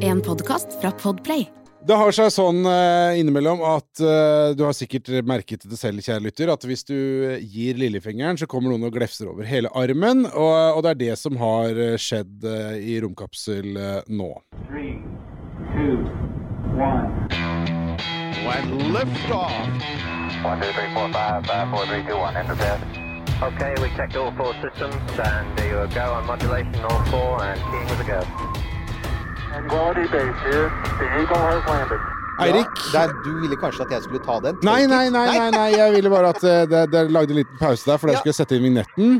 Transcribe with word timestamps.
En 0.00 0.20
podkast 0.20 0.80
fra 0.80 0.90
Podplay. 0.90 1.48
Det 1.86 1.94
har 1.94 2.14
seg 2.16 2.30
sånn 2.32 2.64
eh, 2.64 3.18
innimellom 3.20 3.60
at 3.68 4.00
eh, 4.00 4.54
du 4.56 4.62
har 4.64 4.72
sikkert 4.74 5.10
merket 5.28 5.66
det 5.68 5.76
selv, 5.76 6.00
kjære 6.00 6.24
lytter, 6.24 6.50
at 6.50 6.64
hvis 6.64 6.86
du 6.88 6.96
gir 7.38 7.76
lillefingeren, 7.76 8.40
så 8.40 8.48
kommer 8.48 8.72
noen 8.72 8.88
og 8.88 8.96
glefser 8.96 9.28
over 9.28 9.44
hele 9.44 9.68
armen. 9.76 10.24
Og, 10.32 10.78
og 10.78 10.80
det 10.86 10.94
er 10.94 11.00
det 11.02 11.18
som 11.20 11.36
har 11.42 11.76
eh, 11.76 11.98
skjedd 12.00 12.48
i 12.80 12.96
Romkapsel 13.04 13.76
nå. 14.08 14.30
Three, 14.70 14.96
two, 15.76 16.00
one. 16.80 17.28
When 18.48 18.94
liftoff. 18.96 19.52
One, 20.40 20.62
two, 20.62 20.72
three, 20.72 20.88
four, 20.96 21.12
five, 21.12 21.44
five, 21.44 21.68
four, 21.68 21.84
three, 21.84 22.02
two, 22.08 22.16
one. 22.16 22.32
Okay, 23.44 23.74
we 23.82 23.90
checked 23.94 24.16
all 24.16 24.32
four 24.32 24.54
systems, 24.64 24.96
and 25.20 25.58
there 25.58 25.84
you 25.84 25.94
go 25.94 26.14
on 26.14 26.24
modulation, 26.26 26.80
all 26.88 27.04
four, 27.12 27.44
and 27.44 27.60
keying 27.68 27.86
with 27.92 28.00
a 28.00 28.04
go. 28.08 28.65
Eirik? 32.42 32.80
ja, 32.92 33.06
du 33.24 33.30
ville 33.40 33.56
kanskje 33.60 33.86
at 33.86 33.92
jeg 33.94 34.02
skulle 34.04 34.20
ta 34.26 34.36
den? 34.44 34.58
Nei, 34.66 34.82
nei, 34.90 35.06
nei, 35.14 35.24
nei, 35.38 35.46
nei, 35.54 35.68
jeg 35.72 35.94
ville 35.94 36.10
bare 36.12 36.34
at 36.34 36.42
eh, 36.44 36.66
det, 36.68 36.82
det 36.92 37.04
lagde 37.14 37.32
en 37.32 37.40
liten 37.40 37.58
pause 37.60 37.86
der, 37.88 37.96
for 38.02 38.10
dere 38.10 38.18
Ja. 38.18 38.24
skulle 38.24 38.36
sette 38.36 38.58
inn 38.58 38.66
vignetten. 38.66 39.16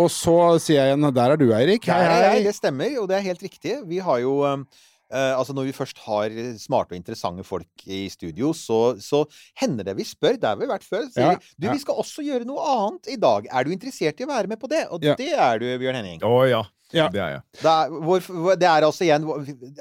Og 0.00 0.08
så 0.12 0.36
sier 0.62 0.78
jeg 0.86 0.92
igjen 0.94 1.08
Der 1.14 1.34
er 1.34 1.40
du, 1.40 1.48
Eirik. 1.52 1.84
Hei, 1.90 1.98
Hei, 2.06 2.20
hei. 2.28 2.42
det 2.46 2.54
stemmer, 2.56 2.94
og 3.02 3.08
det 3.10 3.18
er 3.18 3.26
helt 3.26 3.42
riktig. 3.44 3.74
Vi 3.90 3.98
har 4.00 4.22
jo 4.22 4.38
eh, 4.46 4.62
Altså 5.12 5.52
Når 5.52 5.66
vi 5.68 5.74
først 5.76 5.98
har 6.06 6.32
smarte 6.62 6.94
og 6.94 7.00
interessante 7.00 7.44
folk 7.44 7.82
i 7.84 8.06
studio, 8.08 8.54
så, 8.56 8.94
så 9.02 9.24
hender 9.60 9.84
det 9.90 9.96
vi 9.98 10.06
spør. 10.08 10.38
Det 10.40 10.48
har 10.48 10.56
vi 10.56 10.70
vært 10.70 10.86
før. 10.88 11.04
Sier 11.12 11.26
Ja, 11.26 11.34
vi 11.36 11.50
du, 11.58 11.66
ja. 11.66 11.72
vi 11.74 11.82
skal 11.82 11.98
også 12.00 12.24
gjøre 12.24 12.46
noe 12.48 12.62
annet 12.76 13.10
i 13.12 13.18
dag. 13.20 13.50
Er 13.52 13.64
du 13.68 13.74
interessert 13.74 14.22
i 14.22 14.24
å 14.24 14.30
være 14.32 14.48
med 14.54 14.60
på 14.62 14.70
det? 14.72 14.86
Og 14.88 15.04
Ja. 15.04 15.18
det 15.18 15.32
er 15.34 15.60
du, 15.60 15.66
Bjørn 15.82 15.98
Henning. 16.00 16.22
Å 16.24 16.38
ja. 16.48 16.62
Ja. 16.92 17.06
Det 17.12 17.20
er 17.24 17.30
jeg. 17.36 17.42
Det 17.62 17.70
er, 17.72 17.92
vår- 18.04 18.56
det 18.60 18.68
er 18.68 18.84
altså 18.86 19.04
igjen 19.06 19.24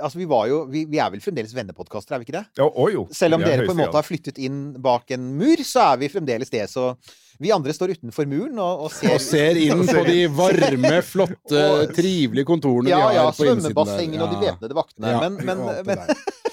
Altså 0.02 0.18
Vi 0.18 0.26
var 0.32 0.46
jo 0.48 0.62
Vi, 0.72 0.86
vi 0.88 0.98
er 1.04 1.10
vel 1.12 1.20
fremdeles 1.24 1.52
vennepodkaster, 1.56 2.16
er 2.16 2.20
vi 2.22 2.28
ikke 2.30 2.38
det? 2.40 2.46
Ja, 2.58 2.68
og 2.70 2.92
jo. 2.94 3.08
Selv 3.12 3.36
om 3.36 3.42
er 3.44 3.52
dere 3.58 3.66
på 3.68 3.76
en 3.76 3.82
måte 3.84 4.00
har 4.00 4.08
flyttet 4.08 4.38
inn 4.40 4.62
bak 4.82 5.12
en 5.12 5.26
mur, 5.40 5.60
så 5.68 5.92
er 5.92 5.98
vi 6.04 6.10
fremdeles 6.14 6.50
det. 6.54 6.64
Så 6.72 6.94
vi 7.42 7.52
andre 7.52 7.74
står 7.74 7.96
utenfor 7.98 8.28
muren 8.30 8.60
og, 8.62 8.86
og 8.86 8.92
ser 8.94 9.16
Og 9.16 9.22
ser 9.24 9.58
inn 9.60 9.84
på 9.92 10.04
de 10.08 10.20
varme, 10.38 10.94
flotte, 11.14 11.62
Og- 11.66 11.94
trivelige 11.98 12.46
kontorene 12.48 12.90
Ja, 12.94 12.98
vi 13.02 13.04
har 13.08 13.14
ja, 13.18 13.26
på 13.32 13.46
innsiden 13.48 13.58
der. 13.58 13.70
svømmebassengene 13.72 14.24
og 14.24 14.32
de 14.36 14.40
Ja. 14.46 14.52
væpnede 14.54 14.78
vaktene. 14.78 15.12
Ja, 15.16 15.20
men, 15.28 15.40
men, 15.46 15.66
men, 15.86 16.06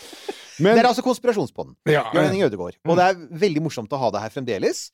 men 0.65 0.75
det 0.75 0.83
er 0.85 0.89
altså 0.91 1.05
Konspirasjonspodden. 1.07 1.77
ja, 1.87 2.03
Bjørn 2.13 2.25
Henning 2.31 2.43
Ødegaard. 2.49 2.79
Og 2.89 2.97
det 2.99 3.05
er 3.13 3.21
veldig 3.47 3.63
morsomt 3.69 3.93
å 3.95 4.01
ha 4.01 4.11
deg 4.17 4.25
her 4.27 4.33
fremdeles. 4.35 4.89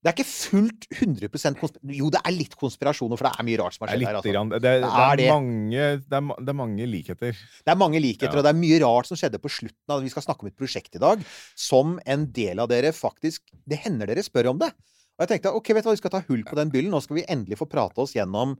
Det 0.00 0.08
er 0.08 0.14
ikke 0.16 0.24
fullt 0.30 0.86
100 0.96 1.28
konspirasjon. 1.28 1.92
Jo, 1.92 2.06
det 2.14 2.20
er 2.24 2.32
litt 2.32 2.54
konspirasjoner, 2.56 3.18
for 3.20 3.28
det 3.28 3.32
er 3.36 3.44
mye 3.44 3.58
rart 3.60 3.74
som 3.76 3.84
har 3.84 3.90
skjedd 3.92 4.04
her. 4.08 4.16
Altså. 4.16 4.32
grann, 4.32 4.48
det, 4.54 4.60
det, 4.64 4.70
Det 4.80 4.88
er 4.88 5.02
er 5.12 5.18
det. 5.20 5.26
mange, 5.28 5.82
det, 6.06 6.20
er, 6.20 6.30
det 6.40 6.52
er 6.54 6.56
mange 6.56 6.86
likheter. 6.88 7.42
Det 7.66 7.74
er 7.74 7.76
mange 7.82 8.00
likheter, 8.00 8.32
Ja. 8.32 8.40
og 8.40 8.46
det 8.48 8.52
er 8.54 8.60
mye 8.62 8.78
rart 8.80 9.10
som 9.10 9.20
skjedde 9.20 9.40
på 9.44 9.50
slutten 9.52 9.92
av 9.92 10.00
Vi 10.00 10.08
skal 10.14 10.24
snakke 10.24 10.46
om 10.46 10.48
et 10.48 10.56
prosjekt 10.56 10.96
i 10.96 11.02
dag 11.04 11.20
som 11.54 11.98
en 12.06 12.24
del 12.32 12.58
av 12.64 12.70
dere 12.72 12.94
faktisk 12.96 13.42
Det 13.68 13.76
hender 13.84 14.08
dere 14.08 14.24
spør 14.24 14.48
om 14.54 14.58
det. 14.64 14.70
Og 15.20 15.26
jeg 15.26 15.34
tenkte 15.34 15.52
ok, 15.52 15.68
vet 15.76 15.84
du 15.84 15.90
hva, 15.90 15.96
vi 15.98 16.00
skal 16.00 16.14
ta 16.16 16.22
hull 16.30 16.44
på 16.48 16.56
den 16.56 16.70
byllen. 16.72 16.90
Nå 16.96 17.02
skal 17.04 17.20
vi 17.20 17.26
endelig 17.28 17.58
få 17.60 17.68
prate 17.68 18.00
oss 18.00 18.16
gjennom 18.16 18.56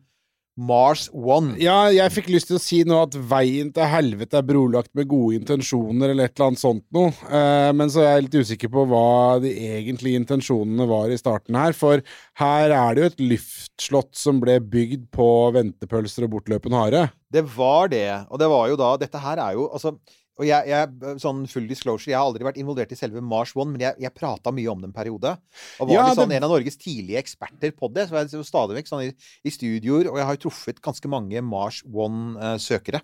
Mars 0.59 1.07
One. 1.15 1.55
Ja, 1.63 1.89
jeg 1.95 2.13
fikk 2.13 2.29
lyst 2.33 2.51
til 2.51 2.59
å 2.59 2.63
si 2.63 2.81
nå 2.85 2.99
at 3.05 3.15
veien 3.31 3.71
til 3.75 3.87
helvete 3.89 4.41
er 4.41 4.47
brolagt 4.47 4.91
med 4.99 5.09
gode 5.11 5.39
intensjoner, 5.39 6.13
eller 6.13 6.29
et 6.29 6.35
eller 6.35 6.51
annet 6.51 6.63
sånt 6.63 6.85
noe. 6.95 7.13
Eh, 7.31 7.71
men 7.77 7.93
så 7.93 8.03
er 8.03 8.11
jeg 8.17 8.27
litt 8.27 8.39
usikker 8.43 8.73
på 8.75 8.85
hva 8.91 9.39
de 9.43 9.53
egentlige 9.71 10.21
intensjonene 10.21 10.89
var 10.91 11.13
i 11.13 11.19
starten 11.21 11.59
her. 11.59 11.77
For 11.77 12.03
her 12.43 12.75
er 12.77 12.97
det 12.97 13.03
jo 13.03 13.11
et 13.13 13.25
luftslott 13.35 14.13
som 14.19 14.43
ble 14.43 14.59
bygd 14.61 15.09
på 15.15 15.31
ventepølser 15.57 16.27
og 16.27 16.35
bortløpen 16.37 16.77
hare. 16.77 17.07
Det 17.31 17.47
var 17.57 17.93
det. 17.93 18.09
Og 18.29 18.43
det 18.43 18.51
var 18.51 18.69
jo 18.73 18.81
da 18.81 18.97
Dette 19.01 19.23
her 19.23 19.41
er 19.41 19.55
jo 19.57 19.71
altså 19.71 19.95
og 20.41 20.47
jeg, 20.49 20.67
jeg, 20.73 21.19
sånn 21.21 21.45
full 21.53 21.67
disclosure, 21.69 22.11
jeg 22.15 22.19
har 22.19 22.25
aldri 22.27 22.47
vært 22.49 22.59
involvert 22.63 22.91
i 22.97 22.99
selve 22.99 23.21
Mars 23.21 23.53
One, 23.55 23.75
men 23.77 23.85
jeg, 23.85 23.95
jeg 24.01 24.15
prata 24.17 24.51
mye 24.57 24.73
om 24.73 24.81
det 24.81 24.89
en 24.91 24.97
periode. 24.97 25.37
Og 25.79 25.87
var 25.91 25.95
Ja, 25.95 26.09
sånn 26.17 26.33
det- 26.33 26.41
en 26.41 26.49
av 26.49 26.55
Norges 26.57 26.81
tidlige 26.81 27.21
eksperter 27.21 27.77
på 27.77 27.93
det. 27.93 28.09
Så 28.09 28.17
jeg 28.17 28.33
er 28.41 28.49
stadig 28.49 28.81
vekk 28.81 28.89
sånn 28.91 29.05
i, 29.07 29.13
i 29.45 29.51
studioer, 29.53 30.09
og 30.11 30.17
jeg 30.19 30.27
har 30.27 30.37
jo 30.39 30.49
truffet 30.49 30.81
ganske 30.81 31.09
mange 31.13 31.43
Mars 31.45 31.83
One-søkere. 31.87 33.03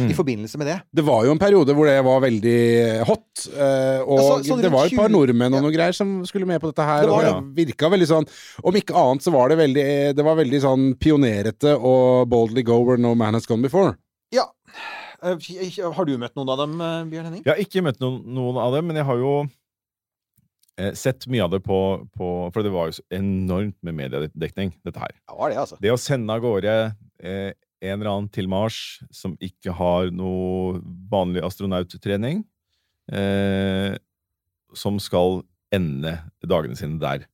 Mm. 0.00 0.06
I 0.08 0.14
forbindelse 0.16 0.56
med 0.56 0.66
det. 0.70 0.76
Det 0.96 1.02
var 1.04 1.26
jo 1.26 1.34
en 1.34 1.38
periode 1.38 1.74
hvor 1.76 1.84
det 1.84 1.98
var 2.06 2.22
veldig 2.24 2.60
hot. 3.04 3.42
eh, 3.52 4.00
og 4.00 4.16
Ja, 4.16 4.22
så- 4.22 4.44
så 4.46 4.56
det 4.62 4.70
var 4.72 4.86
et 4.86 4.96
par 4.96 5.08
20 5.10 5.12
nordmenn 5.12 5.52
og 5.52 5.58
ja. 5.58 5.60
noe 5.60 5.72
greier 5.74 5.92
som 5.94 6.24
skulle 6.24 6.46
med 6.46 6.62
på 6.62 6.72
dette 6.72 6.80
her. 6.86 7.02
Det 7.02 7.10
var 7.10 7.26
og 7.34 7.54
det 7.54 7.66
virka 7.66 7.90
veldig 7.92 8.08
sånn 8.08 8.26
Om 8.64 8.72
ikke 8.74 8.94
annet 8.96 9.20
så 9.22 9.32
var 9.32 9.50
det 9.50 9.58
veldig 9.58 10.14
Det 10.16 10.24
var 10.24 10.36
veldig 10.36 10.60
sånn 10.62 10.94
pionerete 10.96 11.76
og 11.78 12.26
boldly 12.30 12.62
go 12.62 12.80
where 12.84 12.96
no 12.96 13.14
man 13.14 13.34
has 13.34 13.44
gone 13.44 13.60
before. 13.60 13.98
Ja. 14.32 14.46
Eh, 15.22 15.92
Har 15.96 16.04
du 16.08 16.16
møtt 16.20 16.34
noen 16.36 16.50
av 16.52 16.58
dem, 16.60 16.80
eh, 16.80 17.04
Bjørn 17.12 17.28
Henning? 17.30 17.44
Jeg 17.44 17.52
har 17.54 17.62
ikke 17.62 17.82
møtt 17.84 18.00
noen, 18.02 18.18
noen 18.36 18.58
av 18.60 18.74
dem, 18.76 18.86
men 18.90 18.96
jeg 19.00 19.06
har 19.08 19.20
jo 19.20 19.34
eh, 20.78 20.92
sett 20.98 21.26
mye 21.32 21.44
av 21.46 21.50
det 21.54 21.62
på, 21.64 21.78
på 22.16 22.30
For 22.52 22.62
det 22.66 22.72
var 22.74 22.90
jo 22.90 23.04
enormt 23.16 23.76
med 23.86 23.96
mediedekning, 23.96 24.74
dette 24.84 25.00
her. 25.00 25.14
Ja, 25.28 25.48
det, 25.48 25.60
altså. 25.62 25.78
Det 25.80 25.92
å 25.94 26.00
sende 26.00 26.36
av 26.36 26.42
gårde 26.44 26.74
eh, 27.22 27.52
en 27.86 28.00
eller 28.00 28.10
annen 28.12 28.28
til 28.32 28.48
Mars 28.48 29.00
som 29.14 29.36
ikke 29.40 29.74
har 29.76 30.10
noe 30.14 30.80
vanlig 31.12 31.44
astronauttrening, 31.44 32.44
eh, 33.12 33.96
som 34.76 35.00
skal 35.00 35.42
ende 35.74 36.16
dagene 36.44 36.76
sine 36.78 37.00
der. 37.00 37.26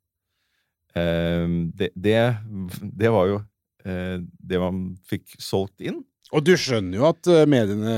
Eh, 0.94 1.46
det, 1.78 1.92
det, 1.96 2.18
det 3.02 3.10
var 3.14 3.30
jo 3.30 3.42
eh, 3.86 4.18
det 4.22 4.62
man 4.62 4.84
fikk 5.08 5.34
solgt 5.42 5.82
inn. 5.82 6.02
Og 6.32 6.44
du 6.46 6.54
skjønner 6.56 6.96
jo 6.96 7.04
at 7.10 7.28
eh, 7.28 7.44
mediene 7.50 7.96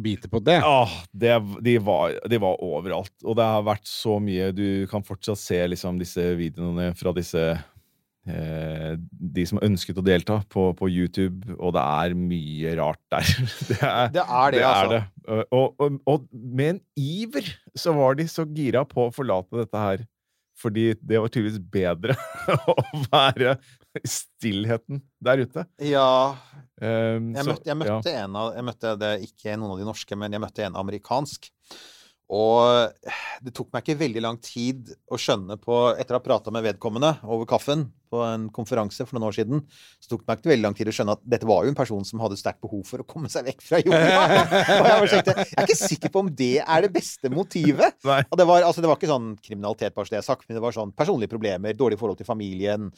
biter 0.00 0.30
på 0.32 0.40
det. 0.44 0.56
Ja, 0.64 0.86
det, 1.12 1.34
de, 1.66 1.76
var, 1.84 2.16
de 2.30 2.40
var 2.40 2.62
overalt. 2.64 3.12
Og 3.24 3.36
det 3.38 3.48
har 3.50 3.66
vært 3.66 3.86
så 3.88 4.16
mye 4.22 4.50
Du 4.56 4.86
kan 4.90 5.04
fortsatt 5.04 5.40
se 5.40 5.60
liksom, 5.74 6.00
disse 6.00 6.24
videoene 6.38 6.92
fra 6.96 7.12
disse 7.16 7.42
eh, 7.52 8.94
De 9.36 9.44
som 9.48 9.60
ønsket 9.64 10.00
å 10.00 10.06
delta 10.06 10.40
på, 10.48 10.70
på 10.78 10.88
YouTube, 10.88 11.58
og 11.58 11.76
det 11.76 11.84
er 11.84 12.16
mye 12.16 12.74
rart 12.80 13.02
der. 13.12 13.28
det 13.70 13.80
er 13.82 14.16
Det 14.16 14.24
er 14.24 14.56
det, 14.56 14.64
altså. 14.70 14.88
det. 14.96 15.04
Og, 15.52 15.76
og, 15.84 16.00
og 16.08 16.26
med 16.32 16.76
en 16.76 16.82
iver 17.00 17.52
så 17.76 17.92
var 17.96 18.16
de 18.16 18.28
så 18.30 18.48
gira 18.48 18.84
på 18.88 19.08
å 19.08 19.14
forlate 19.14 19.60
dette 19.60 19.86
her. 19.86 20.08
Fordi 20.54 20.92
det 21.02 21.18
var 21.18 21.32
tydeligvis 21.34 21.60
bedre 21.74 22.14
å 22.70 22.76
være 23.10 23.58
stillheten 24.16 25.02
der 25.24 25.44
ute. 25.44 25.66
Ja. 25.82 26.36
Um, 26.80 27.32
Jeg 27.34 27.46
møtte, 27.46 27.68
jeg 27.68 27.74
ja. 27.74 27.78
møtte 27.78 28.14
en 28.18 28.38
av 28.40 28.48
Jeg 28.56 28.66
møtte 28.66 28.94
det, 28.98 29.12
ikke 29.28 29.58
noen 29.58 29.76
av 29.76 29.82
de 29.82 29.88
norske, 29.88 30.18
men 30.18 30.34
jeg 30.34 30.42
møtte 30.42 30.64
en 30.66 30.78
amerikansk. 30.80 31.50
Og 32.34 32.88
det 33.44 33.52
tok 33.54 33.68
meg 33.74 33.84
ikke 33.84 34.00
veldig 34.00 34.22
lang 34.24 34.38
tid 34.42 34.88
å 35.12 35.18
skjønne 35.20 35.58
på 35.60 35.76
Etter 35.92 36.16
å 36.16 36.20
ha 36.22 36.24
prata 36.24 36.52
med 36.54 36.64
vedkommende 36.64 37.10
over 37.28 37.44
kaffen 37.48 37.90
på 38.14 38.22
en 38.26 38.46
konferanse 38.54 39.06
for 39.08 39.18
noen 39.18 39.28
år 39.28 39.36
siden, 39.38 39.62
så 40.02 40.12
tok 40.12 40.22
det 40.22 40.30
meg 40.30 40.40
ikke 40.40 40.52
veldig 40.52 40.66
lang 40.68 40.78
tid 40.78 40.90
å 40.90 40.94
skjønne 40.94 41.16
at 41.18 41.24
dette 41.34 41.48
var 41.48 41.64
jo 41.64 41.72
en 41.72 41.78
person 41.78 42.06
som 42.06 42.22
hadde 42.22 42.38
sterkt 42.38 42.62
behov 42.64 42.84
for 42.88 43.02
å 43.02 43.08
komme 43.08 43.30
seg 43.32 43.48
vekk 43.48 43.64
fra 43.66 43.80
jorda. 43.82 44.24
og 44.80 45.08
jeg 45.08 45.10
tenkte, 45.14 45.36
jeg 45.50 45.58
er 45.58 45.68
ikke 45.68 45.80
sikker 45.80 46.14
på 46.14 46.24
om 46.24 46.30
det 46.42 46.56
er 46.62 46.86
det 46.86 46.92
beste 46.94 47.30
motivet. 47.32 47.98
Og 48.34 48.38
det 48.38 48.46
var, 48.48 48.64
altså, 48.66 48.82
det 48.82 48.88
var 48.88 48.98
ikke 48.98 49.10
sånn 49.10 49.32
kriminalitet, 49.42 49.94
bare 49.94 50.08
så 50.08 50.14
det 50.14 50.20
er 50.20 50.26
sagt, 50.26 50.46
men 50.48 50.56
det 50.56 50.62
var 50.64 50.74
sånn 50.74 50.92
personlige 50.96 51.32
problemer, 51.32 51.76
dårlig 51.76 51.98
forhold 52.00 52.18
til 52.20 52.28
familien, 52.28 52.88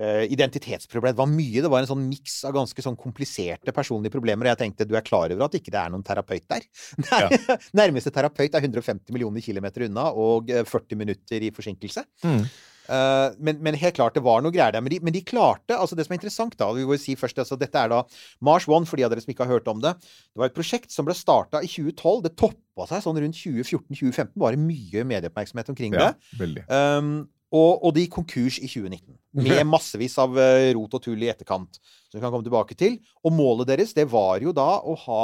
eh, 0.00 0.24
identitetsproblemer. 0.34 1.14
Det 1.14 1.22
var 1.22 1.30
mye. 1.30 1.62
Det 1.64 1.70
var 1.72 1.84
en 1.84 1.90
sånn 1.90 2.04
miks 2.08 2.36
av 2.48 2.54
ganske 2.56 2.84
sånn 2.84 2.98
kompliserte 3.00 3.74
personlige 3.74 4.14
problemer. 4.14 4.48
Og 4.48 4.54
jeg 4.54 4.62
tenkte 4.64 4.88
du 4.88 4.94
er 4.98 5.06
klar 5.06 5.32
over 5.32 5.46
at 5.46 5.56
ikke 5.58 5.72
det 5.74 5.80
er 5.80 5.94
noen 5.94 6.04
terapeut 6.06 6.46
der? 6.50 6.66
Nei, 7.08 7.56
Nærmeste 7.80 8.12
terapeut 8.14 8.54
er 8.54 8.68
150 8.68 9.14
millioner 9.14 9.44
kilometer 9.44 9.88
unna 9.88 10.10
og 10.12 10.52
eh, 10.52 10.64
40 10.68 11.00
minutter 11.00 11.48
i 11.48 11.52
forsinkelse. 11.54 12.06
Mm. 12.26 12.46
Eh, 12.84 13.36
men, 13.38 13.60
men 13.64 13.78
helt 13.80 13.96
klart, 13.96 14.16
det 14.16 14.24
var 14.24 14.42
noe 14.44 14.52
greier 14.54 14.74
der. 14.74 14.84
Men 14.84 14.92
de, 14.92 15.00
men 15.04 15.14
de 15.14 15.22
klarte 15.24 15.76
altså 15.78 15.96
Det 15.96 16.04
som 16.06 16.14
er 16.14 16.20
interessant, 16.20 16.56
da 16.60 16.70
Vi 16.76 16.84
må 16.88 16.98
si 17.00 17.14
først 17.16 17.38
altså 17.40 17.56
Dette 17.60 17.80
er 17.80 17.92
da 17.92 18.02
Mars 18.44 18.68
One, 18.68 18.88
for 18.88 19.00
de 19.00 19.06
av 19.06 19.12
dere 19.12 19.24
som 19.24 19.32
ikke 19.32 19.46
har 19.46 19.56
hørt 19.56 19.70
om 19.70 19.80
det. 19.84 19.94
Det 20.00 20.42
var 20.42 20.50
et 20.50 20.56
prosjekt 20.56 20.92
som 20.94 21.08
ble 21.08 21.16
starta 21.16 21.62
i 21.64 21.70
2012. 21.70 22.24
Det 22.26 22.34
toppa 22.40 22.88
seg 22.90 23.04
sånn 23.04 23.20
rundt 23.22 23.40
2014-2015. 23.40 24.34
Bare 24.40 24.60
mye 24.60 25.06
medieoppmerksomhet 25.08 25.72
omkring 25.72 25.96
det. 25.96 26.10
Ja, 26.12 26.36
veldig. 26.40 26.66
Um, 26.68 27.14
og, 27.54 27.84
og 27.86 27.94
det 27.94 28.06
gikk 28.06 28.16
konkurs 28.18 28.58
i 28.58 28.68
2019. 28.68 29.14
Med 29.44 29.62
massevis 29.74 30.16
av 30.20 30.36
eh, 30.40 30.72
rot 30.74 30.96
og 30.98 31.04
tull 31.04 31.22
i 31.22 31.30
etterkant. 31.30 31.78
Som 32.10 32.18
vi 32.18 32.24
kan 32.24 32.34
komme 32.34 32.46
tilbake 32.46 32.76
til. 32.78 32.98
Og 33.22 33.34
målet 33.34 33.70
deres, 33.70 33.94
det 33.96 34.08
var 34.10 34.42
jo 34.42 34.54
da 34.56 34.68
å 34.82 34.96
ha 35.06 35.22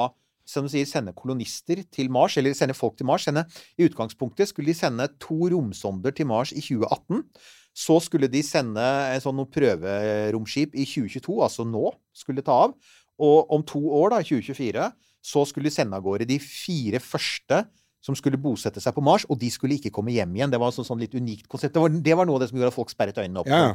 som 0.50 0.66
du 0.66 0.72
sier, 0.72 0.88
sende 0.88 1.14
kolonister 1.16 1.82
til 1.94 2.10
Mars, 2.12 2.36
eller 2.40 2.56
sende 2.58 2.76
folk 2.76 2.96
til 2.98 3.08
Mars. 3.08 3.28
Sende, 3.28 3.46
I 3.78 3.86
utgangspunktet 3.88 4.50
skulle 4.50 4.72
de 4.72 4.76
sende 4.76 5.06
to 5.22 5.38
romsonder 5.52 6.14
til 6.16 6.28
Mars 6.30 6.52
i 6.52 6.62
2018. 6.64 7.22
Så 7.80 8.00
skulle 8.02 8.26
de 8.28 8.42
sende 8.42 8.82
en 8.82 9.22
sånn 9.22 9.44
prøveromskip 9.54 10.74
i 10.74 10.86
2022, 10.88 11.36
altså 11.46 11.66
nå, 11.68 11.92
skulle 12.16 12.42
ta 12.44 12.64
av. 12.66 12.74
Og 13.20 13.52
om 13.54 13.62
to 13.66 13.80
år, 14.00 14.16
da, 14.16 14.24
i 14.24 14.26
2024, 14.26 14.88
så 15.30 15.44
skulle 15.46 15.68
de 15.70 15.74
sende 15.74 15.96
av 15.96 16.04
gårde 16.04 16.26
de 16.28 16.40
fire 16.42 17.00
første 17.04 17.62
som 18.00 18.16
skulle 18.16 18.40
bosette 18.40 18.80
seg 18.80 18.94
på 18.96 19.02
Mars, 19.04 19.26
og 19.28 19.36
de 19.40 19.50
skulle 19.52 19.76
ikke 19.76 19.92
komme 19.92 20.12
hjem 20.14 20.32
igjen. 20.38 20.52
Det 20.52 20.58
var 20.60 20.72
et 20.72 20.76
sånn, 20.78 20.86
sånn 20.88 21.02
litt 21.02 21.12
unikt 21.12 21.44
konsept. 21.52 21.74
Det 21.76 21.82
var, 21.82 21.92
det 21.92 22.16
var 22.16 22.28
noe 22.28 22.38
av 22.38 22.42
det 22.42 22.48
som 22.48 22.56
gjorde 22.56 22.72
at 22.72 22.76
folk 22.78 22.92
sperret 22.92 23.20
øynene 23.20 23.42
opp. 23.42 23.50
Ja, 23.50 23.74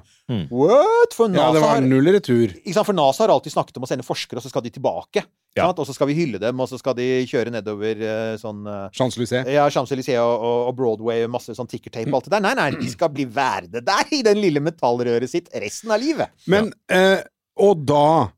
What? 0.49 1.13
For 1.13 1.29
ja, 1.29 1.51
det 1.53 1.61
var 1.61 1.75
har, 1.77 1.85
null 1.85 2.09
retur. 2.15 2.55
ikke 2.57 2.73
sant? 2.73 2.89
For 2.89 2.97
NASA 2.97 3.25
har 3.25 3.35
alltid 3.35 3.53
snakket 3.53 3.77
om 3.77 3.85
å 3.85 3.91
sende 3.91 4.07
forskere, 4.07 4.41
og 4.41 4.47
så 4.47 4.49
skal 4.49 4.65
de 4.65 4.73
tilbake. 4.73 5.23
Ja. 5.55 5.69
Og 5.71 5.87
så 5.87 5.93
skal 5.95 6.09
vi 6.09 6.17
hylle 6.17 6.39
dem, 6.41 6.59
og 6.59 6.67
så 6.67 6.79
skal 6.79 6.97
de 6.97 7.05
kjøre 7.29 7.53
nedover 7.53 8.01
eh, 8.03 8.33
sånn 8.41 8.65
eh, 8.67 8.87
Champs-Élysées. 8.95 9.47
ja, 9.55 9.67
Champs-Élysées 9.71 10.19
og, 10.19 10.33
og, 10.35 10.57
og 10.69 10.75
Broadway, 10.79 11.27
masse 11.31 11.55
sånn 11.55 11.69
tickertape 11.71 12.11
og 12.11 12.19
alt 12.19 12.27
det 12.27 12.35
der. 12.35 12.43
Nei, 12.43 12.55
nei, 12.59 12.69
de 12.81 12.89
skal 12.91 13.13
bli 13.15 13.27
værende 13.31 13.83
der 13.85 14.11
i 14.15 14.19
den 14.25 14.41
lille 14.43 14.63
metallrøret 14.63 15.31
sitt 15.31 15.47
resten 15.55 15.95
av 15.95 16.03
livet. 16.03 16.35
Men, 16.51 16.73
eh, 16.91 17.21
og 17.63 17.85
da 17.87 18.34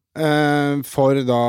For 0.88 1.20
da, 1.28 1.42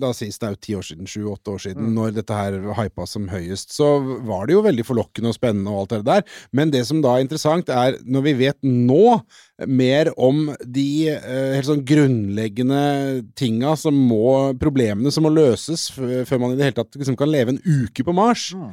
la 0.00 0.10
oss 0.10 0.20
si 0.22 0.28
snaut 0.32 0.60
ti 0.62 0.74
år 0.78 0.84
siden, 0.86 1.08
sju-åtte 1.10 1.50
år 1.54 1.60
siden, 1.64 1.84
Mm. 1.84 1.94
når 1.96 2.14
dette 2.14 2.34
her 2.36 2.56
hypa 2.78 3.06
som 3.10 3.26
høyest, 3.28 3.72
så 3.74 3.88
var 4.24 4.46
det 4.46 4.54
jo 4.54 4.62
veldig 4.62 4.84
forlokkende 4.86 5.28
og 5.32 5.34
spennende 5.36 5.70
og 5.72 5.80
alt 5.82 5.94
det 5.96 6.04
der. 6.06 6.22
Men 6.52 6.70
det 6.70 6.84
som 6.86 7.02
da 7.02 7.16
er 7.16 7.24
interessant, 7.26 7.68
er 7.68 7.98
når 8.06 8.22
vi 8.28 8.32
vet 8.44 8.58
nå 8.62 9.20
mer 9.66 10.12
om 10.16 10.48
de 10.64 11.08
eh, 11.10 11.54
helt 11.56 11.66
sånn 11.68 11.84
grunnleggende 11.86 13.24
tinga 13.38 13.76
som 13.78 13.94
må 13.94 14.54
Problemene 14.58 15.10
som 15.12 15.24
må 15.26 15.30
løses 15.34 15.88
før 15.94 16.40
man 16.40 16.52
i 16.54 16.56
det 16.58 16.64
hele 16.70 16.78
tatt 16.78 16.96
liksom 16.98 17.16
kan 17.18 17.30
leve 17.30 17.54
en 17.54 17.60
uke 17.64 18.04
på 18.06 18.14
Mars. 18.14 18.52
Eh, 18.54 18.72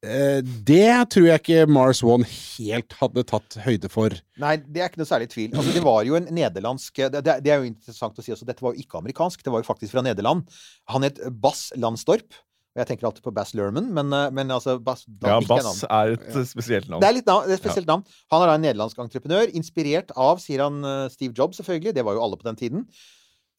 det 0.00 1.10
tror 1.10 1.24
jeg 1.26 1.40
ikke 1.42 1.62
Mars 1.74 2.04
One 2.06 2.26
helt 2.28 2.94
hadde 3.00 3.24
tatt 3.26 3.56
høyde 3.64 3.88
for. 3.90 4.14
Nei, 4.38 4.52
det 4.62 4.82
er 4.82 4.92
ikke 4.92 5.00
noe 5.02 5.10
særlig 5.10 5.30
tvil. 5.32 5.50
Altså, 5.56 5.72
det 5.74 5.82
var 5.82 6.04
jo 6.06 6.14
en 6.20 6.28
nederlandsk 6.30 7.00
det, 7.16 7.24
det 7.26 7.50
er 7.50 7.64
jo 7.64 7.70
interessant 7.70 8.18
å 8.18 8.22
si 8.22 8.30
også, 8.34 8.46
dette 8.46 8.62
var 8.62 8.76
jo 8.76 8.84
ikke 8.84 9.00
amerikansk, 9.00 9.42
det 9.42 9.50
var 9.54 9.64
jo 9.64 9.66
faktisk 9.66 9.96
fra 9.96 10.04
Nederland. 10.06 10.46
Han 10.94 11.06
het 11.08 11.18
Bass 11.42 11.72
Landstorp. 11.74 12.38
Jeg 12.78 12.86
tenker 12.86 13.08
alltid 13.08 13.24
på 13.24 13.32
Bass 13.34 13.54
Lerman, 13.58 13.88
men, 13.94 14.12
eh, 14.14 14.30
men 14.34 14.52
altså 14.54 14.76
Bass 14.78 15.02
da 15.08 15.32
Ja, 15.32 15.38
Bass 15.42 15.64
navnet. 15.66 15.86
er 15.90 16.14
et 16.14 16.36
eh, 16.36 16.46
spesielt 16.46 16.88
navn. 16.88 17.02
Det 17.02 17.08
er 17.08 17.16
litt 17.16 17.26
navn, 17.26 17.46
det 17.48 17.56
er 17.56 17.58
et 17.58 17.64
spesielt 17.64 17.90
navn. 17.90 18.04
Han 18.30 18.44
er 18.44 18.50
da 18.50 18.54
en 18.54 18.66
nederlandsk 18.68 19.00
entreprenør, 19.02 19.50
inspirert 19.58 20.12
av, 20.14 20.38
sier 20.42 20.62
han, 20.62 20.78
eh, 20.84 21.08
Steve 21.10 21.34
Jobs, 21.34 21.58
selvfølgelig. 21.58 21.96
Det 21.96 22.04
var 22.06 22.14
jo 22.14 22.22
alle 22.22 22.38
på 22.38 22.46
den 22.46 22.60
tiden. 22.60 22.84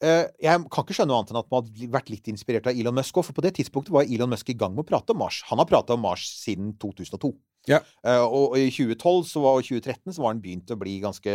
Eh, 0.00 0.24
Jeg 0.40 0.64
kan 0.72 0.84
ikke 0.86 0.94
skjønne 0.96 1.12
noe 1.12 1.20
annet 1.20 1.34
enn 1.34 1.40
at 1.42 1.50
man 1.52 1.66
hadde 1.66 1.90
vært 1.92 2.08
litt 2.08 2.28
inspirert 2.32 2.66
av 2.70 2.76
Elon 2.78 2.96
Musk 2.96 3.18
òg, 3.20 3.26
for 3.28 3.36
på 3.36 3.44
det 3.44 3.52
tidspunktet 3.58 3.92
var 3.92 4.08
Elon 4.08 4.30
Musk 4.32 4.48
i 4.48 4.56
gang 4.56 4.72
med 4.74 4.86
å 4.86 4.88
prate 4.88 5.12
om 5.12 5.20
Mars. 5.20 5.42
Han 5.50 5.60
har 5.60 5.68
prata 5.68 5.92
om 5.96 6.00
Mars 6.00 6.24
siden 6.40 6.72
2002. 6.80 7.34
Ja. 7.68 7.82
Eh, 8.08 8.22
og 8.24 8.56
i 8.56 8.70
2012 8.72 9.26
så 9.28 9.42
var, 9.44 9.58
og 9.60 9.66
2013 9.68 10.14
så 10.16 10.22
var 10.24 10.32
han 10.32 10.40
begynt 10.40 10.72
å 10.72 10.78
bli 10.80 10.94
ganske 11.02 11.34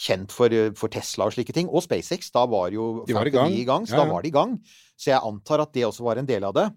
kjent 0.00 0.32
for, 0.32 0.48
for 0.80 0.88
Tesla 0.88 1.28
og 1.28 1.36
slike 1.36 1.52
ting. 1.52 1.68
Og 1.68 1.84
SpaceX. 1.84 2.32
Da 2.32 2.46
var 2.48 2.72
jo 2.72 3.04
De 3.04 3.12
var 3.12 3.28
i 3.28 3.34
gang. 3.34 3.52
i 3.52 3.64
gang, 3.68 3.84
så 3.84 3.98
Ja, 3.98 4.04
da 4.06 4.12
var 4.14 4.24
de 4.24 4.32
i 4.32 4.36
gang. 4.38 4.56
Så 4.96 5.12
jeg 5.12 5.20
antar 5.20 5.60
at 5.60 5.72
det 5.76 5.84
også 5.84 6.06
var 6.08 6.16
en 6.16 6.28
del 6.28 6.44
av 6.48 6.56
det. 6.56 6.70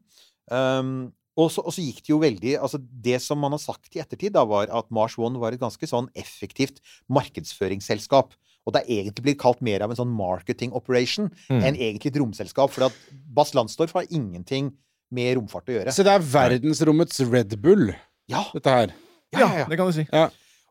Um, 0.51 1.13
og, 1.39 1.47
så, 1.49 1.63
og 1.63 1.71
så 1.73 1.81
gikk 1.81 2.03
det 2.03 2.11
jo 2.11 2.17
veldig 2.19 2.51
altså 2.59 2.77
Det 2.77 3.15
som 3.23 3.39
man 3.39 3.55
har 3.55 3.61
sagt 3.63 3.95
i 3.95 4.01
ettertid, 4.03 4.33
da 4.35 4.43
var 4.45 4.67
at 4.67 4.91
Mars 4.93 5.15
One 5.17 5.39
var 5.39 5.55
et 5.55 5.61
ganske 5.63 5.87
sånn 5.87 6.11
effektivt 6.19 6.83
markedsføringsselskap. 7.09 8.35
Og 8.65 8.73
det 8.75 8.83
er 8.83 8.93
egentlig 9.01 9.23
blitt 9.25 9.39
kalt 9.41 9.61
mer 9.61 9.83
av 9.83 9.91
en 9.91 9.97
sånn 9.99 10.13
marketing 10.15 10.71
operation 10.73 11.29
Mm. 11.49 11.63
enn 11.63 11.75
egentlig 11.75 12.13
et 12.13 12.19
romselskap. 12.21 12.71
For 12.71 12.85
at 12.87 12.93
Bass 13.11 13.53
Landstorff 13.53 13.93
har 13.93 14.05
ingenting 14.09 14.71
med 15.11 15.35
romfart 15.37 15.67
å 15.69 15.75
gjøre. 15.75 15.91
Så 15.93 16.03
det 16.03 16.13
er 16.13 16.19
verdensrommets 16.23 17.19
Red 17.29 17.59
Bull, 17.61 17.91
Ja, 18.31 18.45
dette 18.53 18.69
her. 18.71 18.93
ja, 19.33 19.39
ja, 19.39 19.57
ja. 19.59 19.65
Det 19.67 19.77
kan 19.77 19.87
du 19.87 19.93
si. 19.93 20.07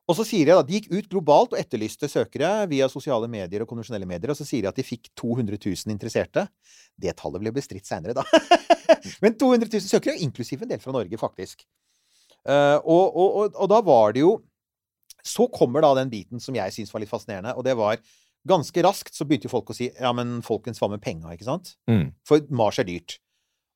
Og 0.09 0.17
så 0.19 0.25
sier 0.27 0.47
jeg 0.49 0.57
da, 0.57 0.63
de 0.67 0.81
gikk 0.81 0.89
ut 0.91 1.09
globalt 1.13 1.53
og 1.55 1.59
etterlyste 1.61 2.09
søkere 2.11 2.67
via 2.69 2.89
sosiale 2.91 3.29
medier 3.31 3.63
og 3.63 3.69
konvensjonelle 3.71 4.05
medier, 4.09 4.31
og 4.33 4.37
så 4.37 4.45
sier 4.45 4.63
de 4.63 4.69
at 4.73 4.75
de 4.75 4.83
fikk 4.83 5.13
200 5.15 5.61
000 5.63 5.93
interesserte. 5.95 6.49
Det 6.99 7.15
tallet 7.17 7.41
ble 7.41 7.53
bestridt 7.55 7.87
seinere, 7.87 8.13
da. 8.19 8.25
Men 9.23 9.37
200 9.39 9.69
000 9.71 9.87
søkere, 9.87 10.17
inklusiv 10.19 10.63
en 10.63 10.73
del 10.75 10.81
fra 10.83 10.93
Norge, 10.97 11.17
faktisk. 11.21 11.63
Uh, 12.43 12.81
og, 12.83 13.15
og, 13.15 13.29
og, 13.37 13.55
og 13.63 13.69
da 13.71 13.79
var 13.87 14.13
det 14.17 14.25
jo 14.25 14.33
Så 15.23 15.47
kommer 15.55 15.85
da 15.85 15.93
den 16.01 16.11
biten 16.13 16.43
som 16.43 16.57
jeg 16.57 16.75
syns 16.75 16.93
var 16.93 17.03
litt 17.03 17.13
fascinerende, 17.13 17.57
og 17.57 17.67
det 17.67 17.79
var 17.79 18.03
Ganske 18.43 18.83
raskt 18.83 19.15
så 19.15 19.23
begynte 19.23 19.47
jo 19.47 19.53
folk 19.53 19.69
å 19.71 19.75
si 19.77 19.87
ja, 19.87 20.11
men 20.19 20.41
folkens, 20.43 20.81
hva 20.83 20.89
med 20.91 20.99
penga, 20.99 21.31
ikke 21.31 21.47
sant? 21.47 21.77
Mm. 21.87 22.09
For 22.27 22.43
Mars 22.51 22.81
er 22.83 22.89
dyrt. 22.89 23.21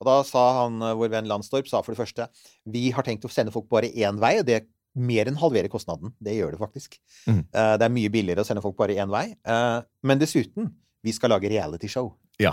Og 0.02 0.08
da 0.08 0.16
sa 0.26 0.42
han, 0.64 0.80
eh, 0.82 0.96
vår 0.98 1.12
venn 1.12 1.28
Landstorp, 1.30 1.68
sa 1.70 1.84
for 1.86 1.94
det 1.94 2.00
første 2.00 2.26
vi 2.74 2.88
har 2.90 3.06
tenkt 3.06 3.24
å 3.24 3.30
sende 3.30 3.54
folk 3.54 3.68
bare 3.70 3.92
én 3.94 4.18
vei, 4.18 4.40
og 4.40 4.48
det 4.48 4.64
mer 4.96 5.28
enn 5.28 5.38
halverer 5.38 5.70
kostnaden. 5.72 6.14
Det 6.18 6.34
gjør 6.34 6.56
det 6.56 6.60
faktisk. 6.60 6.98
Mm. 7.28 7.42
Uh, 7.52 7.74
det 7.76 7.86
er 7.86 7.92
mye 7.92 8.12
billigere 8.12 8.42
å 8.42 8.48
sende 8.48 8.64
folk 8.64 8.78
bare 8.78 8.96
én 8.96 9.12
vei. 9.12 9.26
Uh, 9.46 9.84
men 10.08 10.18
dessuten, 10.18 10.70
vi 11.04 11.12
skal 11.14 11.34
lage 11.34 11.50
realityshow. 11.52 12.10
Ja. 12.40 12.52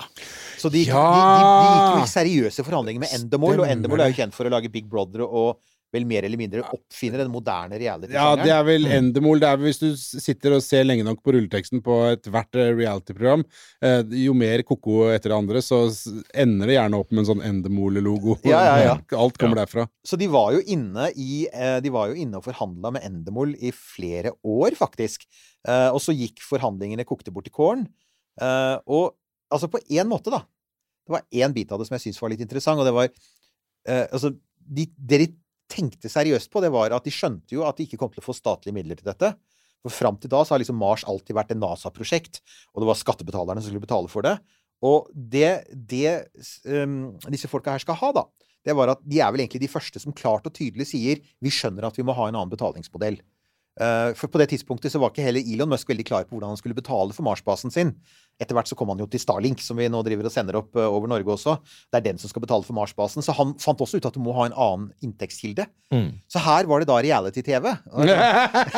Så 0.59 0.69
de, 0.71 0.83
gikk 0.85 0.93
jo 0.93 2.03
i 2.03 2.09
seriøse 2.11 2.63
forhandlinger 2.63 3.03
med 3.03 3.15
Endemol, 3.17 3.63
og 3.63 3.67
Endemol 3.67 4.03
er 4.03 4.11
jo 4.11 4.19
kjent 4.21 4.35
for 4.35 4.47
å 4.47 4.53
lage 4.53 4.71
Big 4.71 4.87
Brother 4.91 5.25
og 5.25 5.63
vel 5.93 6.05
mer 6.09 6.25
eller 6.25 6.39
mindre 6.41 6.63
oppfinner 6.73 7.21
den 7.21 7.29
moderne 7.31 7.77
Ja, 7.77 7.93
reality-sjangeren. 7.93 8.41
det 8.43 8.51
er 8.55 8.63
vel 8.67 8.87
Endemol. 8.89 9.39
Det 9.41 9.47
er 9.49 9.57
vel 9.61 9.67
hvis 9.69 9.81
du 9.81 9.89
sitter 9.97 10.55
og 10.57 10.63
ser 10.65 10.87
lenge 10.87 11.05
nok 11.05 11.19
på 11.21 11.33
rulleteksten 11.35 11.83
på 11.85 11.97
ethvert 12.11 12.57
eh, 12.57 12.71
reality-program, 12.73 13.43
eh, 13.85 14.01
jo 14.23 14.33
mer 14.37 14.63
ko-ko 14.65 15.03
etter 15.13 15.29
det 15.33 15.37
andre, 15.37 15.61
så 15.61 15.83
ender 16.33 16.71
det 16.71 16.77
gjerne 16.79 16.99
opp 16.99 17.11
med 17.13 17.23
en 17.23 17.29
sånn 17.29 17.43
Endemol-logo. 17.45 18.39
Ja, 18.49 18.61
ja, 18.65 18.77
ja. 18.87 18.95
Alt 19.23 19.37
kommer 19.41 19.61
derfra. 19.61 19.85
Så 20.03 20.17
de 20.17 20.29
var 20.33 20.55
jo 20.57 20.63
inne 20.65 21.11
i 21.13 21.43
eh, 21.53 21.77
De 21.85 21.91
var 21.93 22.09
jo 22.09 22.17
inne 22.25 22.41
og 22.41 22.47
forhandla 22.47 22.93
med 22.97 23.05
Endemol 23.05 23.53
i 23.61 23.71
flere 23.75 24.33
år, 24.41 24.73
faktisk. 24.79 25.27
Eh, 25.67 25.89
og 25.93 26.01
så 26.01 26.15
gikk 26.17 26.41
forhandlingene 26.43 27.05
kokte 27.05 27.31
bort 27.35 27.47
i 27.47 27.53
kålen. 27.53 27.85
Og 28.89 29.13
altså, 29.53 29.69
på 29.69 29.77
én 29.93 30.09
måte, 30.09 30.33
da. 30.33 30.41
Det 31.05 31.13
var 31.13 31.25
én 31.35 31.53
bit 31.53 31.69
av 31.71 31.77
det 31.77 31.85
som 31.85 31.93
jeg 31.99 32.07
syntes 32.07 32.21
var 32.23 32.31
litt 32.33 32.41
interessant, 32.41 32.81
og 32.81 32.87
det 32.89 32.95
var 32.95 33.13
Altså, 34.15 34.29
de, 34.63 34.85
det 34.95 35.17
de 35.19 35.25
tenkte 35.73 36.11
seriøst 36.11 36.51
på, 36.53 36.61
det 36.63 36.71
var 36.73 36.93
at 36.93 37.07
de 37.07 37.13
skjønte 37.13 37.57
jo 37.57 37.65
at 37.67 37.79
de 37.79 37.87
ikke 37.87 37.99
kom 38.01 38.11
til 38.13 38.21
å 38.21 38.27
få 38.27 38.35
statlige 38.37 38.75
midler 38.75 38.99
til 38.99 39.09
dette. 39.09 39.33
For 39.83 39.91
fram 39.91 40.17
til 40.21 40.31
da 40.31 40.43
så 40.45 40.55
har 40.55 40.61
liksom 40.63 40.79
Mars 40.79 41.03
alltid 41.09 41.35
vært 41.35 41.51
et 41.51 41.59
NASA-prosjekt, 41.59 42.39
og 42.71 42.83
det 42.83 42.89
var 42.89 42.99
skattebetalerne 42.99 43.63
som 43.63 43.73
skulle 43.73 43.83
betale 43.83 44.11
for 44.11 44.25
det. 44.25 44.37
Og 44.83 45.09
det, 45.11 45.63
det 45.71 46.29
um, 46.67 47.15
disse 47.31 47.49
folka 47.51 47.75
her 47.75 47.83
skal 47.83 47.99
ha, 47.99 48.11
da, 48.15 48.25
det 48.63 48.75
var 48.77 48.93
at 48.93 49.03
de 49.03 49.19
er 49.19 49.31
vel 49.33 49.43
egentlig 49.43 49.63
de 49.65 49.71
første 49.71 49.99
som 49.99 50.15
klart 50.15 50.47
og 50.47 50.55
tydelig 50.55 50.89
sier 50.91 51.21
vi 51.43 51.51
skjønner 51.51 51.87
at 51.87 51.99
vi 51.99 52.05
må 52.07 52.15
ha 52.15 52.29
en 52.29 52.37
annen 52.37 52.51
betalingsmodell. 52.51 53.19
Uh, 53.73 54.13
for 54.13 54.29
på 54.29 54.37
det 54.37 54.51
tidspunktet 54.51 54.93
så 54.93 54.99
var 55.01 55.09
ikke 55.11 55.25
heller 55.25 55.47
Elon 55.49 55.71
Musk 55.71 55.89
veldig 55.89 56.05
klar 56.05 56.27
på 56.27 56.35
hvordan 56.35 56.53
han 56.53 56.59
skulle 56.59 56.77
betale 56.77 57.15
for 57.15 57.25
Mars-basen 57.25 57.73
sin. 57.73 57.95
Etter 58.43 58.57
hvert 58.57 58.67
så 58.69 58.75
kom 58.79 58.91
han 58.91 58.99
jo 59.01 59.07
til 59.09 59.21
Starlink, 59.23 59.61
som 59.63 59.79
vi 59.79 59.87
nå 59.91 60.01
driver 60.05 60.27
og 60.27 60.33
sender 60.35 60.57
opp 60.59 60.75
eh, 60.75 60.83
over 60.87 61.07
Norge 61.11 61.31
også. 61.37 61.55
Det 61.93 62.01
er 62.01 62.05
den 62.11 62.19
som 62.21 62.29
skal 62.31 62.43
betale 62.43 62.65
for 62.67 62.75
Mars-basen. 62.75 63.23
Så 63.23 63.35
han 63.37 63.55
fant 63.63 63.79
også 63.85 64.01
ut 64.01 64.07
at 64.09 64.17
du 64.17 64.21
må 64.25 64.35
ha 64.35 64.49
en 64.49 64.55
annen 64.57 64.89
inntektskilde. 65.05 65.65
Mm. 65.93 66.09
Så 66.27 66.41
her 66.43 66.67
var 66.69 66.81
det 66.83 66.89
da 66.89 66.97
reality-TV. 67.05 67.69
Og 67.93 68.03
sånn- 68.09 68.21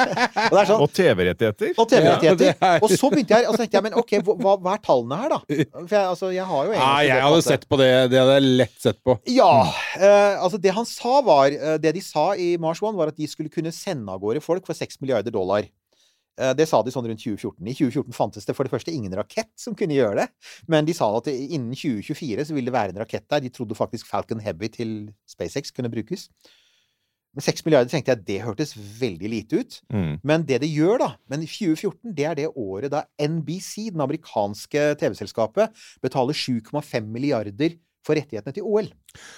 og 0.52 0.68
sånn, 0.70 0.82
Og 0.86 0.92
TV-rettigheter. 0.96 1.74
og 1.82 1.90
TV-rettigheter. 1.92 2.52
Ja, 2.54 2.72
er- 2.76 2.84
Og 2.86 2.92
så 2.94 3.10
begynte 3.14 3.40
jeg, 3.40 3.48
og 3.50 3.56
så 3.56 3.64
tenkte 3.64 3.80
jeg, 3.80 3.86
men 3.88 3.98
ok, 4.02 4.14
hva, 4.28 4.56
hva 4.62 4.76
er 4.78 4.84
tallene 4.86 5.20
her, 5.24 5.36
da? 5.36 5.40
For 5.46 5.96
jeg, 5.96 6.06
altså, 6.14 6.32
jeg 6.36 6.46
har 6.52 6.68
jo 6.70 6.74
egentlig 6.76 6.90
Nei, 6.92 7.06
jeg 7.10 7.24
hadde 7.26 7.46
sett 7.48 7.66
på 7.72 7.80
det. 7.82 7.90
Det 8.12 8.20
hadde 8.22 8.36
jeg 8.38 8.50
lett 8.62 8.78
sett 8.86 9.00
på. 9.06 9.18
Ja. 9.34 9.50
Uh, 9.96 10.44
altså, 10.46 10.60
det 10.62 10.76
han 10.76 10.86
sa 10.90 11.16
var 11.26 11.56
uh, 11.56 11.76
Det 11.82 11.96
de 11.96 12.04
sa 12.06 12.28
i 12.38 12.52
Mars 12.62 12.82
One, 12.86 12.98
var 13.00 13.12
at 13.14 13.18
de 13.18 13.28
skulle 13.32 13.50
kunne 13.54 13.72
sende 13.76 14.12
av 14.12 14.22
gårde 14.22 14.44
folk 14.46 14.68
for 14.68 14.78
6 14.78 15.00
milliarder 15.02 15.34
dollar. 15.34 15.66
Eh, 16.42 16.52
det 16.58 16.68
sa 16.70 16.82
de 16.84 16.92
sånn 16.94 17.08
rundt 17.08 17.24
2014. 17.24 17.62
I 17.64 17.76
2014 17.78 18.16
fantes 18.16 18.48
det 18.48 18.56
for 18.58 18.68
det 18.68 18.74
første 18.74 18.94
ingen 18.94 19.14
rakett 19.16 19.52
som 19.60 19.78
kunne 19.78 19.96
gjøre 19.96 20.24
det. 20.24 20.28
Men 20.72 20.88
de 20.88 20.96
sa 20.98 21.08
at 21.18 21.32
innen 21.32 21.76
2024 21.76 22.50
så 22.50 22.58
ville 22.58 22.72
det 22.72 22.76
være 22.76 22.96
en 22.96 23.02
rakett 23.04 23.28
der. 23.32 23.44
De 23.46 23.54
trodde 23.54 23.78
faktisk 23.78 24.10
Falcon 24.10 24.44
Heavy 24.44 24.72
til 24.74 24.96
SpaceX 25.30 25.74
kunne 25.76 25.92
brukes. 25.94 26.30
Men 27.36 27.44
6 27.44 27.66
milliarder 27.66 27.92
tenkte 27.92 28.14
jeg 28.14 28.24
det 28.28 28.44
hørtes 28.46 28.72
veldig 28.76 29.32
lite 29.32 29.60
ut. 29.60 29.80
Mm. 29.92 30.14
Men 30.24 30.46
det 30.48 30.62
det 30.64 30.72
gjør, 30.72 30.98
da 31.04 31.10
Men 31.28 31.44
2014, 31.44 32.16
det 32.16 32.26
er 32.26 32.36
det 32.40 32.52
året 32.56 32.92
da 32.94 33.04
NBC, 33.20 33.92
den 33.92 34.04
amerikanske 34.06 34.96
TV-selskapet, 35.02 35.76
betaler 36.04 36.34
7,5 36.34 37.12
milliarder 37.12 37.76
for 38.06 38.16
rettighetene 38.18 38.54
til 38.54 38.64
OL. 38.70 38.88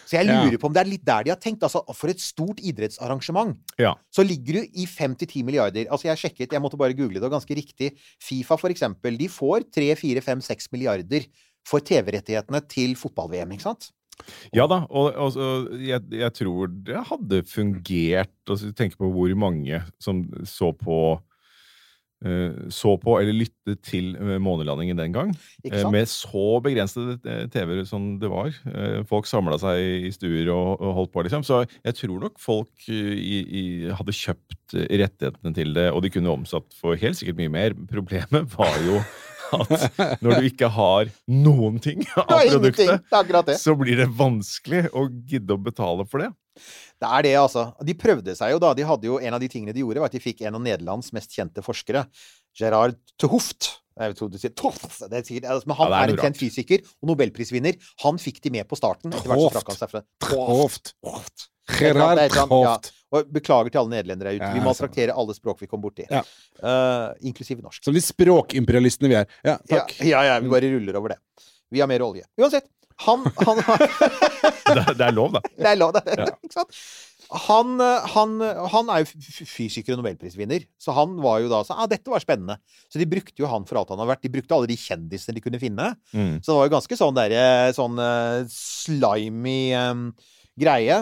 Så 0.05 0.17
jeg 0.17 0.27
Ja. 0.27 0.41
lurer 0.43 0.59
på 0.59 0.67
om 0.67 0.74
det 0.75 0.81
er 0.83 0.89
litt 0.91 1.05
der 1.07 1.24
de 1.24 1.31
har 1.31 1.39
tenkt. 1.39 1.63
Altså, 1.63 1.81
for 1.95 2.12
et 2.12 2.19
stort 2.19 2.59
idrettsarrangement. 2.59 3.57
Ja. 3.79 3.93
Så 4.12 4.25
ligger 4.27 4.59
du 4.59 4.67
i 4.75 4.86
5-10 4.86 5.43
milliarder. 5.47 5.88
Altså, 5.89 6.09
jeg 6.12 6.17
sjekket, 6.19 6.51
jeg 6.51 6.62
måtte 6.62 6.77
bare 6.79 6.93
google 6.97 7.19
det, 7.21 7.24
og 7.24 7.31
ganske 7.38 7.55
riktig. 7.55 7.93
Fifa, 8.19 8.57
for 8.59 8.69
eksempel, 8.74 9.17
de 9.17 9.27
får 9.31 9.69
3-4-5-6 9.71 10.67
milliarder 10.75 11.25
for 11.67 11.79
TV-rettighetene 11.83 12.62
til 12.67 12.95
fotball-VM, 12.95 13.51
ikke 13.55 13.67
sant? 13.69 13.91
Ja 14.51 14.65
da, 14.65 14.79
og, 14.89 15.13
og 15.13 15.36
og 15.38 15.74
jeg, 15.79 16.01
jeg 16.09 16.33
tror 16.33 16.67
det 16.88 17.03
hadde 17.05 17.43
fungert. 17.45 18.31
Altså, 18.50 18.71
tenk 18.74 18.95
på 18.97 19.12
hvor 19.13 19.33
mange 19.38 19.83
som 20.01 20.24
så 20.43 20.71
på 20.74 21.19
så 22.74 22.95
på 22.97 23.19
eller 23.19 23.36
lyttet 23.36 23.81
til 23.86 24.15
eh, 24.17 24.38
månelandingen 24.41 24.97
den 24.97 25.13
gang. 25.13 25.33
Eh? 25.67 25.83
Med 25.93 26.09
så 26.09 26.57
begrensede 26.65 27.19
eh, 27.29 27.43
TV-er 27.53 27.83
som 27.86 28.15
det 28.21 28.31
var. 28.31 28.50
Eh, 28.74 29.03
Folk 29.09 29.29
samla 29.29 29.59
seg 29.62 30.07
i 30.07 30.12
stuer 30.15 30.50
og, 30.53 30.81
og 30.81 30.95
holdt 31.01 31.13
på, 31.13 31.25
liksom. 31.27 31.45
Så 31.45 31.62
jeg 31.86 31.97
tror 32.00 32.17
nok 32.25 32.41
folk 32.41 32.89
eh, 32.89 33.13
i, 33.17 33.38
i, 33.45 33.63
hadde 33.93 34.17
kjøpt 34.17 34.77
eh, 34.79 34.89
rettighetene 35.03 35.53
til 35.57 35.74
det, 35.77 35.89
og 35.93 36.01
de 36.05 36.13
kunne 36.17 36.33
omsatt 36.33 36.74
for 36.79 36.97
helt 36.97 37.19
sikkert 37.19 37.38
mye 37.43 37.53
mer. 37.53 37.77
Problemet 37.91 38.50
var 38.57 38.81
jo 38.88 38.97
at 39.55 40.19
når 40.25 40.41
du 40.41 40.50
ikke 40.50 40.67
har 40.75 41.07
noen 41.31 41.77
ting 41.79 42.01
av 42.17 42.33
produktet, 42.50 43.05
så 43.62 43.77
blir 43.79 44.01
det 44.01 44.09
vanskelig 44.17 44.88
å 44.91 45.05
gidde 45.29 45.55
å 45.55 45.62
betale 45.69 46.03
for 46.09 46.25
det. 46.25 46.33
Det 46.98 47.10
er 47.10 47.28
det, 47.28 47.34
altså. 47.40 47.66
De 47.86 47.98
prøvde 47.98 48.38
seg 48.38 48.54
jo 48.56 48.62
da. 48.64 48.74
De 48.78 48.86
hadde 48.88 49.10
jo, 49.10 49.18
En 49.22 49.38
av 49.38 49.44
de 49.44 49.50
tingene 49.52 49.76
de 49.76 49.84
gjorde, 49.84 50.04
var 50.04 50.12
at 50.12 50.18
de 50.18 50.24
fikk 50.24 50.46
en 50.46 50.60
av 50.60 50.64
Nederlands 50.64 51.12
mest 51.16 51.36
kjente 51.36 51.64
forskere, 51.66 52.06
Gerard 52.58 52.98
Tehoft. 53.22 53.76
Jeg 53.98 54.14
tror 54.18 54.30
du 54.30 54.38
sier 54.38 54.54
Toft. 54.58 55.00
Det 55.10 55.20
er 55.20 55.26
sikkert, 55.26 55.50
altså, 55.56 55.70
men 55.70 55.78
han 55.80 55.90
Ja, 55.90 55.98
er 55.98 56.12
er, 56.12 56.14
en 56.14 56.26
kjent 56.28 56.38
fysiker 56.40 56.84
og 56.86 57.12
nobelprisvinner. 57.12 57.78
Han 58.04 58.20
fikk 58.22 58.42
de 58.44 58.54
med 58.54 58.68
på 58.70 58.78
starten. 58.78 59.14
Toft. 60.22 60.94
Gerard 61.78 62.22
er 62.22 62.32
sånn, 62.32 62.54
ja. 62.64 62.78
Og 63.18 63.30
beklager 63.32 63.72
til 63.72 63.82
alle 63.82 63.96
nederlendere 63.96 64.36
ute. 64.36 64.48
Vi 64.54 64.62
må 64.64 64.74
sant. 64.76 64.84
traktere 64.86 65.16
alle 65.16 65.34
språk 65.36 65.62
vi 65.64 65.70
kom 65.72 65.82
borti. 65.84 66.06
Ja. 66.12 66.22
Uh, 66.60 67.16
inklusive 67.28 67.64
norsk. 67.64 67.84
Som 67.86 67.96
de 67.96 68.04
språkimperialistene 68.04 69.12
vi 69.12 69.18
er. 69.22 69.30
Ja, 69.48 69.56
takk. 69.64 69.94
Ja, 70.02 70.08
ja, 70.12 70.24
ja, 70.34 70.40
vi 70.44 70.52
bare 70.52 70.72
ruller 70.76 71.00
over 71.00 71.16
det. 71.16 71.22
Vi 71.72 71.82
har 71.84 71.90
mer 71.90 72.04
olje. 72.04 72.28
Uansett. 72.40 72.68
Han, 73.08 73.24
han 73.46 73.62
Det, 74.77 74.98
det 75.00 75.06
er 75.06 75.13
lov, 75.15 75.38
da. 75.38 75.41
Det 75.48 75.70
er 75.70 75.77
lov, 75.79 75.94
da. 75.96 76.01
Ja. 76.12 76.27
Ikke 76.44 76.60
sant? 76.60 76.82
Han, 77.48 77.74
eh, 77.84 78.06
han, 78.13 78.38
han 78.72 78.89
er 78.94 79.03
jo 79.03 79.48
fysiker 79.48 79.96
og 79.96 80.01
nobelprisvinner, 80.01 80.63
så 80.79 80.96
han 80.96 81.17
var 81.24 81.41
jo 81.44 81.50
da 81.51 81.60
sånn 81.67 81.79
ah, 81.84 81.89
dette 81.91 82.12
var 82.12 82.24
spennende. 82.24 82.56
Så 82.88 83.01
de 83.01 83.08
brukte 83.10 83.44
jo 83.44 83.50
han 83.51 83.67
for 83.67 83.82
alt 83.82 83.91
han 83.91 84.00
har 84.03 84.12
vært. 84.13 84.24
De 84.24 84.32
brukte 84.32 84.56
alle 84.56 84.70
de 84.72 84.79
kjendisene 84.79 85.36
de 85.36 85.44
kunne 85.44 85.62
finne. 85.62 85.91
Mm. 86.13 86.38
Så 86.39 86.51
det 86.51 86.58
var 86.60 86.70
jo 86.70 86.75
ganske 86.77 87.00
sånn 87.00 87.17
derre 87.17 87.46
sånn 87.75 88.00
eh, 88.03 88.48
slimy 88.53 89.60
um, 89.75 90.10
greie. 90.60 91.01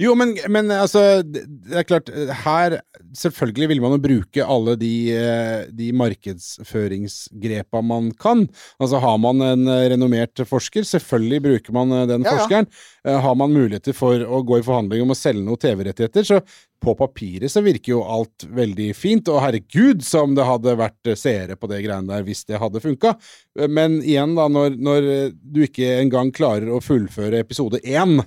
Jo, 0.00 0.14
men, 0.18 0.34
men 0.52 0.70
altså 0.74 1.22
Det 1.22 1.42
er 1.74 1.86
klart, 1.86 2.10
her 2.44 2.78
Selvfølgelig 3.16 3.68
vil 3.70 3.82
man 3.84 3.94
jo 3.96 4.02
bruke 4.02 4.44
alle 4.44 4.76
de, 4.80 4.92
eh, 5.16 5.66
de 5.72 5.92
markedsføringsgrepa 5.96 7.80
man 7.80 8.10
kan. 8.20 8.44
Altså 8.82 9.00
Har 9.00 9.16
man 9.22 9.40
en 9.44 9.68
eh, 9.72 9.88
renommert 9.94 10.42
forsker, 10.48 10.84
selvfølgelig 10.84 11.42
bruker 11.46 11.76
man 11.76 11.94
eh, 11.96 12.06
den 12.10 12.26
ja. 12.26 12.34
forskeren. 12.34 12.68
Ja. 13.06 13.18
Har 13.24 13.36
man 13.38 13.54
muligheter 13.54 13.96
for 13.96 14.20
å 14.20 14.42
gå 14.44 14.60
i 14.60 14.66
forhandling 14.66 15.06
om 15.06 15.14
å 15.14 15.18
selge 15.18 15.44
noen 15.46 15.62
TV-rettigheter, 15.62 16.26
så 16.26 16.40
på 16.82 16.94
papiret 16.98 17.50
så 17.52 17.62
virker 17.64 17.94
jo 17.94 18.02
alt 18.04 18.44
veldig 18.56 18.90
fint, 18.96 19.28
og 19.32 19.40
herregud 19.42 20.04
som 20.04 20.34
det 20.36 20.46
hadde 20.46 20.76
vært 20.78 21.10
eh, 21.10 21.18
seere 21.18 21.56
på 21.58 21.70
det 21.70 21.80
greiene 21.84 22.10
der 22.10 22.26
hvis 22.26 22.44
det 22.48 22.60
hadde 22.62 22.82
funka. 22.84 23.14
Eh, 23.58 23.68
Men 23.68 23.98
igjen, 24.02 24.36
da, 24.38 24.48
når, 24.52 24.76
når 24.76 25.08
eh, 25.12 25.32
du 25.32 25.62
ikke 25.66 25.96
engang 26.02 26.32
klarer 26.36 26.70
å 26.72 26.82
fullføre 26.84 27.40
episode 27.42 27.80
én, 27.82 28.20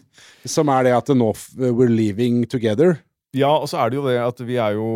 som 0.46 0.72
er 0.74 0.90
det 0.90 0.96
at 0.98 1.14
nå 1.16 1.32
we're 1.60 1.92
leaving 1.92 2.46
together. 2.50 2.98
Ja, 3.38 3.52
og 3.60 3.70
så 3.70 3.84
er 3.84 3.92
det 3.92 4.00
jo 4.00 4.08
det 4.10 4.18
at 4.24 4.42
vi 4.46 4.58
er 4.58 4.78
jo 4.80 4.90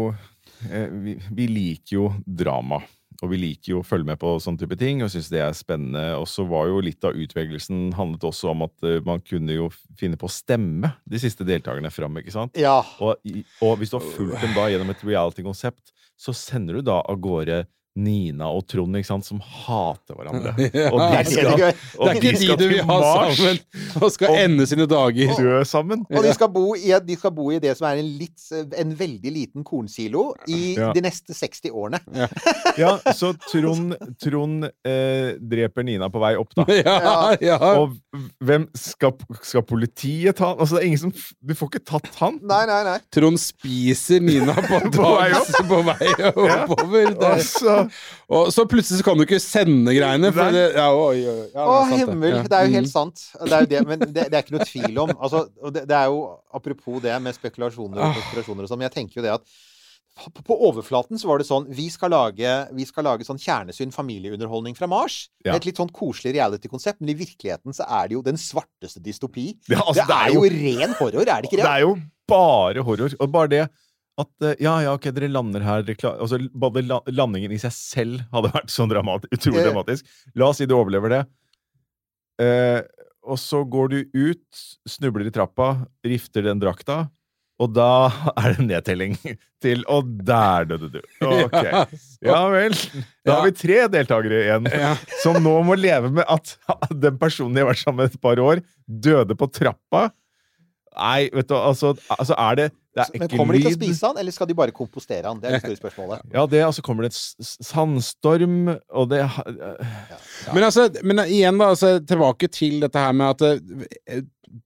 vi, 1.04 1.14
vi 1.30 1.46
liker 1.52 1.96
jo 1.98 2.06
drama. 2.26 2.80
Og 3.24 3.32
vi 3.32 3.40
liker 3.40 3.72
jo 3.72 3.80
å 3.80 3.86
følge 3.88 4.10
med 4.10 4.20
på 4.20 4.34
sånne 4.44 4.60
type 4.60 4.76
ting 4.80 5.00
og 5.06 5.12
syns 5.14 5.30
det 5.32 5.40
er 5.40 5.56
spennende. 5.56 6.04
Og 6.20 6.28
så 6.28 6.44
var 6.48 6.68
jo 6.68 6.82
litt 6.84 7.06
av 7.08 7.16
utvelgelsen 7.16 7.94
handlet 7.96 8.26
også 8.28 8.52
om 8.52 8.66
at 8.68 8.88
eh, 8.88 9.00
man 9.06 9.24
kunne 9.24 9.56
jo 9.56 9.70
finne 10.00 10.20
på 10.20 10.28
å 10.28 10.34
stemme 10.34 10.92
de 11.08 11.22
siste 11.22 11.48
deltakerne 11.48 11.92
fram. 11.94 12.20
ikke 12.20 12.36
sant? 12.36 12.60
Ja. 12.60 12.82
Og, 13.00 13.24
og 13.64 13.78
hvis 13.80 13.94
du 13.94 14.00
har 14.00 14.10
fulgt 14.18 14.44
dem 14.44 14.58
da 14.58 14.68
gjennom 14.72 14.92
et 14.92 15.06
reality-konsept, 15.08 15.94
så 16.20 16.36
sender 16.36 16.80
du 16.80 16.90
da 16.92 17.00
av 17.00 17.22
gårde 17.24 17.64
Nina 17.96 18.48
og 18.50 18.64
Trond, 18.66 18.96
ikke 18.98 19.06
sant, 19.06 19.26
som 19.28 19.38
hater 19.44 20.16
hverandre. 20.18 20.54
Ja. 20.74 20.88
Og 20.90 20.98
de 21.14 21.20
skal, 21.30 21.52
gøy. 21.60 21.74
og 22.00 22.08
det 22.08 22.14
er 22.16 22.20
de 22.24 22.30
ikke 22.32 22.40
skal 22.42 22.58
de 22.58 22.64
du 22.64 22.72
vil 22.72 22.86
ha 22.88 22.96
sammen 23.06 23.60
og 24.02 24.08
skal 24.16 24.32
Og- 24.34 24.38
ende 24.42 24.66
sine 24.70 24.88
dager. 24.90 25.34
dø 25.38 25.60
sammen. 25.70 26.02
Og 26.10 26.24
de 26.26 26.32
skal, 26.34 26.50
bo 26.56 26.64
i, 26.76 26.90
de 27.06 27.18
skal 27.20 27.32
bo 27.38 27.46
i 27.54 27.60
det 27.62 27.76
som 27.78 27.86
er 27.92 28.02
en, 28.02 28.10
litt, 28.18 28.48
en 28.82 28.96
veldig 28.98 29.34
liten 29.36 29.64
kornsilo 29.68 30.32
i 30.50 30.74
Ja. 30.80 30.90
de 30.96 31.04
neste 31.06 31.36
60 31.38 31.70
årene. 31.72 32.00
Ja, 32.74 32.96
så 33.14 33.36
Trond, 33.52 33.94
Trond 34.18 34.64
eh, 34.66 35.36
dreper 35.38 35.86
Nina 35.86 36.08
på 36.10 36.18
vei 36.24 36.34
opp, 36.42 36.56
da. 36.58 36.66
Ja, 36.74 37.36
ja. 37.44 37.58
Og 37.78 37.94
hvem 38.42 38.66
skal, 38.74 39.14
skal 39.46 39.62
politiet 39.70 40.40
ta? 40.42 40.56
Altså, 40.58 40.80
det 40.80 40.82
er 40.82 40.88
ingen 40.90 41.04
som 41.04 41.14
Du 41.46 41.54
får 41.54 41.70
ikke 41.70 41.84
tatt 41.94 42.10
han. 42.18 42.40
Nei, 42.42 42.64
nei, 42.66 42.80
nei. 42.88 42.98
Trond 43.14 43.38
spiser 43.42 44.24
Nina 44.26 44.56
på, 44.58 44.82
På 44.98 45.14
vei 45.20 45.30
opp 45.38 45.54
på 45.70 45.82
vei 45.86 46.10
oppover. 46.34 47.14
Der. 47.14 47.30
Altså, 47.36 47.83
Og 48.30 48.52
så 48.56 48.66
plutselig 48.70 49.00
så 49.02 49.08
kan 49.08 49.18
du 49.20 49.26
ikke 49.26 49.40
sende 49.44 49.94
greiene. 49.96 50.32
For 50.36 50.52
det, 50.56 50.64
ja, 50.76 50.88
oi, 50.94 51.20
oi. 51.26 51.50
Ja, 51.54 51.66
Å, 51.66 51.74
det 51.74 51.84
er 51.84 51.90
sant, 51.90 52.14
himmel! 52.14 52.36
Ja. 52.38 52.44
Det 52.44 52.58
er 52.60 52.64
jo 52.68 52.72
Mm. 52.74 52.78
helt 52.80 52.94
sant. 52.94 53.26
Det 53.44 53.52
er 53.58 53.60
jo 53.68 53.72
det, 53.76 53.84
men 53.88 54.00
det, 54.06 54.14
det 54.30 54.34
er 54.34 54.42
ikke 54.44 54.58
noe 54.58 54.66
tvil 54.70 54.98
om. 55.06 55.14
Altså, 55.20 55.44
det, 55.74 55.86
det 55.90 55.98
er 56.00 56.08
jo 56.14 56.24
apropos 56.54 57.02
det 57.04 57.20
med 57.22 57.36
spekulasjoner 57.36 57.98
og 58.00 58.10
Ah. 58.10 58.18
konspirasjoner 58.22 58.64
og 58.66 58.70
sånn, 58.74 58.80
men 58.84 58.90
jeg 58.92 58.98
tenker 59.00 59.22
jo 59.22 59.28
det 59.28 59.34
at 59.40 59.48
på, 60.46 60.54
overflaten 60.70 61.18
så 61.18 61.26
var 61.26 61.40
det 61.42 61.48
sånn 61.48 61.64
Vi 61.74 61.88
skal 61.90 62.12
lage, 62.14 62.50
vi 62.78 62.86
skal 62.86 63.04
lage 63.08 63.26
sånn 63.26 63.40
kjernesyn 63.42 63.90
familieunderholdning 63.92 64.76
fra 64.78 64.86
Mars. 64.86 65.30
Ja. 65.44 65.56
Et 65.58 65.66
litt 65.66 65.80
sånn 65.82 65.90
koselig 65.90 66.36
reality-konsept, 66.36 67.02
men 67.02 67.10
i 67.10 67.18
virkeligheten 67.18 67.74
så 67.74 67.88
er 67.90 68.12
det 68.12 68.14
jo 68.20 68.22
den 68.22 68.38
svarteste 68.38 69.02
dystopi. 69.02 69.56
det, 69.68 69.80
er 69.80 69.94
det 69.98 70.20
er 70.20 70.36
jo 70.36 70.44
ren 70.54 70.94
horror, 71.00 71.26
er 71.26 71.42
det 71.42 71.50
ikke 71.50 71.58
Det 71.58 71.66
det? 71.66 71.72
er 71.72 71.82
jo 71.88 71.96
bare 72.30 72.84
horror. 72.86 73.16
Og 73.20 73.32
bare 73.34 73.48
det 73.50 73.64
at 74.22 74.46
eh, 74.46 74.56
ja, 74.62 74.76
ja, 74.86 74.92
ok, 74.94 75.08
dere 75.16 75.30
lander 75.32 75.64
her 75.66 75.82
altså, 75.88 76.38
Bare 76.54 76.84
landingen 77.10 77.54
i 77.56 77.58
seg 77.62 77.74
selv 77.74 78.20
hadde 78.34 78.52
vært 78.54 78.70
så 78.74 78.86
dramat, 78.90 79.26
utrolig 79.34 79.64
Eh. 79.64 79.70
dramatisk. 79.72 80.06
La 80.38 80.52
oss 80.52 80.60
si 80.62 80.68
du 80.70 80.76
overlever 80.78 81.10
det. 81.16 81.24
Eh, 82.44 82.82
og 83.24 83.40
så 83.40 83.64
går 83.66 83.90
du 83.94 84.00
ut, 84.14 84.64
snubler 84.90 85.30
i 85.30 85.34
trappa, 85.34 85.74
rifter 86.06 86.44
den 86.46 86.60
drakta, 86.62 87.06
og 87.62 87.72
da 87.74 88.10
er 88.42 88.56
det 88.58 88.66
nedtelling 88.68 89.14
til 89.64 89.84
Og 89.88 90.10
der 90.26 90.66
døde 90.68 90.90
du. 90.98 91.00
Ok. 91.46 91.56
Ja 92.26 92.42
vel. 92.52 92.74
Da 93.24 93.38
har 93.38 93.46
vi 93.48 93.54
tre 93.56 93.84
deltakere 93.94 94.42
igjen 94.44 94.68
som 95.24 95.38
nå 95.42 95.54
må 95.64 95.78
leve 95.80 96.10
med 96.12 96.26
at 96.28 96.56
den 96.92 97.18
personen 97.22 97.56
de 97.56 97.64
har 97.64 97.70
vært 97.72 97.84
sammen 97.86 98.04
med 98.04 98.12
et 98.14 98.22
par 98.22 98.42
år, 98.44 98.62
døde 98.86 99.38
på 99.40 99.48
trappa. 99.54 100.10
Nei, 100.94 101.30
vet 101.34 101.48
du, 101.50 101.56
altså, 101.58 101.94
altså 102.14 102.36
er 102.38 102.60
det 102.60 102.68
Men 102.96 103.30
kommer 103.34 103.56
de 103.58 103.62
til 103.64 103.72
å 103.72 103.78
spise 103.80 104.06
han, 104.06 104.18
eller 104.22 104.32
skal 104.36 104.48
de 104.50 104.54
bare 104.60 104.72
kompostere 104.76 105.26
han? 105.26 105.40
Det 105.42 105.50
er 105.50 105.56
det 105.58 105.62
store 105.64 105.80
spørsmålet. 105.82 106.22
Ja, 106.36 106.44
det, 106.46 106.60
altså 106.66 106.82
så 106.84 106.86
kommer 106.86 107.08
det 107.08 107.14
s- 107.18 107.58
sandstorm, 107.66 108.68
og 108.94 109.10
det 109.10 109.24
Men 110.54 110.64
altså, 110.68 110.86
men 111.04 111.24
igjen 111.26 111.58
da, 111.58 111.72
altså, 111.74 111.96
tilbake 112.06 112.50
til 112.54 112.80
dette 112.84 113.02
her 113.02 113.14
med 113.18 113.34
at 113.34 113.64
eh, 114.14 114.22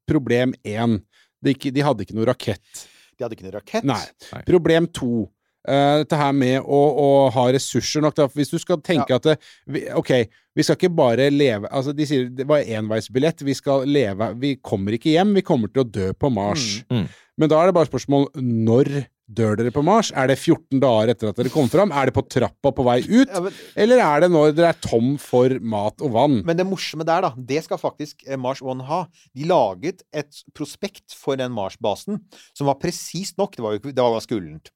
Problem 0.07 0.53
én. 0.67 0.97
De, 1.43 1.53
de 1.53 1.83
hadde 1.85 2.03
ikke 2.03 2.15
noe 2.17 2.27
rakett. 2.27 2.83
De 3.17 3.23
hadde 3.23 3.37
ikke 3.37 3.45
noe 3.47 3.55
rakett. 3.55 3.85
Nei. 3.87 4.01
Nei. 4.33 4.41
Problem 4.49 4.87
to. 4.91 5.27
Eh, 5.67 5.93
dette 6.03 6.19
her 6.19 6.35
med 6.35 6.59
å, 6.61 6.81
å 6.91 7.07
ha 7.33 7.45
ressurser 7.55 8.03
nok. 8.05 8.17
Da. 8.17 8.27
Hvis 8.35 8.53
du 8.53 8.57
skal 8.61 8.81
tenke 8.83 9.17
at 9.17 9.27
det, 9.29 9.37
vi, 9.65 9.85
Ok, 9.97 10.13
vi 10.57 10.65
skal 10.65 10.77
ikke 10.79 10.93
bare 10.97 11.29
leve 11.33 11.69
Altså, 11.69 11.93
de 11.95 12.07
sier 12.09 12.31
det 12.33 12.47
var 12.49 12.65
enveisbillett. 12.65 13.45
Vi 13.45 13.55
skal 13.57 13.87
leve 13.89 14.31
Vi 14.41 14.55
kommer 14.61 14.97
ikke 14.97 15.13
hjem. 15.13 15.35
Vi 15.37 15.45
kommer 15.45 15.71
til 15.71 15.85
å 15.85 15.89
dø 15.89 16.11
på 16.17 16.31
Mars. 16.33 16.81
Mm. 16.89 17.03
Mm. 17.03 17.21
Men 17.37 17.53
da 17.53 17.61
er 17.61 17.69
det 17.69 17.77
bare 17.77 17.89
spørsmål 17.89 18.31
når 18.41 18.91
dør 19.27 19.57
dere 19.59 19.73
på 19.75 19.83
Mars? 19.85 20.09
Er 20.15 20.29
det 20.31 20.37
14 20.39 20.79
dager 20.81 21.11
etter 21.11 21.29
at 21.29 21.39
dere 21.39 21.51
kom 21.53 21.67
fram? 21.71 21.91
Er 21.91 22.09
det 22.09 22.15
på 22.15 22.23
trappa 22.31 22.71
på 22.73 22.85
vei 22.87 22.99
ut? 23.03 23.27
Ja, 23.27 23.41
men, 23.43 23.59
Eller 23.75 24.01
er 24.03 24.23
det 24.23 24.31
når 24.33 24.55
dere 24.55 24.71
er 24.71 24.79
tom 24.83 25.15
for 25.21 25.57
mat 25.59 26.01
og 26.01 26.13
vann? 26.15 26.39
men 26.47 26.57
det 26.57 26.67
morsomme 26.67 27.05
der, 27.07 27.27
da, 27.27 27.33
det 27.35 27.63
skal 27.65 27.81
faktisk 27.81 28.23
eh, 28.27 28.39
Mars 28.39 28.63
One 28.63 28.87
ha. 28.87 29.03
De 29.35 29.47
laget 29.49 30.03
et 30.15 30.41
prospekt 30.55 31.15
for 31.15 31.39
den 31.39 31.53
Mars-basen 31.55 32.21
som 32.57 32.71
var 32.71 32.79
presist 32.81 33.37
nok. 33.37 33.57
Det 33.57 33.65
var 33.65 33.77
jo 33.77 33.83
det 33.91 33.99
var 33.99 34.17
ganske 34.17 34.39
ullent. 34.39 34.71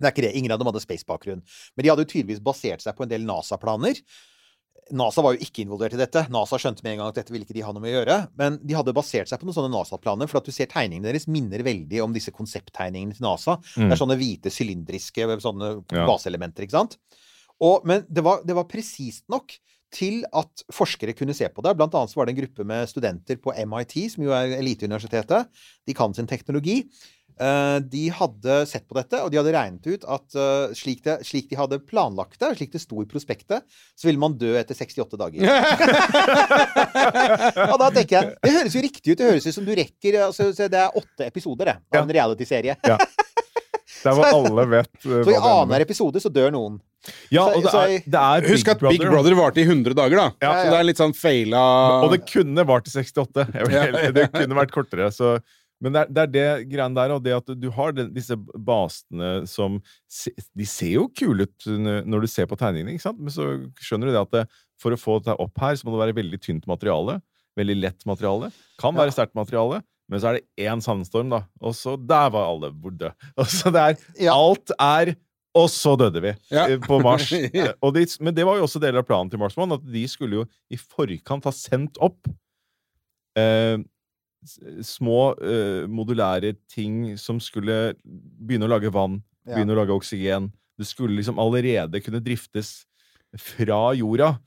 Det 0.00 0.08
er 0.08 0.14
ikke 0.14 0.26
det. 0.26 0.34
Ingen 0.36 0.52
av 0.54 0.58
dem 0.60 0.68
hadde 0.70 0.82
space-bakgrunn. 0.82 1.42
Men 1.76 1.84
de 1.86 1.90
hadde 1.92 2.04
jo 2.06 2.10
tydeligvis 2.10 2.42
basert 2.44 2.82
seg 2.84 2.96
på 2.98 3.04
en 3.06 3.12
del 3.12 3.26
NASA-planer. 3.28 4.00
NASA 4.92 5.22
var 5.24 5.32
jo 5.32 5.40
ikke 5.46 5.62
involvert 5.64 5.94
i 5.96 6.00
dette. 6.00 6.26
NASA 6.34 6.58
skjønte 6.60 6.84
med 6.84 6.92
en 6.92 6.98
gang 7.00 7.12
at 7.12 7.16
dette 7.16 7.32
ville 7.32 7.46
ikke 7.46 7.56
de 7.56 7.62
ha 7.64 7.72
noe 7.72 7.80
med 7.80 7.94
å 7.94 7.96
gjøre. 8.00 8.16
Men 8.36 8.58
de 8.60 8.76
hadde 8.76 8.92
basert 8.96 9.30
seg 9.30 9.40
på 9.40 9.46
noen 9.48 9.56
sånne 9.56 9.72
NASA-planer, 9.72 10.28
for 10.28 10.42
at 10.42 10.48
du 10.48 10.52
ser 10.52 10.68
tegningene 10.68 11.08
deres 11.08 11.28
minner 11.30 11.62
veldig 11.64 12.02
om 12.04 12.12
disse 12.16 12.34
konsepttegningene 12.34 13.16
til 13.16 13.24
NASA. 13.24 13.56
Mm. 13.78 13.86
Det 13.86 13.94
er 13.96 14.02
sånne 14.02 14.18
hvite, 14.20 14.52
sylindriske 14.52 15.28
sånne 15.46 15.70
Ja. 15.94 16.04
baseelementer, 16.10 16.66
ikke 16.66 16.76
sant? 16.76 16.98
Og, 17.62 17.86
men 17.88 18.04
det 18.10 18.24
var, 18.26 18.42
det 18.44 18.58
var 18.58 18.68
presist 18.68 19.24
nok 19.32 19.56
til 19.94 20.24
at 20.34 20.64
forskere 20.74 21.14
kunne 21.16 21.36
se 21.38 21.46
på 21.48 21.62
det. 21.64 21.76
Blant 21.78 21.94
annet 21.94 22.10
så 22.10 22.18
var 22.18 22.26
det 22.26 22.34
en 22.34 22.42
gruppe 22.42 22.66
med 22.66 22.88
studenter 22.90 23.38
på 23.40 23.54
MIT, 23.54 23.94
som 24.10 24.24
jo 24.26 24.34
er 24.34 24.56
eliteuniversitetet. 24.58 25.48
De 25.86 25.94
kan 25.96 26.12
sin 26.16 26.26
teknologi. 26.28 26.82
Eh, 27.40 27.78
De 27.90 28.04
hadde 28.14 28.60
sett 28.70 28.84
på 28.86 28.94
dette, 28.94 29.18
og 29.24 29.32
de 29.32 29.40
hadde 29.40 29.50
regnet 29.56 29.88
ut 29.90 30.04
at 30.06 30.36
eh, 30.38 30.70
slik, 30.78 31.00
det, 31.02 31.16
slik 31.26 31.48
de 31.50 31.58
hadde 31.58 31.80
planlagt 31.82 32.38
det, 32.38 32.52
slik 32.60 32.70
det 32.76 32.84
sto 32.84 33.02
i 33.02 33.08
prospektet, 33.10 33.64
så 33.98 34.06
ville 34.06 34.22
man 34.22 34.36
dø 34.38 34.52
etter 34.60 34.78
68 34.78 35.18
dager. 35.18 35.42
Og 37.72 37.78
da 37.80 37.88
tenker 37.94 38.16
jeg 38.16 38.24
Det 38.42 38.52
høres 38.54 38.74
jo 38.76 38.82
riktig 38.84 39.12
ut. 39.14 39.18
Det 39.20 39.28
høres 39.32 39.46
ut 39.48 39.56
som 39.56 39.66
du 39.66 39.72
rekker 39.76 40.18
altså, 40.28 40.50
Det 40.54 40.78
er 40.78 40.98
åtte 41.00 41.26
episoder 41.28 41.64
det, 41.72 41.76
av 41.90 41.98
Ja. 41.98 42.02
en 42.04 42.14
realityserie. 42.18 42.76
er 42.84 44.14
hvor 44.14 44.26
alle 44.38 44.64
vet 44.70 44.90
eh, 45.02 45.04
Så 45.04 45.30
i 45.30 45.34
hva 45.34 45.34
det 45.34 45.50
annenhver 45.50 45.84
episode 45.86 46.22
så 46.22 46.30
dør 46.32 46.50
noen. 46.54 46.78
Ja, 47.34 47.44
og 47.52 47.60
det 47.66 47.72
er, 47.76 47.98
det 48.08 48.20
er 48.20 48.46
Husk 48.48 48.70
at 48.72 48.80
Big 48.80 49.02
Brother 49.02 49.34
varte 49.36 49.60
i 49.60 49.66
100 49.66 49.92
dager, 49.98 50.16
da. 50.22 50.28
Ja. 50.40 50.52
Så 50.62 50.70
det 50.72 50.78
er 50.78 50.86
litt 50.88 51.00
sånn 51.02 51.12
feila 51.16 51.60
Og 52.06 52.14
det 52.14 52.22
kunne 52.30 52.64
vart 52.68 52.86
til 52.88 52.96
68. 53.02 53.44
Jeg 53.52 53.68
vil 53.68 53.76
Ja. 53.76 53.82
heller- 53.90 54.14
Det 54.16 54.26
kunne 54.32 54.56
vært 54.62 54.72
kortere. 54.72 55.10
Så, 55.12 55.34
men 55.84 55.92
det 55.94 56.00
er, 56.02 56.10
det 56.16 56.22
er 56.24 56.30
det 56.34 56.46
greiene 56.72 56.96
der, 56.96 57.12
og 57.14 57.22
det 57.24 57.34
at 57.36 57.50
du 57.60 57.66
har 57.76 57.92
den, 57.96 58.08
disse 58.16 58.36
basene 58.40 59.32
som 59.50 59.76
De 60.56 60.66
ser 60.68 60.94
jo 60.96 61.06
kule 61.12 61.44
ut 61.46 61.66
når 62.08 62.24
du 62.24 62.30
ser 62.30 62.48
på 62.50 62.56
tegningene, 62.60 62.96
ikke 62.96 63.04
sant? 63.06 63.20
men 63.20 63.32
så 63.34 63.46
skjønner 63.84 64.08
du 64.08 64.14
det 64.16 64.22
at 64.24 64.34
det, 64.38 64.44
for 64.80 64.96
å 64.96 65.00
få 65.00 65.18
dette 65.20 65.36
opp 65.44 65.60
her, 65.62 65.76
så 65.76 65.86
må 65.86 65.94
det 65.94 66.02
være 66.06 66.16
veldig 66.18 66.40
tynt 66.42 66.64
materiale. 66.70 67.20
Veldig 67.54 67.76
lett 67.78 68.06
materiale. 68.08 68.48
Kan 68.82 68.96
være 68.98 69.12
sterkt 69.14 69.36
materiale. 69.38 69.82
Men 70.10 70.20
så 70.20 70.32
er 70.32 70.40
det 70.40 70.66
én 70.66 70.82
sandstorm, 70.84 71.30
da. 71.32 71.44
Og 71.64 71.72
så 71.78 71.94
der 71.96 72.32
var 72.34 72.48
alle 72.50 72.72
borte. 72.74 73.12
Og 73.40 73.46
så 73.48 73.70
det 73.72 73.84
er 73.84 74.00
Ja. 74.26 74.34
Alt 74.34 74.72
er 74.74 75.14
Og 75.54 75.68
så 75.70 75.94
døde 75.96 76.20
vi 76.20 76.32
Ja. 76.50 76.64
eh, 76.66 76.80
på 76.82 76.98
Mars. 77.04 77.28
Eh, 77.54 77.70
Og 77.80 77.94
de, 77.94 78.02
men 78.20 78.34
det 78.34 78.44
var 78.44 78.58
jo 78.58 78.66
også 78.66 78.82
deler 78.82 79.00
av 79.04 79.06
planen 79.08 79.30
til 79.30 79.38
Mars 79.40 79.54
at 79.56 79.86
de 79.86 80.02
skulle 80.10 80.42
jo 80.42 80.46
i 80.74 80.76
forkant 80.80 81.46
ha 81.46 81.52
sendt 81.54 82.00
opp 82.02 82.26
eh, 83.38 83.78
små 84.84 85.34
uh, 85.38 85.84
modulære 85.90 86.54
ting 86.70 87.14
som 87.20 87.40
skulle 87.40 87.94
begynne 88.04 88.68
å 88.68 88.74
lage 88.76 88.92
vann, 88.92 89.22
Ja. 89.46 89.56
begynne 89.58 89.74
å 89.74 89.80
lage 89.82 89.96
oksygen. 89.96 90.50
Det 90.78 90.86
skulle 90.88 91.16
liksom 91.18 91.38
allerede 91.38 92.00
kunne 92.02 92.20
driftes 92.24 92.84
fra 93.38 93.92
jorda. 93.94 94.38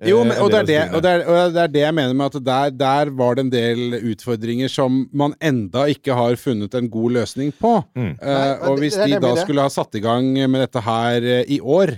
eh, 0.00 0.08
Jo, 0.10 0.22
men, 0.24 0.36
og, 0.42 0.50
det 0.50 0.58
er 0.58 0.66
det, 0.66 0.94
og, 0.94 1.02
det 1.02 1.10
er, 1.10 1.22
og 1.26 1.52
det 1.54 1.60
er 1.62 1.68
det 1.72 1.80
jeg 1.80 1.94
mener 1.94 2.14
med 2.14 2.26
at 2.26 2.44
der, 2.44 2.70
der 2.70 3.10
var 3.10 3.34
det 3.34 3.44
en 3.46 3.50
del 3.50 3.94
utfordringer 4.12 4.68
som 4.68 5.08
man 5.12 5.34
enda 5.40 5.86
ikke 5.88 6.14
har 6.14 6.36
funnet 6.36 6.74
en 6.74 6.88
god 6.90 7.12
løsning 7.20 7.52
på. 7.52 7.78
Mm. 7.96 8.12
Uh, 8.20 8.26
Nei, 8.26 8.50
og 8.68 8.78
hvis 8.82 8.98
de 9.00 9.20
da 9.22 9.34
skulle 9.40 9.62
ha 9.64 9.72
satt 9.72 9.94
i 9.94 10.02
gang 10.04 10.32
med 10.36 10.60
dette 10.66 10.82
her 10.84 11.22
uh, 11.22 11.42
i 11.48 11.60
år, 11.60 11.96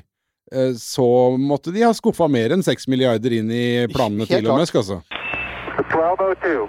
uh, 0.55 0.73
så 0.79 1.09
måtte 1.39 1.73
de 1.75 1.83
ha 1.87 1.93
skuffa 1.97 2.29
mer 2.31 2.55
enn 2.55 2.63
6 2.63 2.87
milliarder 2.89 3.35
inn 3.41 3.51
i 3.51 3.87
planene 3.93 4.29
Helt 4.29 4.45
til 4.45 4.51
og 4.51 4.61
med, 4.61 4.69
altså. 4.69 5.01
1202. 5.79 6.69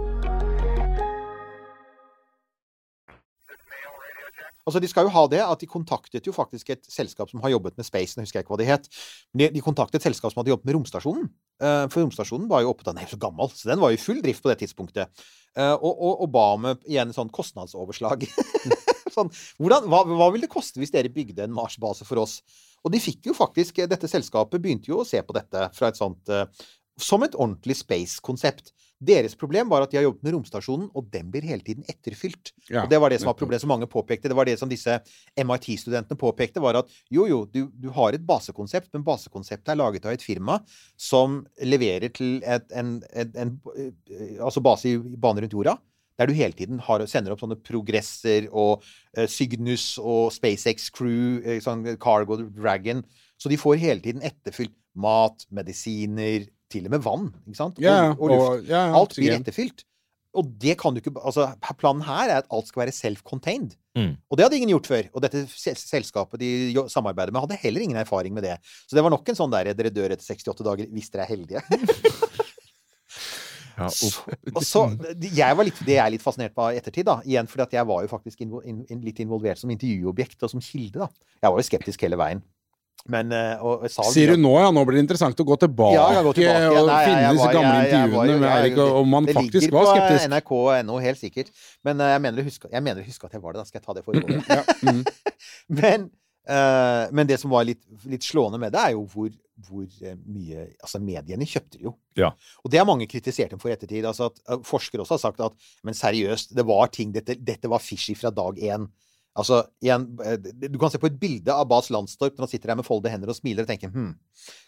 Altså, 4.65 4.81
De 4.83 4.89
skal 4.89 5.07
jo 5.07 5.13
ha 5.13 5.23
det 5.31 5.41
at 5.43 5.61
de 5.61 5.69
kontaktet 5.69 6.27
jo 6.27 6.33
faktisk 6.35 6.69
et 6.73 6.83
selskap 6.89 7.31
som 7.31 7.41
har 7.43 7.53
jobbet 7.53 7.77
med 7.79 7.87
space. 7.87 8.17
Jeg 8.17 8.27
husker 8.27 8.43
ikke 8.43 8.53
hva 8.53 8.61
det 8.61 8.69
het. 8.69 8.89
De, 9.33 9.49
de 9.53 9.63
kontaktet 9.63 9.99
et 10.01 10.09
selskap 10.09 10.33
som 10.33 10.41
hadde 10.41 10.53
jobbet 10.53 10.69
med 10.69 10.77
romstasjonen. 10.77 11.29
Uh, 11.61 11.85
for 11.93 12.01
romstasjonen 12.01 12.49
var 12.49 12.63
jo 12.63 12.71
oppe 12.73 12.85
Den 12.87 12.97
er 13.01 13.09
så 13.09 13.19
gammel, 13.21 13.51
så 13.53 13.69
den 13.69 13.81
var 13.81 13.93
jo 13.93 13.99
i 13.99 14.01
full 14.01 14.21
drift 14.23 14.43
på 14.43 14.51
det 14.51 14.59
tidspunktet. 14.63 15.23
Uh, 15.57 15.75
og, 15.75 15.91
og, 15.91 16.13
og 16.25 16.29
ba 16.33 16.45
om 16.55 16.67
eh, 16.69 16.83
igjen 16.93 17.11
en 17.11 17.17
sånn 17.17 17.31
kostnadsoverslag. 17.33 18.25
sånn, 19.15 19.31
hvordan, 19.59 19.87
hva, 19.91 20.03
hva 20.07 20.29
vil 20.33 20.45
det 20.45 20.51
koste 20.51 20.81
hvis 20.81 20.93
dere 20.93 21.11
bygde 21.13 21.45
en 21.45 21.55
Mars-base 21.55 22.07
for 22.07 22.23
oss? 22.23 22.39
Og 22.81 22.93
de 22.93 23.01
fikk 23.03 23.27
jo 23.29 23.35
faktisk 23.37 23.83
Dette 23.85 24.09
selskapet 24.09 24.61
begynte 24.61 24.89
jo 24.89 25.01
å 25.01 25.07
se 25.07 25.19
på 25.21 25.35
dette 25.37 25.67
fra 25.75 25.91
et 25.91 25.99
sånt 25.99 26.31
uh, 26.33 26.47
som 27.01 27.23
et 27.25 27.35
ordentlig 27.35 27.77
space-konsept. 27.81 28.71
Deres 29.01 29.33
problem 29.33 29.69
var 29.71 29.81
at 29.81 29.89
de 29.89 29.97
har 29.97 30.05
jobbet 30.05 30.25
med 30.27 30.35
romstasjonen, 30.35 30.89
og 30.93 31.07
den 31.09 31.31
blir 31.33 31.45
hele 31.49 31.65
tiden 31.65 31.87
etterfylt. 31.89 32.51
Ja, 32.67 32.83
og 32.83 32.91
det 32.91 32.99
var 33.01 33.09
det 33.09 33.17
som 33.21 33.31
var 33.31 33.37
problemet 33.39 33.63
som 33.63 33.71
mange 33.73 33.89
påpekte. 33.89 34.29
Det 34.29 34.37
var 34.37 34.45
det 34.45 34.59
som 34.61 34.69
disse 34.69 34.99
MIT-studentene 35.41 36.19
påpekte, 36.21 36.61
var 36.61 36.77
at 36.83 36.91
jo, 37.09 37.25
jo, 37.29 37.39
du, 37.49 37.63
du 37.73 37.89
har 37.95 38.13
et 38.13 38.25
basekonsept, 38.27 38.91
men 38.93 39.05
basekonseptet 39.07 39.73
er 39.73 39.79
laget 39.81 40.05
av 40.05 40.13
et 40.13 40.25
firma 40.25 40.59
som 41.01 41.41
leverer 41.65 42.13
til 42.13 42.43
et, 42.45 42.67
en, 42.77 42.99
en, 43.09 43.33
en, 43.41 43.55
eh, 43.73 44.37
altså 44.37 44.61
base 44.61 44.93
i 44.93 44.99
bane 45.01 45.41
rundt 45.41 45.57
jorda. 45.57 45.79
Der 46.21 46.29
du 46.29 46.37
hele 46.37 46.53
tiden 46.53 46.77
har, 46.85 47.01
sender 47.09 47.33
opp 47.33 47.41
sånne 47.41 47.57
progresser 47.65 48.45
og 48.51 48.85
eh, 49.17 49.25
Cygnus 49.25 49.95
og 49.97 50.29
SpaceX 50.35 50.91
Crew, 50.93 51.41
eh, 51.41 51.57
sånn 51.63 51.87
Cargo 51.97 52.37
Dragon. 52.43 53.01
Så 53.41 53.49
de 53.49 53.57
får 53.57 53.81
hele 53.81 54.03
tiden 54.05 54.21
etterfylt 54.29 54.77
mat, 54.93 55.47
medisiner, 55.49 56.45
til 56.71 56.87
og 56.87 56.93
med 56.95 57.03
vann. 57.05 57.29
ikke 57.45 57.59
sant? 57.59 57.77
Og, 57.79 57.83
yeah, 57.85 58.11
og 58.17 58.29
luft. 58.31 58.41
og- 58.41 58.67
ja, 58.71 58.85
ja, 58.87 58.97
alt 58.97 59.15
blir 59.19 59.35
etterfylt. 59.39 59.83
Og 60.33 60.47
det 60.63 60.77
kan 60.79 60.93
du 60.95 61.01
ikke 61.01 61.11
Altså, 61.19 61.49
planen 61.75 62.05
her 62.07 62.29
er 62.29 62.37
at 62.39 62.45
alt 62.55 62.67
skal 62.69 62.85
være 62.85 62.93
self-contained. 62.95 63.73
Mm. 63.99 64.13
Og 64.31 64.37
det 64.39 64.45
hadde 64.45 64.55
ingen 64.61 64.69
gjort 64.71 64.87
før. 64.87 65.09
Og 65.13 65.21
dette 65.25 65.41
selskapet 65.51 66.39
de 66.39 66.73
samarbeider 66.87 67.33
med, 67.35 67.41
hadde 67.43 67.57
heller 67.59 67.81
ingen 67.83 67.97
erfaring 67.99 68.33
med 68.33 68.43
det. 68.47 68.55
Så 68.87 68.95
det 68.95 69.03
var 69.03 69.11
nok 69.11 69.27
en 69.27 69.35
sånn 69.35 69.51
der 69.51 69.73
dere 69.75 69.91
dør 69.91 70.15
etter 70.15 70.23
68 70.23 70.63
dager 70.63 70.87
hvis 70.87 71.11
dere 71.11 71.25
er 71.27 71.33
heldige. 71.35 71.61
Ja, 73.77 73.87
Så, 73.89 74.09
og 74.53 74.63
så, 74.67 74.81
jeg 75.23 75.55
var 75.57 75.65
litt, 75.65 75.79
det 75.87 75.95
jeg 75.95 76.03
er 76.03 76.11
litt 76.13 76.21
fascinert 76.23 76.53
på 76.53 76.67
i 76.69 76.77
ettertid, 76.77 77.05
da, 77.07 77.15
igjen 77.25 77.47
fordi 77.49 77.63
at 77.63 77.75
jeg 77.79 77.87
var 77.89 78.03
jo 78.03 78.09
faktisk 78.11 78.43
invo, 78.43 78.59
in, 78.67 78.81
in, 78.93 78.99
litt 79.01 79.21
involvert 79.23 79.57
som 79.61 79.71
intervjuobjekt 79.73 80.43
og 80.45 80.51
som 80.53 80.61
kilde. 80.61 80.99
da. 80.99 81.07
Jeg 81.41 81.53
var 81.55 81.57
jo 81.61 81.65
skeptisk 81.65 82.03
hele 82.05 82.19
veien. 82.19 82.43
Men 83.09 83.31
eh, 83.33 83.63
og, 83.65 83.85
jeg 83.87 83.93
sa 83.95 84.05
Sier 84.13 84.35
du 84.35 84.41
nå, 84.41 84.51
ja? 84.61 84.69
Nå 84.73 84.83
blir 84.85 84.99
det 84.99 85.05
interessant 85.07 85.39
å 85.41 85.45
gå 85.47 85.57
tilbake, 85.63 85.95
Ja, 85.97 86.21
gå 86.21 86.33
tilbake. 86.37 86.69
og 86.69 86.87
Nei, 86.87 86.97
og 87.01 87.09
finne 87.09 87.33
disse 87.33 87.51
gamle 87.55 87.73
jeg- 87.73 87.89
intervjuene 87.89 88.37
med 88.37 88.85
om 88.91 89.15
Eirik, 89.17 89.35
faktisk 89.39 89.73
var 89.73 89.89
skeptisk. 89.89 90.21
det 90.21 90.29
ligger 90.29 90.47
på. 90.51 90.61
NRK.no, 90.77 90.97
helt 91.01 91.21
sikkert. 91.21 91.53
Men 91.83 92.01
eh, 92.01 92.13
jeg 92.13 92.21
mener 92.21 92.41
å 92.41 92.45
huske, 92.45 93.25
at 93.25 93.33
jeg 93.33 93.41
var 93.41 93.53
det. 93.53 93.61
Da 93.61 93.65
skal 93.65 93.81
jeg 93.81 93.85
ta 93.87 93.93
det 93.97 94.05
forholdet. 94.05 94.45
Ja, 94.51 94.63
mm. 94.85 95.03
men, 95.81 96.09
uh, 96.49 97.05
men 97.11 97.29
det 97.29 97.39
som 97.41 97.53
var 97.53 97.65
litt, 97.65 97.81
litt 98.05 98.25
slående 98.25 98.61
med 98.61 98.73
det, 98.75 98.85
er 98.85 98.95
jo 98.95 99.05
hvor, 99.09 99.29
hvor 99.67 99.85
eh, 99.85 100.17
mye 100.25 100.67
Altså, 100.81 101.01
mediene 101.01 101.47
kjøpte 101.47 101.77
det 101.79 101.87
jo. 101.89 101.95
Ja. 102.17 102.31
Og 102.63 102.71
det 102.71 102.81
har 102.81 102.89
mange 102.89 103.09
kritisert 103.09 103.53
dem 103.53 103.61
for 103.61 103.71
i 103.71 103.75
ettertid. 103.75 104.05
Altså 104.05 104.29
at 104.31 104.41
eh, 104.47 104.61
Forskere 104.67 105.05
også 105.05 105.17
har 105.17 105.25
sagt 105.25 105.41
at 105.45 105.57
men 105.83 105.97
seriøst, 105.97 106.53
det 106.57 106.65
var 106.69 106.91
ting 106.93 107.13
Dette, 107.15 107.37
dette 107.37 107.69
var 107.71 107.81
fishy 107.83 108.15
fra 108.17 108.33
dag 108.33 108.57
én. 108.61 108.89
Altså, 109.37 109.61
igjen, 109.79 110.09
eh, 110.25 110.37
Du 110.37 110.77
kan 110.79 110.91
se 110.91 110.99
på 110.99 111.07
et 111.07 111.19
bilde 111.19 111.53
av 111.53 111.67
Bas 111.69 111.89
Landstorp 111.89 112.35
når 112.35 112.47
han 112.47 112.51
sitter 112.51 112.73
der 112.73 112.79
med 112.81 112.87
foldede 112.87 113.13
hender 113.13 113.31
og 113.31 113.37
smiler 113.37 113.63
og 113.63 113.69
tenker 113.69 113.91
hm, 113.93 114.15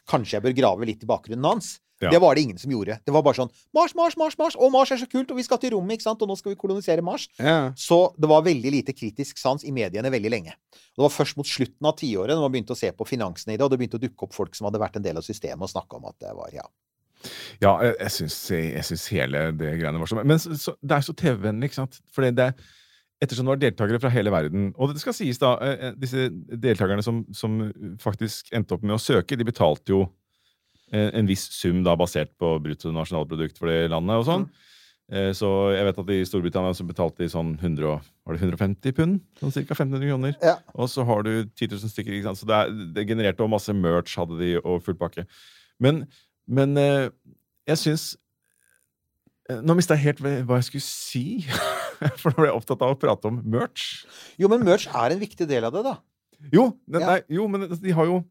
kanskje 0.07 0.37
jeg 0.37 0.45
bør 0.45 0.55
grave 0.55 0.87
litt 0.87 1.03
i 1.03 1.09
bakgrunnen 1.09 1.49
hans. 1.49 1.79
Ja. 2.03 2.09
Det 2.11 2.19
var 2.19 2.35
det 2.35 2.41
ingen 2.41 2.57
som 2.59 2.71
gjorde. 2.71 2.97
Det 3.05 3.13
var 3.15 3.23
bare 3.23 3.37
sånn 3.37 3.51
Mars, 3.75 3.93
Mars, 3.95 4.15
Mars, 4.19 4.35
Mars! 4.39 4.55
Å, 4.59 4.69
Mars 4.71 4.91
er 4.91 4.99
så 4.99 5.07
kult! 5.07 5.31
Og 5.31 5.39
vi 5.39 5.45
skal 5.45 5.59
til 5.61 5.75
rommet, 5.75 5.97
ikke 5.97 6.07
sant? 6.07 6.23
Og 6.23 6.31
nå 6.31 6.35
skal 6.39 6.53
vi 6.53 6.59
kolonisere 6.59 7.03
Mars. 7.05 7.29
Ja. 7.39 7.71
Så 7.79 7.99
det 8.19 8.29
var 8.31 8.43
veldig 8.43 8.73
lite 8.75 8.95
kritisk 8.95 9.39
sans 9.39 9.63
i 9.63 9.71
mediene 9.75 10.11
veldig 10.11 10.31
lenge. 10.31 10.55
Og 10.93 11.01
det 11.01 11.05
var 11.05 11.15
først 11.15 11.39
mot 11.39 11.47
slutten 11.47 11.89
av 11.89 11.95
tiåret 11.99 12.35
når 12.35 12.47
man 12.47 12.55
begynte 12.55 12.75
å 12.75 12.79
se 12.79 12.91
på 12.91 13.07
finansene 13.07 13.55
i 13.55 13.59
det, 13.59 13.63
og 13.63 13.71
det 13.71 13.79
begynte 13.81 13.99
å 14.01 14.03
dukke 14.03 14.27
opp 14.27 14.35
folk 14.35 14.57
som 14.57 14.67
hadde 14.67 14.81
vært 14.83 14.99
en 14.99 15.05
del 15.05 15.19
av 15.21 15.27
systemet 15.27 15.67
og 15.67 15.71
snakke 15.71 15.99
om 15.99 16.09
at 16.11 16.17
det 16.23 16.33
var 16.35 16.55
ja. 16.55 16.67
Ja, 17.63 17.77
jeg, 17.85 17.95
jeg 18.01 18.83
syns, 18.83 19.07
hele 19.13 19.45
det 19.55 19.75
greiene 19.79 20.01
var 20.01 20.09
sånn. 20.11 20.25
Men 20.27 20.41
så, 20.43 20.57
så, 20.59 20.73
det 20.83 20.97
er 20.97 21.05
så 21.05 21.15
TV-vennlig, 21.15 21.71
ikke 21.71 21.83
sant? 21.85 22.01
Fordi 22.11 22.33
det 22.35 22.49
er 22.51 22.71
Ettersom 23.23 23.47
det 23.47 23.53
var 23.53 23.61
deltakere 23.61 24.01
fra 24.03 24.11
hele 24.11 24.31
verden 24.33 24.71
Og 24.75 24.91
det 24.91 24.99
skal 25.03 25.15
sies, 25.15 25.39
da, 25.39 25.53
eh, 25.63 25.87
eh, 25.89 25.95
disse 26.01 26.27
deltakerne 26.59 27.03
som, 27.05 27.21
som 27.31 27.55
faktisk 28.03 28.51
endte 28.57 28.75
opp 28.75 28.83
med 28.83 28.97
å 28.97 29.01
søke, 29.01 29.37
de 29.39 29.47
betalte 29.47 29.93
jo 29.95 30.01
eh, 30.91 31.09
en 31.15 31.29
viss 31.29 31.45
sum 31.55 31.81
da 31.85 31.95
basert 31.99 32.33
på 32.41 32.55
bruttonasjonalprodukt 32.65 33.57
for 33.61 33.71
det 33.71 33.85
landet 33.93 34.19
og 34.21 34.27
sånn. 34.27 34.47
Eh, 35.11 35.29
Så 35.35 35.47
jeg 35.75 35.85
vet 35.87 36.01
at 36.03 36.11
i 36.15 36.19
Storbritannia 36.27 36.73
så 36.77 36.85
betalte 36.87 37.23
de 37.23 37.29
sånn 37.31 37.53
100, 37.59 38.01
var 38.25 38.35
det 38.37 38.41
150 38.43 38.95
pund? 38.97 39.21
Sånn 39.41 39.51
ca. 39.53 39.63
1500 39.75 40.09
kroner. 40.09 40.35
Ja. 40.41 40.57
Og 40.75 40.89
så 40.91 41.05
har 41.07 41.23
du 41.27 41.31
10 41.45 41.73
000 41.75 41.91
stykker. 41.91 42.15
Ikke 42.17 42.29
sant? 42.31 42.39
Så 42.41 42.47
det, 42.49 42.55
er, 42.59 42.73
det 42.95 43.07
genererte 43.09 43.43
og 43.45 43.51
masse 43.53 43.75
merch 43.75 44.15
hadde 44.19 44.39
de, 44.39 44.53
og 44.63 44.81
full 44.85 44.95
pakke. 44.99 45.25
Men, 45.83 46.05
men 46.47 46.77
eh, 46.79 47.09
jeg 47.67 47.79
syns 47.81 48.03
eh, 49.49 49.59
Nå 49.63 49.75
mista 49.77 49.95
jeg 49.97 50.07
helt 50.13 50.23
hva 50.47 50.59
jeg 50.61 50.69
skulle 50.71 50.87
si. 50.87 51.25
For 52.21 52.31
nå 52.33 52.41
ble 52.41 52.49
jeg 52.51 52.57
opptatt 52.59 52.81
av 52.85 52.93
å 52.95 52.99
prate 52.99 53.29
om 53.29 53.39
merch. 53.53 54.05
Jo, 54.41 54.49
men 54.51 54.63
merch 54.67 54.87
er 54.91 55.13
en 55.15 55.21
viktig 55.21 55.47
del 55.49 55.65
av 55.67 55.73
det, 55.75 55.83
da. 55.85 55.95
Jo, 56.53 56.69
ne, 56.91 56.99
Ja. 56.99 57.07
nei, 57.13 57.19
jo 57.31 57.47
men 57.47 57.67
de 57.71 57.91
har 57.95 58.05
jo 58.09 58.21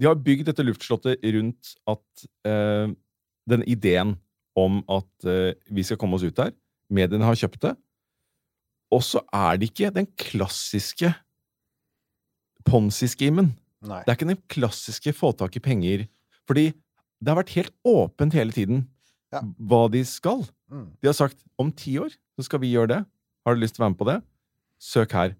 De 0.00 0.06
har 0.08 0.16
bygd 0.16 0.46
dette 0.48 0.64
luftslottet 0.64 1.20
rundt 1.34 1.74
at 1.86 2.22
eh, 2.48 2.88
den 3.46 3.62
ideen 3.68 4.14
om 4.56 4.78
at 4.90 5.26
eh, 5.28 5.52
vi 5.70 5.84
skal 5.84 5.98
komme 6.00 6.16
oss 6.16 6.24
ut 6.24 6.34
der. 6.38 6.52
Mediene 6.90 7.24
har 7.28 7.36
kjøpt 7.36 7.60
det. 7.66 7.74
Og 8.92 9.02
så 9.04 9.20
er 9.32 9.60
det 9.60 9.68
ikke 9.70 9.92
den 9.92 10.08
klassiske 10.18 11.12
ponzi-schemen. 12.68 13.52
Det 13.82 14.06
er 14.08 14.16
ikke 14.16 14.28
den 14.30 14.40
klassiske 14.52 15.12
få 15.16 15.32
tak 15.36 15.56
i 15.58 15.62
penger. 15.64 16.06
Fordi 16.48 16.70
det 16.72 17.30
har 17.30 17.38
vært 17.40 17.54
helt 17.56 17.74
åpent 17.86 18.34
hele 18.36 18.52
tiden 18.54 18.86
Ja. 19.32 19.40
hva 19.60 19.88
de 19.90 20.02
skal. 20.04 20.44
Mm. 20.70 20.88
De 21.00 21.08
har 21.08 21.14
sagt 21.14 21.38
om 21.58 21.70
ti 21.72 21.98
år 21.98 22.10
så 22.38 22.46
skal 22.46 22.62
vi 22.62 22.72
gjøre 22.72 22.88
det. 22.94 23.00
Har 23.46 23.54
du 23.56 23.60
lyst 23.62 23.76
til 23.76 23.82
å 23.82 23.86
være 23.86 23.94
med 23.94 24.00
på 24.02 24.08
det? 24.10 24.18
Søk 24.82 25.12
her. 25.18 25.34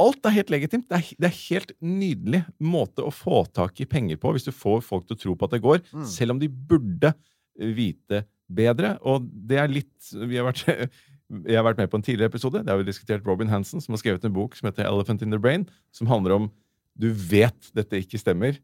Alt 0.00 0.26
er 0.26 0.34
helt 0.34 0.50
legitimt. 0.50 0.88
Det 0.90 0.96
er, 0.98 1.08
det 1.22 1.28
er 1.28 1.36
helt 1.44 1.72
nydelig 1.84 2.40
måte 2.58 3.04
å 3.06 3.12
få 3.14 3.44
tak 3.54 3.78
i 3.80 3.86
penger 3.86 4.18
på 4.18 4.32
hvis 4.34 4.46
du 4.48 4.50
får 4.54 4.80
folk 4.82 5.06
til 5.06 5.14
å 5.14 5.20
tro 5.22 5.34
på 5.38 5.46
at 5.46 5.54
det 5.54 5.62
går, 5.62 5.82
Mm. 5.92 6.06
selv 6.10 6.34
om 6.34 6.40
de 6.42 6.48
burde 6.50 7.12
vite 7.54 8.24
bedre. 8.50 8.96
Og 9.06 9.22
det 9.46 9.60
er 9.62 9.70
litt 9.70 10.10
vi 10.26 10.36
har 10.40 10.48
vært, 10.50 10.64
Jeg 11.48 11.56
har 11.56 11.64
vært 11.64 11.78
med 11.80 11.88
på 11.90 11.96
en 11.96 12.04
tidligere 12.04 12.28
episode. 12.28 12.60
Der 12.62 12.74
har 12.74 12.78
vi 12.82 12.84
diskutert 12.90 13.24
Robin 13.26 13.48
Hansen, 13.48 13.80
som 13.80 13.94
har 13.94 13.98
skrevet 14.02 14.24
en 14.28 14.34
bok 14.34 14.54
som 14.58 14.68
heter 14.68 14.84
Elephant 14.84 15.22
in 15.24 15.30
the 15.32 15.38
Brain, 15.40 15.64
som 15.90 16.06
handler 16.10 16.34
om 16.36 16.50
du 17.00 17.08
vet 17.10 17.70
dette 17.74 17.96
ikke 17.98 18.20
stemmer, 18.20 18.58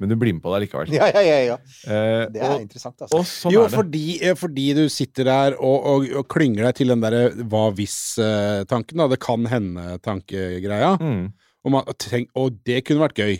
men 0.00 0.10
du 0.12 0.16
blir 0.20 0.34
med 0.36 0.42
på 0.44 0.52
det 0.54 0.66
likevel. 0.66 0.90
Ja, 0.98 1.06
ja, 1.14 1.22
ja. 1.24 1.38
ja. 1.52 1.56
Eh, 1.88 2.26
Det 2.34 2.42
er 2.42 2.54
og, 2.56 2.60
interessant, 2.66 3.00
altså. 3.00 3.16
og 3.20 3.26
sånn 3.30 3.54
jo, 3.54 3.62
er 3.64 3.70
det. 3.72 3.76
fordi, 3.78 4.04
eh, 4.22 4.34
fordi 4.36 4.66
du 4.76 4.84
sitter 4.92 5.24
der 5.30 5.56
og, 5.56 5.86
og, 5.94 6.06
og 6.20 6.28
klynger 6.32 6.68
deg 6.68 6.78
til 6.82 6.92
den 6.92 7.04
derre 7.04 7.22
hva 7.48 7.66
hvis-tanken, 7.78 9.00
da. 9.00 9.08
Det 9.14 9.20
kan 9.24 9.46
hende-tankegreia. 9.50 10.96
Mm. 11.00 11.26
Og, 11.66 11.74
og, 11.82 12.08
og 12.38 12.58
det 12.66 12.82
kunne 12.86 13.02
vært 13.06 13.18
gøy. 13.22 13.36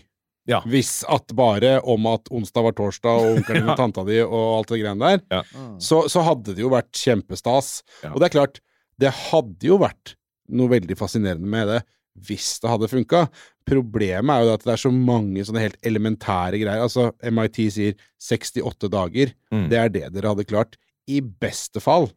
Ja. 0.47 0.61
Hvis 0.71 1.01
at 1.11 1.33
bare 1.35 1.81
om 1.91 2.07
at 2.07 2.29
onsdag 2.31 2.63
var 2.69 2.75
torsdag, 2.79 3.17
og 3.19 3.41
onkelen 3.41 3.63
din 3.67 3.73
og 3.73 3.81
tanta 3.81 4.05
di 4.07 4.21
og 4.23 4.37
alt 4.61 4.71
det 4.71 4.79
greiene 4.85 5.11
der, 5.17 5.25
Ja. 5.41 5.43
så, 5.83 6.05
så 6.13 6.23
hadde 6.27 6.55
det 6.55 6.63
jo 6.63 6.71
vært 6.71 6.93
kjempestas. 6.95 7.81
Ja. 8.05 8.13
Og 8.15 8.21
det 8.23 8.29
er 8.31 8.37
klart, 8.39 8.61
det 9.03 9.11
hadde 9.31 9.67
jo 9.67 9.81
vært 9.83 10.15
noe 10.55 10.71
veldig 10.71 10.95
fascinerende 10.99 11.51
med 11.51 11.67
det 11.73 11.81
hvis 12.29 12.57
det 12.63 12.71
hadde 12.73 12.91
funka. 12.91 13.25
Problemet 13.67 14.33
er 14.33 14.47
jo 14.47 14.55
at 14.55 14.65
det 14.67 14.73
er 14.77 14.83
så 14.85 14.93
mange 14.95 15.45
sånne 15.47 15.65
helt 15.65 15.79
elementære 15.87 16.61
greier. 16.63 16.85
Altså, 16.85 17.11
MIT 17.21 17.61
sier 17.75 17.99
68 18.23 18.91
dager. 18.93 19.35
Mm. 19.55 19.67
Det 19.73 19.81
er 19.81 19.93
det 19.93 20.07
dere 20.15 20.33
hadde 20.33 20.49
klart. 20.49 20.79
I 21.07 21.21
beste 21.21 21.83
fall. 21.83 22.09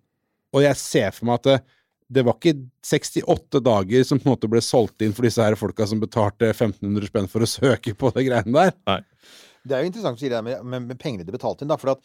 Og 0.55 0.65
jeg 0.65 0.79
ser 0.81 1.13
for 1.13 1.29
meg 1.29 1.41
at 1.41 1.49
det, 1.49 1.57
det 2.09 2.25
var 2.25 2.39
ikke 2.39 2.55
68 2.89 3.61
dager 3.65 4.07
som 4.07 4.21
på 4.21 4.25
en 4.25 4.33
måte 4.33 4.49
ble 4.49 4.61
solgt 4.65 5.05
inn 5.05 5.13
for 5.13 5.27
disse 5.27 5.43
her 5.45 5.57
folka 5.59 5.85
som 5.89 6.01
betalte 6.01 6.49
1500 6.49 7.11
spenn 7.11 7.29
for 7.29 7.45
å 7.45 7.49
søke 7.49 7.93
på 7.93 8.09
de 8.15 8.25
greiene 8.25 8.55
der. 8.55 9.05
Det 9.61 9.75
er 9.75 9.83
jo 9.83 9.91
interessant 9.91 10.17
å 10.17 10.21
si 10.23 10.31
det 10.31 10.41
med, 10.45 10.63
med, 10.65 10.87
med 10.89 10.99
pengene 11.01 11.27
de 11.27 11.35
betalte 11.35 11.65
inn, 11.65 11.69
da. 11.69 11.77
For 11.77 11.93
at 11.93 12.01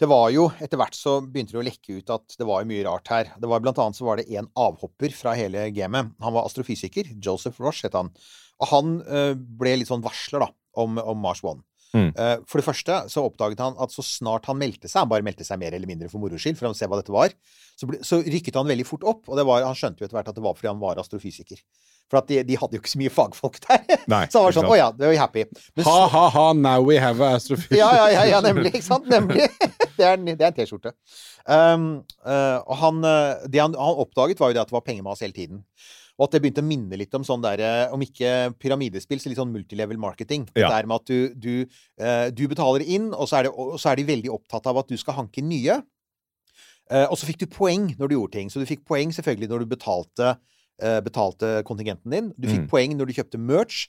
det 0.00 0.08
var 0.10 0.26
jo 0.34 0.48
Etter 0.60 0.78
hvert 0.80 0.96
så 0.96 1.18
begynte 1.24 1.54
det 1.54 1.60
å 1.62 1.66
lekke 1.66 2.00
ut 2.00 2.10
at 2.12 2.34
det 2.36 2.46
var 2.48 2.66
mye 2.68 2.84
rart 2.84 3.08
her. 3.12 3.30
Det 3.40 3.48
var 3.48 3.62
Blant 3.64 3.78
annet 3.80 3.98
så 3.98 4.04
var 4.08 4.20
det 4.20 4.28
en 4.36 4.48
avhopper 4.52 5.14
fra 5.16 5.32
hele 5.38 5.68
gamet. 5.76 6.12
Han 6.22 6.36
var 6.36 6.48
astrofysiker. 6.48 7.14
Joseph 7.22 7.62
Rosh 7.64 7.86
het 7.86 7.96
han. 7.96 8.12
Og 8.60 8.68
han 8.72 8.98
uh, 9.08 9.32
ble 9.32 9.78
litt 9.80 9.88
sånn 9.88 10.04
varsler, 10.04 10.44
da, 10.44 10.50
om, 10.80 11.00
om 11.00 11.18
Mars 11.24 11.42
One. 11.44 11.64
Mm. 11.96 12.10
Uh, 12.12 12.36
for 12.44 12.60
det 12.60 12.66
første 12.66 12.96
så 13.12 13.24
oppdaget 13.24 13.62
han 13.62 13.76
at 13.80 13.92
så 13.94 14.04
snart 14.04 14.48
han 14.50 14.58
meldte 14.60 14.88
seg, 14.88 15.04
han 15.04 15.10
bare 15.12 15.24
meldte 15.24 15.46
seg 15.48 15.60
mer 15.62 15.72
eller 15.76 15.88
mindre 15.88 16.10
for 16.12 16.20
moro 16.20 16.36
skyld, 16.40 16.58
for 16.58 16.68
å 16.68 16.76
se 16.76 16.88
hva 16.90 16.98
dette 17.00 17.14
var, 17.14 17.32
så, 17.78 17.88
ble, 17.88 18.02
så 18.04 18.20
rykket 18.24 18.58
han 18.58 18.68
veldig 18.68 18.88
fort 18.88 19.06
opp. 19.08 19.22
Og 19.30 19.40
det 19.40 19.46
var, 19.48 19.64
han 19.64 19.78
skjønte 19.78 20.02
jo 20.02 20.08
etter 20.08 20.18
hvert 20.18 20.32
at 20.32 20.36
det 20.36 20.44
var 20.44 20.58
fordi 20.58 20.72
han 20.74 20.82
var 20.82 21.00
astrofysiker. 21.00 21.62
For 22.10 22.22
de, 22.28 22.36
de 22.46 22.54
hadde 22.60 22.78
jo 22.78 22.82
ikke 22.82 22.92
så 22.92 23.00
mye 23.00 23.10
fagfolk 23.10 23.56
der. 23.64 23.82
Nei, 24.12 24.22
så 24.30 24.38
han 24.38 24.46
var 24.46 24.54
sånn. 24.54 24.68
Å 24.70 24.76
ja, 24.78 24.88
det 24.94 25.08
var 25.10 25.16
happy. 25.24 25.42
Men 25.74 25.86
Ha, 25.88 25.94
ha, 26.12 26.24
ha, 26.36 26.44
now 26.54 26.84
we 26.86 27.00
have 27.02 27.18
a 27.24 27.32
astrophysicist. 27.40 27.80
ja, 27.80 27.88
ja, 27.98 28.06
ja, 28.14 28.24
ja, 28.36 28.40
nemlig. 28.46 28.70
Ikke 28.74 28.86
sant? 28.86 29.08
Nemlig. 29.10 29.48
Det 29.96 30.04
er, 30.04 30.18
en- 30.18 30.26
det 30.28 30.44
er 30.44 30.50
en 30.50 30.56
T-skjorte. 30.58 30.90
Um, 31.48 31.84
uh, 32.20 32.58
og 32.68 32.74
han, 32.82 32.98
det 33.48 33.62
han, 33.62 33.72
han 33.80 34.00
oppdaget, 34.02 34.36
var 34.42 34.50
jo 34.50 34.56
det 34.58 34.60
at 34.60 34.68
det 34.68 34.74
var 34.76 34.82
pengemas 34.84 35.22
hele 35.24 35.32
tiden. 35.32 35.62
Og 36.18 36.26
at 36.26 36.34
det 36.34 36.40
begynte 36.44 36.60
å 36.60 36.66
minne 36.68 36.98
litt 37.00 37.14
om 37.16 37.24
sånn 37.24 37.40
der, 37.44 37.60
eh, 37.64 37.92
om 37.92 38.00
ikke 38.04 38.28
pyramidespill, 38.60 39.20
så 39.20 39.28
litt 39.32 39.40
sånn 39.40 39.52
multilevel 39.52 39.96
marketing. 40.00 40.44
Ja. 40.52 40.68
Det 40.68 40.72
der 40.74 40.86
med 40.88 41.00
at 41.00 41.08
du, 41.08 41.18
du, 41.36 41.80
uh, 42.00 42.28
du 42.32 42.42
betaler 42.52 42.84
inn, 42.84 43.08
og 43.16 43.24
så, 43.28 43.38
er 43.40 43.48
det, 43.48 43.52
og 43.56 43.76
så 43.80 43.90
er 43.94 44.00
de 44.00 44.06
veldig 44.08 44.32
opptatt 44.36 44.68
av 44.68 44.80
at 44.80 44.88
du 44.92 44.96
skal 45.00 45.16
hanke 45.18 45.44
nye. 45.44 45.78
Uh, 46.92 47.06
og 47.10 47.16
så 47.18 47.26
fikk 47.28 47.40
du 47.42 47.48
poeng 47.50 47.88
når 47.98 48.08
du 48.12 48.14
gjorde 48.18 48.36
ting. 48.38 48.52
Så 48.52 48.62
du 48.62 48.68
fikk 48.68 48.84
poeng 48.88 49.12
selvfølgelig 49.16 49.48
når 49.52 49.64
du 49.64 49.72
betalte, 49.74 50.34
betalte 51.00 51.62
kontingenten 51.64 52.10
din. 52.12 52.32
Du 52.36 52.48
fikk 52.48 52.66
Mm. 52.66 52.68
poeng 52.68 52.96
når 52.98 53.06
du 53.08 53.16
kjøpte 53.16 53.38
merch. 53.40 53.86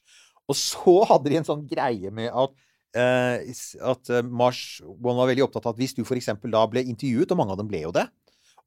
Og 0.48 0.56
så 0.56 1.04
hadde 1.10 1.30
de 1.30 1.38
en 1.42 1.44
sånn 1.48 1.66
greie 1.68 2.12
med 2.12 2.32
at 2.32 2.54
eh, 2.96 3.44
at 3.84 4.10
eh, 4.10 4.24
Mars 4.24 4.80
One 4.86 5.18
var 5.20 5.28
veldig 5.28 5.44
opptatt 5.44 5.66
av 5.68 5.74
at 5.76 5.82
hvis 5.82 5.94
du 5.98 6.04
for 6.08 6.16
eksempel 6.16 6.52
da 6.52 6.64
ble 6.72 6.86
intervjuet, 6.88 7.30
og 7.32 7.38
mange 7.38 7.52
av 7.52 7.60
dem 7.60 7.68
ble 7.68 7.82
jo 7.84 7.92
det, 7.92 8.08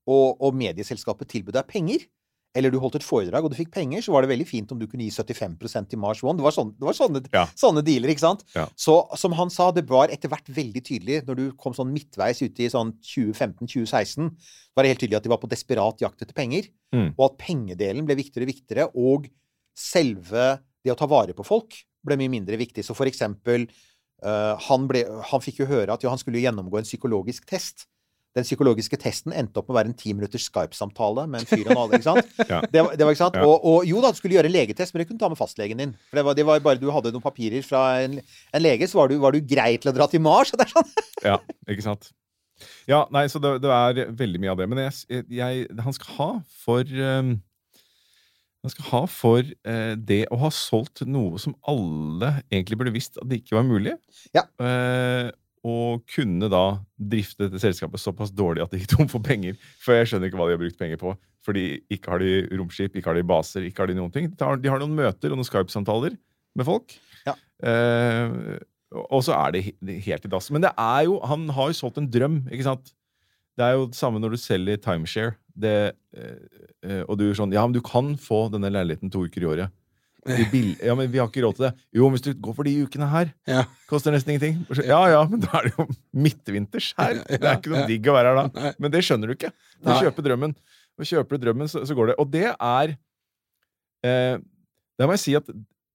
og, 0.07 0.37
og 0.41 0.55
medieselskapet 0.55 1.29
tilbød 1.29 1.57
deg 1.57 1.67
penger, 1.71 2.05
eller 2.55 2.73
du 2.75 2.79
holdt 2.83 2.97
et 2.99 3.05
foredrag 3.07 3.45
og 3.47 3.53
du 3.53 3.57
fikk 3.57 3.71
penger, 3.71 4.03
så 4.03 4.11
var 4.11 4.23
det 4.25 4.31
veldig 4.33 4.47
fint 4.49 4.73
om 4.75 4.79
du 4.81 4.87
kunne 4.91 5.05
gi 5.07 5.11
75 5.15 5.87
til 5.93 5.99
Mars 6.03 6.23
One. 6.25 6.37
Det 6.41 6.43
var, 6.43 6.51
sånne, 6.57 6.75
det 6.79 6.87
var 6.89 6.97
sånne, 6.99 7.21
Ja. 7.33 7.45
sånne 7.55 7.85
dealer, 7.87 8.11
ikke 8.11 8.25
sant? 8.25 8.43
Ja. 8.57 8.65
Så 8.75 8.97
som 9.17 9.33
han 9.39 9.51
sa, 9.55 9.71
det 9.71 9.87
var 9.89 10.09
etter 10.11 10.29
hvert 10.33 10.49
veldig 10.51 10.83
tydelig, 10.83 11.21
når 11.29 11.37
du 11.37 11.45
kom 11.53 11.73
sånn 11.73 11.93
midtveis 11.95 12.43
ute 12.43 12.65
i 12.67 12.69
sånn 12.73 12.91
2015-2016, 13.07 14.31
var 14.75 14.83
det 14.83 14.93
helt 14.95 15.03
tydelig 15.05 15.19
at 15.21 15.27
de 15.27 15.33
var 15.33 15.41
på 15.43 15.51
desperat 15.51 16.03
jakt 16.03 16.23
etter 16.23 16.35
penger, 16.35 16.69
Mm. 16.93 17.15
og 17.17 17.25
at 17.31 17.39
pengedelen 17.39 18.05
ble 18.05 18.17
viktigere 18.19 18.43
og 18.43 18.51
viktigere, 18.51 18.91
og 18.99 19.29
selve 19.77 20.59
det 20.85 20.91
å 20.93 20.97
ta 20.99 21.07
vare 21.07 21.33
på 21.37 21.45
folk 21.47 21.77
ble 22.05 22.17
mye 22.17 22.33
mindre 22.33 22.57
viktig. 22.59 22.83
Så 22.83 22.97
for 22.97 23.07
eksempel, 23.07 23.69
uh, 24.25 24.57
han, 24.57 24.89
ble, 24.89 25.05
han 25.31 25.41
fikk 25.41 25.61
jo 25.63 25.67
høre 25.71 25.93
at 25.95 26.03
jo, 26.03 26.09
han 26.11 26.19
skulle 26.19 26.41
gjennomgå 26.43 26.79
en 26.81 26.89
psykologisk 26.89 27.47
test. 27.47 27.87
Den 28.37 28.47
psykologiske 28.47 28.95
testen 29.03 29.35
endte 29.35 29.59
opp 29.59 29.67
med 29.67 29.75
å 29.75 29.79
være 29.81 29.91
en 29.91 29.97
ti 29.99 30.13
minutters 30.15 30.45
Skype-samtale 30.47 31.25
med 31.27 31.43
en 31.43 31.49
fyr 31.51 31.65
og 31.65 31.73
en 31.73 31.81
annen. 31.81 31.97
ikke 31.99 32.07
sant? 32.07 32.37
Ja. 32.53 32.61
Det, 32.63 32.85
var, 32.87 32.95
det 32.95 33.07
var 33.07 33.15
ikke 33.17 33.25
sant? 33.25 33.39
Ja. 33.41 33.49
Og, 33.49 33.67
og 33.67 33.89
jo 33.89 34.03
da, 34.05 34.13
du 34.15 34.21
skulle 34.21 34.37
gjøre 34.37 34.53
legetest, 34.53 34.95
men 34.95 35.03
det 35.03 35.09
kunne 35.09 35.19
du 35.19 35.25
ta 35.25 35.33
med 35.33 35.41
fastlegen 35.41 35.83
din. 35.83 35.97
For 36.11 36.21
det 36.21 36.27
var, 36.29 36.39
det 36.39 36.47
var 36.47 36.63
bare 36.63 36.79
du 36.83 36.87
hadde 36.95 37.11
noen 37.15 37.25
papirer 37.25 37.67
fra 37.67 37.83
en, 38.05 38.21
en 38.23 38.63
lege, 38.63 38.87
så 38.91 39.01
var 39.03 39.11
du, 39.11 39.19
var 39.23 39.35
du 39.35 39.43
grei 39.43 39.73
til 39.83 39.91
å 39.91 39.97
dra 39.97 40.07
til 40.11 40.23
Mars. 40.23 40.55
Det 40.61 40.67
er 40.69 40.75
sånn. 40.77 40.97
Ja, 41.27 41.37
ikke 41.67 41.87
sant? 41.89 42.13
Ja, 42.91 43.05
nei, 43.15 43.27
så 43.33 43.41
det, 43.43 43.57
det 43.65 43.71
er 43.73 44.11
veldig 44.17 44.41
mye 44.43 44.55
av 44.55 44.61
det. 44.61 44.67
Men 44.71 44.83
jeg, 44.85 45.25
jeg, 45.33 45.67
han 45.81 45.97
skal 45.97 46.17
ha 46.19 46.31
for 46.63 46.85
um, 46.85 47.35
Han 48.61 48.73
skal 48.75 48.89
ha 48.91 49.03
for 49.09 49.41
eh, 49.41 49.95
det 49.97 50.27
å 50.29 50.37
ha 50.43 50.51
solgt 50.53 51.01
noe 51.09 51.41
som 51.41 51.55
alle 51.71 52.35
egentlig 52.51 52.77
burde 52.77 52.93
visst 52.93 53.17
at 53.17 53.31
det 53.31 53.41
ikke 53.41 53.57
var 53.57 53.65
mulig. 53.65 53.95
Ja. 54.37 54.45
Eh, 54.61 55.31
og 55.67 56.05
kunne 56.09 56.49
da 56.53 56.65
drifte 56.97 57.45
dette 57.45 57.61
selskapet 57.61 58.01
såpass 58.01 58.33
dårlig 58.33 58.63
at 58.65 58.73
de 58.73 58.81
gikk 58.81 58.95
tom 58.95 59.11
for 59.11 59.25
penger. 59.25 59.59
For 59.83 59.97
jeg 59.97 60.09
skjønner 60.09 60.31
ikke 60.31 60.41
hva 60.41 60.49
de 60.49 60.57
har 60.57 60.63
brukt 60.63 60.81
penger 60.81 61.01
på. 61.01 61.13
Fordi 61.45 61.65
ikke 61.93 62.13
har 62.13 62.23
de 62.23 62.33
romskip, 62.57 62.97
ikke 62.97 63.13
har 63.13 63.17
de 63.17 63.27
baser, 63.29 63.65
ikke 63.69 63.85
har 63.85 63.91
de 63.91 63.97
noen 63.97 64.13
ting. 64.13 64.29
De 64.33 64.47
har, 64.47 64.61
de 64.61 64.73
har 64.73 64.81
noen 64.81 64.97
møter 64.97 65.33
og 65.33 65.41
noen 65.41 65.49
Skype-samtaler 65.49 66.17
med 66.57 66.69
folk. 66.69 66.97
Ja. 67.29 67.37
Eh, 67.65 68.57
og 69.07 69.23
så 69.25 69.37
er 69.37 69.55
det 69.55 69.65
helt 70.07 70.27
i 70.27 70.33
dass. 70.33 70.51
Men 70.53 70.65
det 70.65 70.73
er 70.75 71.05
jo, 71.07 71.21
han 71.29 71.47
har 71.57 71.71
jo 71.71 71.79
solgt 71.79 72.01
en 72.01 72.11
drøm, 72.11 72.43
ikke 72.51 72.67
sant? 72.67 72.93
Det 73.59 73.67
er 73.67 73.77
jo 73.77 73.89
det 73.91 73.99
samme 73.99 74.21
når 74.23 74.35
du 74.35 74.41
selger 74.41 74.81
timeshare. 74.81 75.37
Det, 75.61 75.77
eh, 76.17 76.65
eh, 76.87 77.03
og 77.05 77.19
du 77.21 77.27
er 77.29 77.37
sånn 77.37 77.53
Ja, 77.53 77.67
men 77.67 77.77
du 77.77 77.83
kan 77.85 78.15
få 78.21 78.47
denne 78.53 78.73
leiligheten 78.73 79.13
to 79.13 79.27
uker 79.29 79.45
i 79.45 79.51
året. 79.51 79.77
Ja, 80.27 80.95
men 80.99 81.09
vi 81.11 81.19
har 81.21 81.29
ikke 81.31 81.43
råd 81.47 81.57
til 81.57 81.65
det. 81.69 81.71
Jo, 81.97 82.05
men 82.09 82.17
hvis 82.19 82.25
du 82.27 82.35
går 82.45 82.55
for 82.59 82.69
de 82.69 82.75
ukene 82.85 83.07
her, 83.09 83.31
Ja. 83.49 83.63
koster 83.89 84.13
nesten 84.13 84.35
ingenting. 84.35 84.59
Ja 84.85 84.99
ja, 85.09 85.23
men 85.31 85.41
da 85.41 85.49
er 85.61 85.69
det 85.69 85.73
jo 85.79 85.87
midtvinters 86.13 86.91
her. 86.99 87.23
Det 87.25 87.41
er 87.41 87.57
ikke 87.57 87.73
noe 87.73 87.87
digg 87.89 88.05
å 88.11 88.17
være 88.19 88.35
her 88.35 88.41
da. 88.43 88.45
Nei. 88.61 88.73
Men 88.79 88.91
det 88.93 89.01
skjønner 89.07 89.31
du 89.33 89.37
ikke. 89.39 89.53
Du 89.81 89.91
kjøper 89.97 90.27
drømmen. 90.29 90.55
Og 91.01 91.09
kjøper 91.09 91.39
du 91.41 91.47
drømmen, 91.47 91.71
så, 91.73 91.81
så 91.89 91.97
går 91.97 92.13
det. 92.13 92.17
Og 92.21 92.29
det 92.31 92.45
er 92.53 92.93
eh, 94.05 94.37
Der 95.01 95.09
må 95.09 95.15
jeg 95.17 95.23
si 95.25 95.35
at 95.39 95.47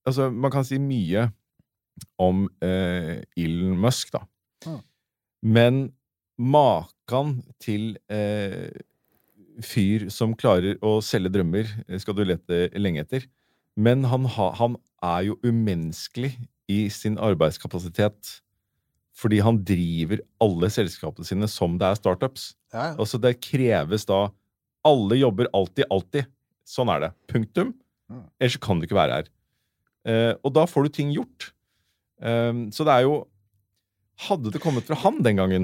altså, 0.06 0.32
Man 0.34 0.50
kan 0.54 0.66
si 0.66 0.80
mye 0.82 1.28
om 2.20 2.48
eh, 2.66 3.22
Elon 3.38 3.78
Musk, 3.80 4.10
da. 4.16 4.24
Men 5.46 5.92
makan 6.42 7.38
til 7.62 7.94
eh, 8.12 8.74
fyr 9.64 10.10
som 10.12 10.34
klarer 10.36 10.76
å 10.84 10.98
selge 11.06 11.32
drømmer, 11.38 11.70
eh, 11.88 12.00
skal 12.02 12.18
du 12.18 12.24
lete 12.28 12.66
lenge 12.82 13.06
etter. 13.06 13.28
Men 13.76 14.06
han, 14.08 14.28
ha, 14.36 14.50
han 14.56 14.78
er 15.04 15.28
jo 15.30 15.38
umenneskelig 15.44 16.34
i 16.72 16.86
sin 16.94 17.20
arbeidskapasitet. 17.22 18.40
Fordi 19.16 19.40
han 19.44 19.62
driver 19.64 20.20
alle 20.44 20.70
selskapene 20.74 21.28
sine 21.28 21.48
som 21.52 21.78
det 21.80 21.88
er 21.88 22.00
startups. 22.00 22.50
Ja, 22.74 22.92
ja. 22.92 22.96
Altså 23.00 23.20
Det 23.22 23.38
kreves 23.40 24.04
da 24.10 24.26
Alle 24.86 25.18
jobber 25.18 25.48
alltid, 25.56 25.88
alltid. 25.90 26.28
Sånn 26.68 26.92
er 26.94 27.06
det. 27.06 27.12
Punktum. 27.32 27.72
Mm. 28.12 28.26
Ellers 28.38 28.58
kan 28.62 28.78
du 28.78 28.86
ikke 28.86 28.98
være 28.98 29.22
her. 29.22 29.30
Eh, 30.06 30.34
og 30.46 30.54
da 30.54 30.66
får 30.70 30.86
du 30.86 30.94
ting 30.94 31.14
gjort. 31.16 31.48
Eh, 32.22 32.68
så 32.76 32.86
det 32.86 32.94
er 33.00 33.08
jo 33.08 33.24
Hadde 34.30 34.48
det 34.54 34.62
kommet 34.64 34.86
fra 34.88 34.96
han 35.02 35.18
den 35.26 35.36
gangen, 35.36 35.64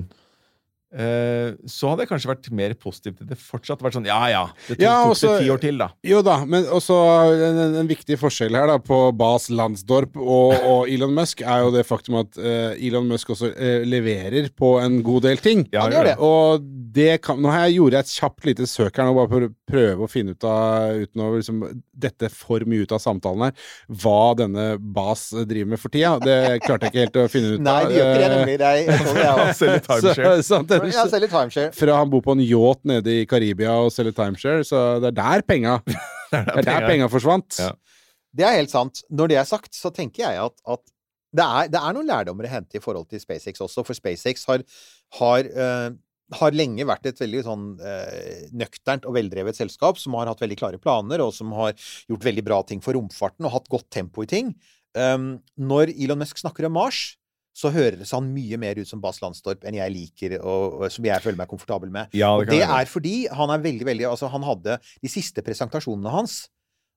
så 0.92 1.88
hadde 1.92 2.04
jeg 2.04 2.10
kanskje 2.10 2.30
vært 2.34 2.50
mer 2.52 2.74
positiv 2.76 3.16
til 3.18 3.30
det. 3.30 3.38
Fortsatt 3.40 3.80
vært 3.84 3.96
sånn 3.96 4.08
Ja 4.10 4.20
ja, 4.28 4.42
det 4.68 4.76
tok, 4.76 4.82
Ja, 4.84 4.96
tok 5.06 5.14
også- 5.14 5.30
det 5.38 5.46
ti 5.46 5.52
år 5.54 5.62
til, 5.64 5.78
da. 5.80 5.88
Jo 6.04 6.22
da, 6.22 6.38
men 6.46 6.66
også 6.68 6.98
en, 7.32 7.60
en, 7.64 7.76
en 7.84 7.88
viktig 7.88 8.18
forskjell 8.20 8.58
her 8.58 8.68
da 8.68 8.78
på 8.84 9.00
Bas 9.16 9.48
Landsdorp 9.50 10.18
og, 10.20 10.54
og 10.68 10.90
Elon 10.92 11.14
Musk 11.16 11.42
er 11.46 11.64
jo 11.64 11.72
det 11.72 11.86
faktum 11.88 12.20
at 12.22 12.36
uh, 12.42 12.76
Elon 12.76 13.08
Musk 13.08 13.32
også 13.32 13.54
uh, 13.54 13.86
leverer 13.88 14.50
på 14.52 14.74
en 14.84 15.00
god 15.06 15.30
del 15.30 15.42
ting. 15.44 15.64
Ja, 15.72 15.86
Han 15.86 15.96
gjør 15.96 16.10
det. 16.12 16.18
Og 16.20 16.68
det 16.92 17.22
kan, 17.24 17.40
nå 17.42 17.52
har 17.54 17.68
jeg 17.70 17.78
gjorde 17.80 18.02
et 18.04 18.12
kjapt 18.12 18.48
lite 18.50 18.68
søk 18.68 18.98
her 19.00 19.08
nå, 19.08 19.16
bare 19.16 19.32
for 19.32 19.48
å 19.48 19.52
prøve 19.72 20.04
å 20.06 20.12
finne 20.12 20.36
ut 20.36 20.44
av, 20.48 21.00
uten 21.06 21.24
å 21.24 21.30
liksom, 21.38 21.64
dette 22.04 22.28
for 22.34 22.66
mye 22.68 22.84
ut 22.84 22.92
av 22.96 23.00
samtalen 23.04 23.48
her, 23.48 23.56
hva 24.04 24.20
denne 24.40 24.68
Bas 24.82 25.30
driver 25.32 25.72
med 25.72 25.80
for 25.82 25.94
tida. 25.94 26.18
Det 26.20 26.60
klarte 26.66 26.90
jeg 26.90 26.92
ikke 26.92 27.06
helt 27.06 27.22
å 27.22 27.28
finne 27.32 27.54
ut 27.56 27.62
av. 27.62 27.66
Nei, 27.70 27.80
de 27.88 28.00
gjør 28.00 28.12
ikke 28.12 28.20
det, 28.20 28.28
eh, 28.28 28.36
nemlig. 28.36 28.58
Det 28.62 28.68
er, 28.68 28.82
jeg 28.82 28.92
jeg, 28.92 29.84
jeg, 30.12 30.66
jeg 30.68 30.81
Den, 30.82 30.94
Jeg 30.96 31.12
selger 31.14 31.32
timeshare. 31.32 31.74
fra 31.78 31.98
han 32.00 32.12
bor 32.12 32.24
på 32.26 32.36
en 32.36 32.44
yacht 32.44 32.84
nede 32.90 33.22
i 33.22 33.28
Karibia 33.30 33.78
og 33.84 33.92
selger 33.94 34.16
timeshare, 34.18 34.66
så 34.68 35.00
det 35.04 35.12
er 35.14 35.18
der 35.22 35.46
penga 35.48 35.80
Det 36.32 36.62
er 36.62 36.68
der 36.68 36.88
penga 36.88 37.10
forsvant. 37.12 37.60
Ja. 37.60 37.74
Det 38.32 38.46
er 38.48 38.56
helt 38.56 38.72
sant. 38.72 39.02
Når 39.12 39.32
det 39.32 39.38
er 39.42 39.48
sagt, 39.48 39.74
så 39.76 39.92
tenker 39.92 40.24
jeg 40.24 40.40
at, 40.40 40.56
at 40.64 40.84
det, 41.36 41.44
er, 41.44 41.68
det 41.72 41.80
er 41.80 41.96
noen 41.96 42.08
lærdommer 42.08 42.48
å 42.48 42.54
hente 42.54 42.80
i 42.80 42.84
forhold 42.84 43.10
til 43.12 43.22
SpaceX 43.24 43.60
også, 43.64 43.84
for 43.88 43.98
SpaceX 43.98 44.46
har, 44.48 44.64
har, 45.20 45.50
uh, 45.52 45.90
har 46.40 46.56
lenge 46.56 46.88
vært 46.88 47.10
et 47.12 47.20
veldig 47.20 47.42
sånn 47.44 47.66
eh, 47.84 48.46
nøkternt 48.56 49.04
og 49.08 49.18
veldrevet 49.18 49.58
selskap 49.58 50.00
som 50.00 50.16
har 50.16 50.32
hatt 50.32 50.40
veldig 50.40 50.58
klare 50.60 50.80
planer, 50.80 51.24
og 51.24 51.34
som 51.36 51.52
har 51.58 51.74
gjort 52.08 52.28
veldig 52.30 52.46
bra 52.48 52.62
ting 52.68 52.84
for 52.84 52.96
romfarten 52.96 53.48
og 53.48 53.58
hatt 53.58 53.68
godt 53.72 53.90
tempo 53.92 54.24
i 54.24 54.30
ting. 54.32 54.54
Um, 54.96 55.42
når 55.60 55.92
Elon 55.92 56.20
Musk 56.24 56.40
snakker 56.40 56.68
om 56.68 56.76
Mars, 56.80 57.18
så 57.52 57.72
høres 57.74 58.14
han 58.16 58.30
mye 58.32 58.60
mer 58.62 58.80
ut 58.80 58.88
som 58.88 59.02
Bas 59.04 59.20
Landstorp 59.24 59.66
enn 59.68 59.78
jeg 59.80 59.94
liker, 59.94 60.38
og, 60.40 60.80
og 60.80 60.94
som 60.94 61.08
jeg 61.08 61.24
føler 61.24 61.40
meg 61.42 61.52
komfortabel 61.52 61.92
med. 61.94 62.14
Ja, 62.16 62.34
det 62.40 62.56
det 62.56 62.64
er 62.64 62.88
fordi 62.90 63.16
han 63.32 63.52
er 63.54 63.64
veldig, 63.64 63.88
veldig 63.88 64.08
Altså, 64.12 64.32
han 64.32 64.46
hadde 64.48 64.80
de 64.80 65.12
siste 65.12 65.44
presentasjonene 65.46 66.14
hans, 66.14 66.46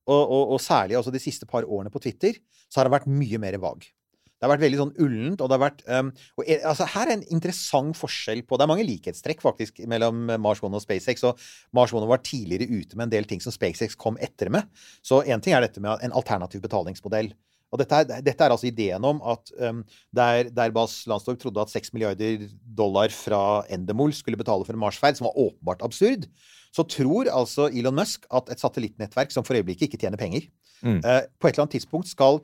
og, 0.04 0.22
og, 0.22 0.54
og 0.54 0.62
særlig 0.62 0.98
altså 0.98 1.12
de 1.14 1.22
siste 1.22 1.48
par 1.48 1.64
årene 1.64 1.92
på 1.92 2.02
Twitter, 2.04 2.38
så 2.68 2.80
har 2.80 2.90
han 2.90 2.98
vært 2.98 3.10
mye 3.10 3.40
mer 3.40 3.56
vag. 3.62 3.86
Det 4.34 4.48
har 4.48 4.58
vært 4.58 4.64
veldig 4.66 4.78
sånn 4.80 4.96
ullent, 5.00 5.40
og 5.40 5.48
det 5.48 5.56
har 5.56 5.62
vært 5.62 5.82
um, 5.88 6.08
og, 6.36 6.42
eh, 6.44 6.64
altså, 6.68 6.84
Her 6.92 7.08
er 7.08 7.14
en 7.14 7.22
interessant 7.32 7.96
forskjell 7.96 8.42
på 8.44 8.58
Det 8.58 8.66
er 8.66 8.68
mange 8.68 8.84
likhetstrekk 8.84 9.40
faktisk 9.40 9.78
mellom 9.88 10.26
Mars 10.42 10.60
One 10.60 10.76
og 10.76 10.84
SpaceX. 10.84 11.24
Og 11.24 11.40
Mars 11.72 11.94
One 11.96 12.10
var 12.10 12.20
tidligere 12.20 12.68
ute 12.68 12.98
med 12.98 13.06
en 13.06 13.14
del 13.14 13.28
ting 13.30 13.40
som 13.40 13.54
SpaceX 13.54 13.96
kom 13.96 14.18
etter 14.20 14.52
med. 14.52 14.68
Så 15.00 15.22
én 15.24 15.40
ting 15.40 15.56
er 15.56 15.64
dette 15.64 15.80
med 15.80 16.02
en 16.04 16.12
alternativ 16.18 16.60
betalingsmodell. 16.66 17.32
Og 17.72 17.80
dette 17.80 18.00
er, 18.02 18.20
dette 18.22 18.44
er 18.44 18.52
altså 18.54 18.68
ideen 18.68 19.04
om 19.04 19.20
at 19.32 19.50
um, 19.58 19.80
der, 20.14 20.50
der 20.54 20.74
Bas 20.74 21.00
Landstorp 21.10 21.40
trodde 21.42 21.62
at 21.64 21.72
6 21.72 21.92
milliarder 21.94 22.44
dollar 22.62 23.10
fra 23.14 23.64
Endemol 23.72 24.12
skulle 24.14 24.38
betale 24.38 24.66
for 24.66 24.76
en 24.76 24.82
Marsferd, 24.82 25.18
som 25.18 25.26
var 25.26 25.38
åpenbart 25.46 25.82
absurd, 25.82 26.28
så 26.74 26.84
tror 26.86 27.30
altså 27.30 27.66
Elon 27.70 27.96
Musk 27.98 28.28
at 28.34 28.50
et 28.50 28.62
satellittnettverk 28.62 29.34
som 29.34 29.46
for 29.46 29.58
øyeblikket 29.58 29.88
ikke 29.88 30.00
tjener 30.04 30.20
penger, 30.20 30.50
Mm. 30.84 30.98
uh, 31.00 31.22
på 31.40 31.48
et 31.48 31.54
eller 31.54 31.62
annet 31.64 31.78
tidspunkt 31.78 32.10
skal 32.10 32.42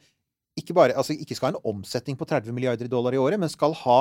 ikke 0.57 0.73
bare 0.73 0.95
altså 0.97 1.13
ikke 1.13 1.35
skal 1.37 1.51
ha 1.51 1.59
en 1.59 1.75
omsetning 1.75 2.17
på 2.17 2.25
30 2.25 2.55
milliarder 2.57 2.89
dollar 2.89 3.13
i 3.13 3.19
året, 3.21 3.37
men 3.43 3.51
skal 3.53 3.75
ha 3.83 3.99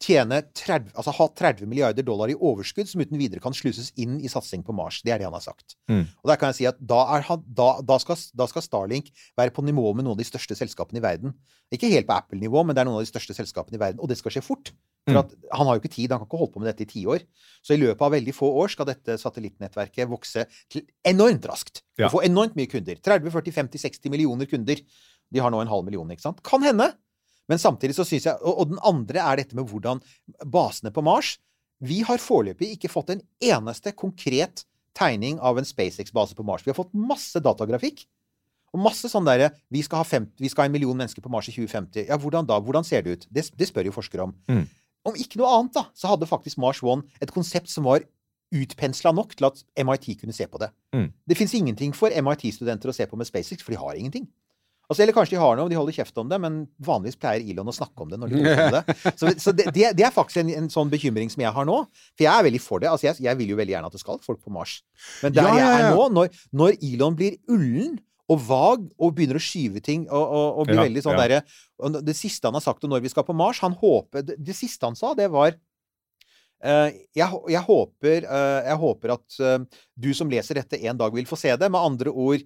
tjene 0.00 0.38
30, 0.56 0.94
altså 0.96 1.12
ha 1.12 1.26
30 1.36 1.68
milliarder 1.68 2.04
dollar 2.06 2.30
i 2.32 2.36
overskudd 2.36 2.88
som 2.88 3.02
uten 3.04 3.18
videre 3.20 3.42
kan 3.44 3.52
sluses 3.56 3.90
inn 4.00 4.16
i 4.24 4.30
satsing 4.32 4.62
på 4.64 4.72
Mars. 4.72 5.02
Det 5.04 5.12
er 5.12 5.20
det 5.20 5.26
han 5.28 5.36
har 5.36 5.44
sagt. 5.44 5.76
Mm. 5.92 6.06
Og 6.22 6.30
der 6.30 6.38
kan 6.40 6.52
jeg 6.52 6.58
si 6.60 6.68
at 6.70 6.78
da, 6.80 7.02
er 7.18 7.26
han, 7.28 7.42
da, 7.44 7.68
da, 7.84 7.98
skal, 8.00 8.16
da 8.40 8.46
skal 8.48 8.64
Starlink 8.64 9.10
være 9.36 9.52
på 9.52 9.64
nivå 9.66 9.90
med 9.92 10.06
noen 10.06 10.16
av 10.16 10.22
de 10.22 10.28
største 10.28 10.56
selskapene 10.56 11.02
i 11.02 11.04
verden. 11.04 11.34
Ikke 11.70 11.90
helt 11.92 12.08
på 12.08 12.16
Apple-nivå, 12.16 12.64
men 12.64 12.74
det 12.74 12.82
er 12.82 12.88
noen 12.88 12.98
av 12.98 13.04
de 13.04 13.12
største 13.12 13.36
selskapene 13.36 13.76
i 13.76 13.82
verden. 13.82 14.00
Og 14.00 14.08
det 14.10 14.16
skal 14.18 14.34
skje 14.34 14.44
fort. 14.46 14.72
For 15.08 15.16
Mm. 15.16 15.20
at 15.20 15.30
han 15.56 15.66
har 15.66 15.76
jo 15.76 15.80
ikke 15.80 15.94
tid. 15.94 16.10
Han 16.12 16.20
kan 16.20 16.28
ikke 16.28 16.40
holde 16.40 16.52
på 16.52 16.60
med 16.60 16.68
dette 16.68 16.84
i 16.84 16.90
tiår. 16.90 17.22
Så 17.64 17.72
i 17.76 17.80
løpet 17.80 18.02
av 18.04 18.12
veldig 18.12 18.34
få 18.36 18.50
år 18.60 18.68
skal 18.72 18.88
dette 18.88 19.16
satellittnettverket 19.20 20.08
vokse 20.10 20.44
til 20.68 20.82
enormt 21.08 21.46
raskt. 21.48 21.82
Ja. 21.98 22.08
Og 22.08 22.16
få 22.18 22.24
enormt 22.26 22.56
mye 22.56 22.68
kunder. 22.68 22.96
30, 23.00 23.30
40, 23.32 23.52
50, 23.52 23.80
60 23.80 24.12
millioner 24.12 24.48
kunder. 24.50 24.76
De 25.32 25.40
har 25.40 25.50
nå 25.52 25.60
en 25.62 25.70
halv 25.72 25.84
million, 25.86 26.08
ikke 26.12 26.24
sant? 26.26 26.42
Kan 26.46 26.62
hende. 26.66 26.90
Men 27.50 27.58
samtidig 27.58 27.96
så 27.98 28.06
syns 28.06 28.28
jeg 28.28 28.38
og, 28.40 28.62
og 28.62 28.70
den 28.72 28.80
andre 28.86 29.22
er 29.26 29.40
dette 29.42 29.58
med 29.58 29.66
hvordan 29.70 30.00
basene 30.46 30.92
på 30.94 31.02
Mars 31.02 31.34
Vi 31.82 32.02
har 32.06 32.20
foreløpig 32.22 32.74
ikke 32.76 32.90
fått 32.92 33.10
en 33.14 33.22
eneste 33.42 33.92
konkret 33.96 34.64
tegning 34.96 35.38
av 35.40 35.56
en 35.58 35.64
SpaceX-base 35.64 36.34
på 36.36 36.44
Mars. 36.44 36.62
Vi 36.66 36.70
har 36.72 36.76
fått 36.76 36.92
masse 36.92 37.40
datagrafikk. 37.40 38.02
Og 38.74 38.82
masse 38.84 39.08
sånn 39.10 39.24
derre 39.26 39.48
vi, 39.72 39.80
skal 39.82 40.02
ha 40.02 40.06
fem- 40.06 40.28
vi 40.38 40.50
skal 40.50 40.64
ha 40.66 40.70
en 40.70 40.74
million 40.74 40.98
mennesker 40.98 41.24
på 41.24 41.30
Mars 41.32 41.48
i 41.50 41.54
2050. 41.54 42.04
Ja, 42.10 42.18
hvordan 42.20 42.46
da? 42.46 42.58
Hvordan 42.62 42.84
ser 42.86 43.02
det 43.06 43.14
ut? 43.16 43.26
Det, 43.32 43.46
det 43.58 43.68
spør 43.70 43.88
jo 43.88 43.94
forskere 43.96 44.26
om. 44.28 44.34
Mm. 44.50 44.66
Om 45.08 45.16
ikke 45.16 45.40
noe 45.40 45.50
annet, 45.56 45.72
da, 45.78 45.86
så 45.96 46.10
hadde 46.12 46.28
faktisk 46.28 46.60
Mars 46.60 46.82
One 46.84 47.08
et 47.24 47.32
konsept 47.34 47.72
som 47.72 47.88
var 47.88 48.04
utpensla 48.52 49.12
nok 49.14 49.32
til 49.38 49.46
at 49.48 49.62
MIT 49.78 50.06
kunne 50.20 50.34
se 50.36 50.46
på 50.50 50.60
det. 50.60 50.68
Mm. 50.94 51.08
Det 51.30 51.38
fins 51.38 51.54
ingenting 51.56 51.94
for 51.96 52.10
MIT-studenter 52.12 52.90
å 52.90 52.94
se 52.94 53.06
på 53.08 53.18
med 53.18 53.28
SpaceX, 53.30 53.62
for 53.64 53.72
de 53.74 53.80
har 53.80 53.96
ingenting. 53.98 54.26
Altså, 54.90 55.04
eller 55.04 55.14
kanskje 55.14 55.36
de 55.36 55.38
har 55.38 55.54
noe, 55.54 55.70
de 55.70 55.78
holder 55.78 55.94
kjeft 55.94 56.16
om 56.18 56.26
det, 56.26 56.36
men 56.42 56.56
vanligvis 56.82 57.18
pleier 57.20 57.46
Elon 57.46 57.70
å 57.70 57.74
snakke 57.74 58.02
om 58.02 58.10
det. 58.10 58.18
når 58.18 58.32
de 58.32 58.40
på 58.42 58.66
det. 58.74 58.96
Så, 59.20 59.30
så 59.38 59.54
det, 59.54 59.68
det, 59.70 60.02
er 60.02 60.10
faktisk 60.10 60.42
en, 60.42 60.50
en 60.58 60.66
sånn 60.72 60.90
bekymring 60.90 61.30
som 61.30 61.44
jeg 61.44 61.54
har 61.54 61.68
nå. 61.68 61.76
For 62.18 62.26
jeg 62.26 62.32
er 62.32 62.46
veldig 62.48 62.62
for 62.64 62.82
det. 62.82 62.90
Altså, 62.90 63.06
jeg, 63.06 63.22
jeg 63.28 63.38
vil 63.38 63.52
jo 63.54 63.58
veldig 63.60 63.76
gjerne 63.76 63.90
at 63.92 63.94
det 63.94 64.02
skal 64.02 64.18
folk 64.24 64.42
på 64.42 64.50
Mars. 64.54 64.80
Men 65.22 65.36
der 65.36 65.46
Ja, 65.46 65.54
ja, 65.54 65.68
jeg 65.76 65.86
er 65.86 65.94
nå, 65.94 66.08
når, 66.16 66.40
når 66.58 66.80
Elon 66.90 67.18
blir 67.20 67.38
ullen 67.46 68.00
og 68.30 68.42
vag 68.46 68.84
og 68.98 69.14
begynner 69.14 69.38
å 69.38 69.42
skyve 69.42 69.82
ting 69.82 70.04
og, 70.08 70.20
og, 70.22 70.60
og 70.60 70.68
blir 70.68 70.78
Ja, 70.78 70.86
veldig 70.86 71.02
sånn 71.02 71.16
ja. 71.18 71.24
derre 71.24 72.02
Det 72.06 72.14
siste 72.14 72.46
han 72.46 72.54
har 72.54 72.62
sagt 72.62 72.84
om 72.86 72.92
når 72.92 73.02
vi 73.02 73.10
skal 73.10 73.26
på 73.26 73.34
Mars 73.34 73.58
han 73.62 73.74
håper, 73.78 74.22
det, 74.26 74.36
det 74.38 74.54
siste 74.58 74.86
han 74.86 74.98
sa, 74.98 75.14
det 75.18 75.30
var 75.32 75.58
Uh, 76.60 76.92
jeg, 77.16 77.24
jeg, 77.48 77.60
håper, 77.64 78.26
uh, 78.28 78.60
jeg 78.66 78.76
håper 78.82 79.12
at 79.14 79.36
uh, 79.40 79.78
du 79.96 80.10
som 80.12 80.28
leser 80.28 80.58
dette, 80.60 80.76
en 80.84 80.98
dag 81.00 81.14
vil 81.16 81.24
få 81.24 81.38
se 81.40 81.54
det. 81.56 81.70
Med 81.72 81.80
andre 81.80 82.12
ord 82.12 82.44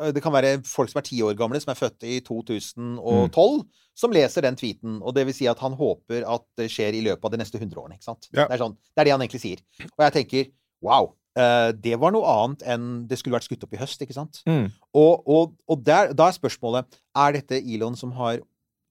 Det 0.00 0.22
kan 0.24 0.32
være 0.34 0.56
folk 0.66 0.90
som 0.90 0.98
er 0.98 1.06
ti 1.06 1.18
år 1.22 1.36
gamle, 1.38 1.60
som 1.62 1.70
er 1.72 1.78
født 1.78 2.06
i 2.08 2.18
2012, 2.24 3.58
som 3.98 4.14
leser 4.14 4.46
den 4.46 4.56
tweeten. 4.58 4.98
Og 5.04 5.14
det 5.14 5.26
vil 5.28 5.36
si 5.36 5.48
at 5.50 5.60
han 5.62 5.76
håper 5.78 6.24
at 6.26 6.46
det 6.58 6.70
skjer 6.72 6.96
i 6.96 7.02
løpet 7.04 7.28
av 7.28 7.34
de 7.34 7.40
neste 7.42 7.60
100 7.60 7.76
årene. 7.78 7.98
ikke 7.98 8.08
sant? 8.08 8.30
Ja. 8.32 8.46
Det, 8.46 8.56
er 8.56 8.62
sånn, 8.64 8.78
det 8.80 9.04
er 9.04 9.10
det 9.10 9.14
han 9.14 9.24
egentlig 9.26 9.42
sier. 9.44 9.62
Og 9.92 10.06
jeg 10.06 10.16
tenker 10.16 10.48
wow. 10.82 11.12
eh, 11.38 11.68
det 11.84 12.00
var 12.00 12.16
noe 12.16 12.32
annet 12.32 12.64
enn 12.74 12.90
det 13.10 13.20
skulle 13.20 13.36
vært 13.36 13.50
skutt 13.50 13.68
opp 13.68 13.76
i 13.76 13.82
høst, 13.82 14.02
ikke 14.02 14.16
sant? 14.16 14.42
Mm. 14.48 14.72
Og, 14.96 15.28
og, 15.28 15.54
og 15.68 15.84
der, 15.86 16.16
da 16.16 16.30
er 16.30 16.40
spørsmålet 16.40 17.00
Er 17.12 17.36
dette 17.36 17.60
Elon 17.60 17.98
som 17.98 18.14
har 18.16 18.40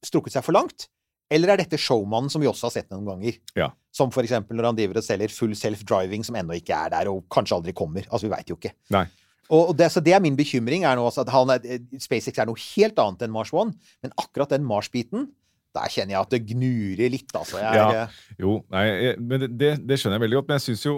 strukket 0.06 0.38
seg 0.38 0.46
for 0.46 0.56
langt? 0.56 0.88
Eller 1.32 1.54
er 1.54 1.62
dette 1.62 1.80
showmannen 1.80 2.30
som 2.32 2.44
vi 2.44 2.50
også 2.50 2.68
har 2.68 2.76
sett 2.76 2.90
noen 2.92 3.08
ganger? 3.08 3.38
Ja. 3.56 3.70
Som 3.96 4.12
for 4.12 4.26
eksempel 4.26 4.58
når 4.60 4.68
han 4.68 4.78
driver 4.78 5.00
og 5.00 5.06
selger 5.06 5.32
full 5.32 5.54
self-driving 5.56 6.26
som 6.28 6.36
ennå 6.36 6.58
ikke 6.60 6.76
er 6.76 6.92
der, 6.92 7.10
og 7.12 7.24
kanskje 7.32 7.56
aldri 7.56 7.76
kommer. 7.76 8.04
Altså, 8.10 8.28
vi 8.28 8.34
veit 8.34 8.52
jo 8.52 8.58
ikke. 8.60 8.74
Nei. 8.92 9.06
Og 9.52 9.74
det, 9.76 9.90
så 9.92 10.00
det 10.04 10.14
er 10.16 10.22
min 10.24 10.38
bekymring. 10.40 10.86
er 10.88 10.96
nå 10.96 11.04
at 11.10 11.30
han 11.34 11.50
er, 11.52 11.66
SpaceX 12.00 12.40
er 12.40 12.48
noe 12.48 12.60
helt 12.62 13.00
annet 13.04 13.26
enn 13.26 13.34
Mars 13.36 13.52
One. 13.52 13.74
Men 14.04 14.14
akkurat 14.22 14.54
den 14.54 14.64
Mars-biten, 14.64 15.28
der 15.76 15.92
kjenner 15.92 16.16
jeg 16.16 16.22
at 16.22 16.32
det 16.32 16.42
gnurer 16.52 17.12
litt, 17.12 17.34
altså. 17.36 17.60
Jeg, 17.60 17.76
Ja. 17.76 18.06
Jo, 18.40 18.62
nei, 18.72 18.86
men 19.20 19.46
det, 19.58 19.74
det, 19.88 20.00
skjønner 20.00 20.18
jeg 20.20 20.26
veldig 20.26 20.40
godt. 20.40 20.48
Men 20.50 20.60
jeg 20.60 20.66
syns 20.70 20.86
jo 20.88 20.96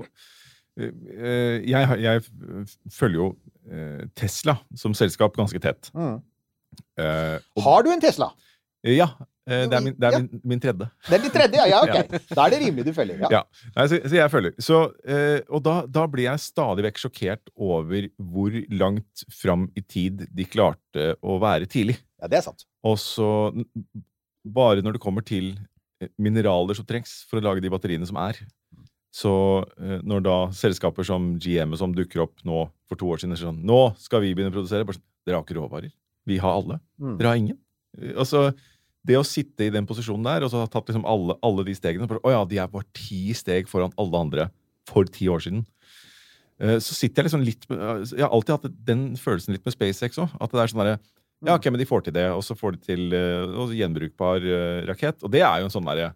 eh, 0.77 1.65
jeg, 1.69 1.97
jeg 2.03 2.23
følger 2.93 3.19
jo 3.19 3.27
eh, 3.71 4.05
Tesla 4.17 4.57
som 4.77 4.95
selskap 4.97 5.37
ganske 5.37 5.61
tett. 5.61 5.89
Mm. 5.93 6.21
Uh, 6.97 7.37
og- 7.57 7.63
Har 7.67 7.83
du 7.85 7.91
en 7.93 8.01
Tesla? 8.01 8.31
Ja. 8.85 9.11
Eh, 9.47 9.63
det 9.69 9.77
er, 9.77 9.83
min, 9.85 9.95
det 9.99 10.07
er 10.09 10.15
min, 10.19 10.41
min 10.53 10.61
tredje. 10.63 10.87
Det 11.07 11.17
er 11.17 11.23
din 11.23 11.33
tredje? 11.33 11.59
Ja, 11.59 11.65
ja, 11.69 11.81
ok. 11.83 12.15
Da 12.37 12.45
er 12.45 12.53
det 12.53 12.59
rimelig 12.63 12.85
du 12.87 12.93
følger. 12.95 13.19
Ja. 13.25 13.29
Ja. 13.39 13.69
Nei, 13.75 13.85
så, 13.91 13.99
så 14.05 14.17
jeg 14.17 14.33
følger. 14.33 14.55
Så, 14.63 14.79
eh, 15.07 15.39
og 15.49 15.63
da, 15.65 15.75
da 15.99 16.05
blir 16.11 16.27
jeg 16.29 16.43
stadig 16.45 16.85
vekk 16.87 17.01
sjokkert 17.03 17.53
over 17.55 18.07
hvor 18.17 18.57
langt 18.73 19.25
fram 19.33 19.67
i 19.79 19.83
tid 19.83 20.25
de 20.31 20.47
klarte 20.47 21.13
å 21.21 21.37
være 21.43 21.69
tidlig. 21.71 21.97
ja, 22.21 22.31
det 22.31 22.39
er 22.41 22.47
sant. 22.47 22.65
Og 22.87 22.99
så 23.01 23.29
bare 24.43 24.83
når 24.83 24.97
det 24.97 25.03
kommer 25.03 25.25
til 25.25 25.53
eh, 26.01 26.11
mineraler 26.21 26.77
som 26.77 26.87
trengs 26.87 27.21
for 27.29 27.39
å 27.39 27.45
lage 27.45 27.63
de 27.63 27.71
batteriene 27.73 28.07
som 28.09 28.19
er. 28.23 28.41
Så 29.13 29.29
når 30.09 30.23
da 30.25 30.35
selskaper 30.57 31.05
som 31.05 31.35
GM 31.37 31.75
som 31.77 31.91
dukker 31.93 32.23
opp 32.23 32.39
nå 32.49 32.63
for 32.89 32.97
to 32.97 33.11
år 33.13 33.19
siden 33.21 33.37
sånn 33.37 33.59
Nå 33.61 33.91
skal 34.01 34.23
vi 34.23 34.31
begynne 34.33 34.49
å 34.49 34.55
produsere. 34.55 34.87
Bare 34.89 34.97
sånn, 34.97 35.05
Dere 35.23 35.37
har 35.37 35.45
ikke 35.45 35.57
råvarer. 35.59 35.91
Vi 36.25 36.39
har 36.41 36.57
alle. 36.57 36.79
Mm. 36.97 37.17
Dere 37.19 37.29
har 37.29 37.39
ingen. 37.39 37.59
Altså, 38.17 38.47
det 39.05 39.17
å 39.19 39.25
sitte 39.27 39.65
i 39.67 39.71
den 39.73 39.87
posisjonen 39.89 40.23
der, 40.23 40.45
og 40.45 40.51
så 40.53 40.61
ha 40.63 40.69
tatt 40.71 40.87
liksom 40.87 41.05
alle, 41.09 41.35
alle 41.43 41.65
de 41.67 41.75
stegene 41.75 42.07
for 42.07 42.21
Å 42.23 42.31
ja, 42.31 42.41
de 42.47 42.59
er 42.63 42.71
bare 42.71 42.87
ti 42.95 43.33
steg 43.35 43.67
foran 43.67 43.91
alle 43.99 44.21
andre 44.21 44.45
for 44.87 45.07
ti 45.11 45.27
år 45.31 45.43
siden. 45.43 45.65
Eh, 46.61 46.77
Så 46.79 46.95
sitter 46.95 47.23
jeg 47.23 47.29
liksom 47.31 47.43
litt 47.43 47.67
med 47.71 47.79
Jeg 48.13 48.23
har 48.23 48.31
alltid 48.31 48.55
hatt 48.55 48.79
den 48.87 49.03
følelsen 49.19 49.55
litt 49.57 49.65
med 49.65 49.75
SpaceX 49.75 50.19
òg. 50.23 50.31
At 50.39 50.51
det 50.53 50.61
er 50.63 50.71
sånn 50.71 50.83
derre 50.83 50.97
Ja, 51.43 51.57
ok, 51.57 51.65
men 51.73 51.81
de 51.81 51.87
får 51.89 52.05
til 52.05 52.15
det, 52.15 52.29
og 52.31 52.43
så 52.47 52.55
får 52.55 52.77
de 52.77 52.83
til 52.87 53.13
eh, 53.17 53.43
og 53.59 53.73
gjenbrukbar 53.75 54.45
eh, 54.47 54.83
rakett. 54.87 55.19
Og 55.23 55.31
det 55.33 55.41
er 55.43 55.59
jo 55.59 55.67
en 55.67 55.73
sånn 55.75 55.89
derre 55.89 56.13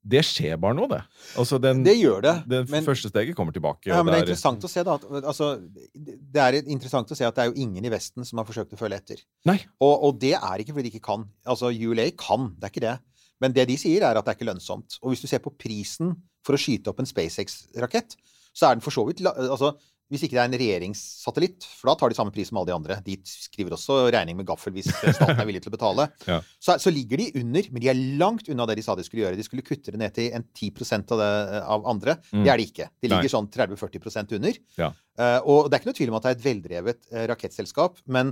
Det 0.00 0.22
skjer 0.24 0.56
bare 0.56 0.72
nå, 0.78 0.86
det. 0.88 1.02
Altså, 1.36 1.58
den, 1.60 1.82
Det 1.84 1.92
gjør 1.98 2.22
det. 2.24 2.34
det 2.48 2.84
første 2.86 3.10
steget 3.10 3.36
kommer 3.36 3.52
tilbake. 3.52 3.90
Ja, 3.90 4.02
men 4.02 4.14
det 4.14 4.22
er- 4.22 4.24
interessant 4.24 4.64
å 4.64 4.70
se 4.72 4.82
da 4.82 4.94
at, 4.96 5.04
altså, 5.20 5.50
det 5.94 6.40
er 6.40 6.56
interessant 6.62 7.10
å 7.12 7.16
se 7.16 7.24
at 7.26 7.34
det 7.36 7.42
er 7.44 7.50
jo 7.52 7.60
ingen 7.60 7.84
i 7.84 7.92
Vesten 7.92 8.24
som 8.24 8.38
har 8.40 8.46
forsøkt 8.48 8.72
å 8.72 8.80
følge 8.80 8.96
etter. 8.96 9.20
Nei. 9.44 9.58
Og, 9.80 10.04
og 10.08 10.18
det 10.18 10.32
er 10.38 10.58
ikke 10.64 10.72
fordi 10.72 10.88
de 10.88 10.94
ikke 10.96 11.04
kan. 11.10 11.28
Altså, 11.44 11.68
ULA 11.68 12.10
kan, 12.16 12.54
det 12.56 12.64
er 12.64 12.72
ikke 12.72 12.86
det. 12.88 12.96
Men 13.40 13.52
det 13.52 13.68
de 13.68 13.76
sier, 13.76 14.02
er 14.02 14.16
at 14.16 14.24
det 14.24 14.32
er 14.34 14.38
ikke 14.40 14.48
lønnsomt. 14.54 14.98
Og 15.02 15.12
hvis 15.12 15.20
du 15.20 15.28
ser 15.28 15.40
på 15.44 15.52
prisen 15.56 16.16
for 16.44 16.56
å 16.56 16.60
skyte 16.60 16.88
opp 16.92 17.00
en 17.00 17.08
SpaceX-rakett, 17.08 18.16
så 18.56 18.70
er 18.70 18.74
den 18.76 18.84
for 18.84 18.90
så 18.92 19.04
vidt 19.06 19.20
altså, 19.24 19.74
Hvis 20.10 20.24
ikke 20.26 20.34
det 20.34 20.40
er 20.42 20.48
en 20.48 20.58
regjeringssatellitt, 20.58 21.66
for 21.78 21.90
da 21.90 21.94
tar 22.00 22.10
de 22.10 22.16
samme 22.18 22.32
pris 22.34 22.48
som 22.50 22.58
alle 22.58 22.72
de 22.72 22.74
andre. 22.74 22.96
De 23.06 23.14
skriver 23.30 23.76
også 23.76 23.98
regning 24.10 24.34
med 24.40 24.48
gaffel 24.48 24.74
hvis 24.74 24.88
staten 24.90 25.38
er 25.38 25.46
villig 25.46 25.62
til 25.64 25.72
å 25.72 25.76
betale. 25.76 26.08
Ja. 26.30 26.36
Så, 26.62 26.76
så 26.82 26.90
ligger 26.92 27.18
de 27.18 27.26
under, 27.40 27.66
men 27.72 27.82
de 27.82 27.88
er 27.90 27.98
langt 28.20 28.48
unna 28.52 28.66
det 28.68 28.76
de 28.78 28.84
sa 28.84 28.94
de 28.98 29.02
skulle 29.06 29.24
gjøre. 29.24 29.38
De 29.38 29.44
skulle 29.46 29.64
kutte 29.66 29.90
det 29.90 29.98
ned 29.98 30.12
til 30.14 30.28
en 30.36 30.44
10% 30.46 31.14
av, 31.14 31.22
det, 31.22 31.60
av 31.74 31.86
andre. 31.90 32.14
Mm. 32.30 32.44
Det 32.44 32.52
er 32.52 32.60
de 32.60 32.66
ikke. 32.68 32.86
De 33.02 33.10
ligger 33.10 33.26
Nei. 33.26 33.32
sånn 33.32 33.48
30-40% 33.54 34.34
under. 34.38 34.60
Ja. 34.78 34.90
Uh, 35.18 35.38
og 35.40 35.66
det 35.66 35.76
er 35.76 35.82
ikke 35.82 35.90
noe 35.90 35.98
tvil 35.98 36.12
om 36.12 36.18
at 36.18 36.26
det 36.26 36.30
er 36.30 36.38
et 36.38 36.44
veldrevet 36.44 37.00
uh, 37.10 37.24
rakettselskap, 37.32 37.98
men 38.14 38.30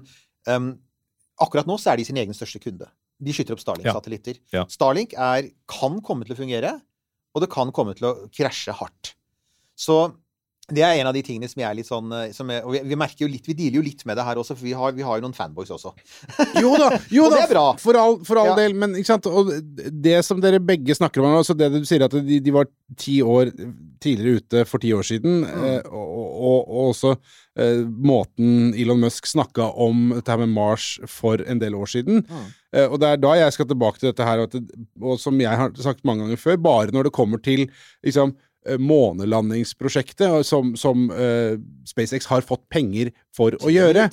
um, 0.51 0.71
akkurat 1.43 1.71
nå 1.71 1.79
så 1.81 1.93
er 1.93 2.01
de 2.01 2.07
sin 2.11 2.21
egen 2.21 2.37
største 2.37 2.63
kunde. 2.63 2.87
De 3.19 3.35
skyter 3.35 3.57
opp 3.57 3.63
Starlink-satellitter. 3.65 4.39
Ja. 4.55 4.65
Starlink 4.71 5.17
er, 5.19 5.51
kan 5.71 5.99
komme 6.07 6.27
til 6.27 6.37
å 6.37 6.39
fungere, 6.39 6.77
og 7.35 7.45
det 7.45 7.51
kan 7.55 7.73
komme 7.75 7.97
til 7.99 8.11
å 8.11 8.15
krasje 8.35 8.75
hardt. 8.79 9.15
Så 9.79 9.99
det 10.69 10.83
er 10.85 10.99
en 11.01 11.09
av 11.09 11.15
de 11.17 11.23
tingene 11.25 11.49
som 11.49 11.63
jeg 11.63 11.65
er 11.71 11.77
litt 11.79 11.89
sånn 11.89 12.11
eh, 12.13 12.31
som 12.37 12.51
jeg, 12.53 12.61
Og 12.67 12.75
vi, 12.75 12.81
vi 12.91 12.97
merker 13.01 13.25
jo 13.25 13.29
litt, 13.33 13.47
vi 13.49 13.55
dealer 13.57 13.79
jo 13.81 13.85
litt 13.87 14.03
med 14.05 14.19
det 14.21 14.25
her 14.27 14.37
også, 14.43 14.57
for 14.59 14.67
vi 14.69 14.75
har, 14.77 14.93
vi 14.93 15.07
har 15.07 15.17
jo 15.17 15.25
noen 15.25 15.37
fanboys 15.37 15.71
også. 15.73 15.95
Jo 16.61 16.75
da, 16.77 16.91
jo 17.17 17.29
da 17.33 17.39
er 17.47 17.55
for 17.81 17.97
all, 17.97 18.19
for 18.29 18.37
all 18.43 18.51
Ja. 18.53 18.57
del, 18.61 18.75
men 18.77 18.93
ikke 19.01 19.13
sant? 19.15 19.27
Og 19.33 19.49
det 20.05 20.19
som 20.29 20.41
dere 20.45 20.61
begge 20.61 20.95
snakker 20.99 21.25
om, 21.25 21.39
altså 21.41 21.57
det 21.57 21.71
du 21.73 21.81
sier 21.89 22.05
at 22.05 22.13
de, 22.13 22.41
de 22.45 22.53
var 22.55 22.69
ti 23.01 23.19
år 23.25 23.49
tidligere 24.05 24.43
ute 24.45 24.65
for 24.69 24.79
ti 24.85 24.93
år 24.95 25.03
siden, 25.09 25.41
Mm. 25.49 25.65
eh, 25.65 25.89
og, 25.89 26.09
og, 26.49 26.59
og 26.69 26.91
også 26.93 27.15
eh, 27.59 27.81
måten 27.89 28.75
Elon 28.79 29.01
Musk 29.03 29.27
snakka 29.27 29.71
om 29.81 30.11
dette 30.15 30.31
her 30.31 30.39
med 30.45 30.53
Mars 30.55 30.99
for 31.11 31.41
en 31.49 31.59
del 31.63 31.75
år 31.75 31.89
siden. 31.91 32.23
Mm. 32.29 32.45
Eh, 32.77 32.87
og 32.93 32.99
det 33.03 33.09
er 33.09 33.23
da 33.23 33.33
jeg 33.41 33.53
skal 33.57 33.67
tilbake 33.71 33.99
til 34.03 34.11
dette 34.13 34.27
her, 34.29 34.45
og, 34.45 34.53
at 34.55 35.03
og 35.03 35.19
som 35.23 35.41
jeg 35.41 35.57
har 35.59 35.73
sagt 35.81 36.05
mange 36.07 36.27
ganger 36.27 36.41
før, 36.45 36.61
bare 36.61 36.93
når 36.95 37.09
det 37.09 37.15
kommer 37.17 37.41
til 37.43 37.67
liksom 38.05 38.35
eh, 38.37 38.37
månelandingsprosjektet, 38.77 40.45
som, 40.47 40.75
som 40.77 41.09
uh, 41.11 41.57
SpaceX 41.89 42.27
har 42.29 42.45
fått 42.47 42.67
penger 42.73 43.11
for 43.35 43.57
å 43.65 43.73
gjøre, 43.73 44.09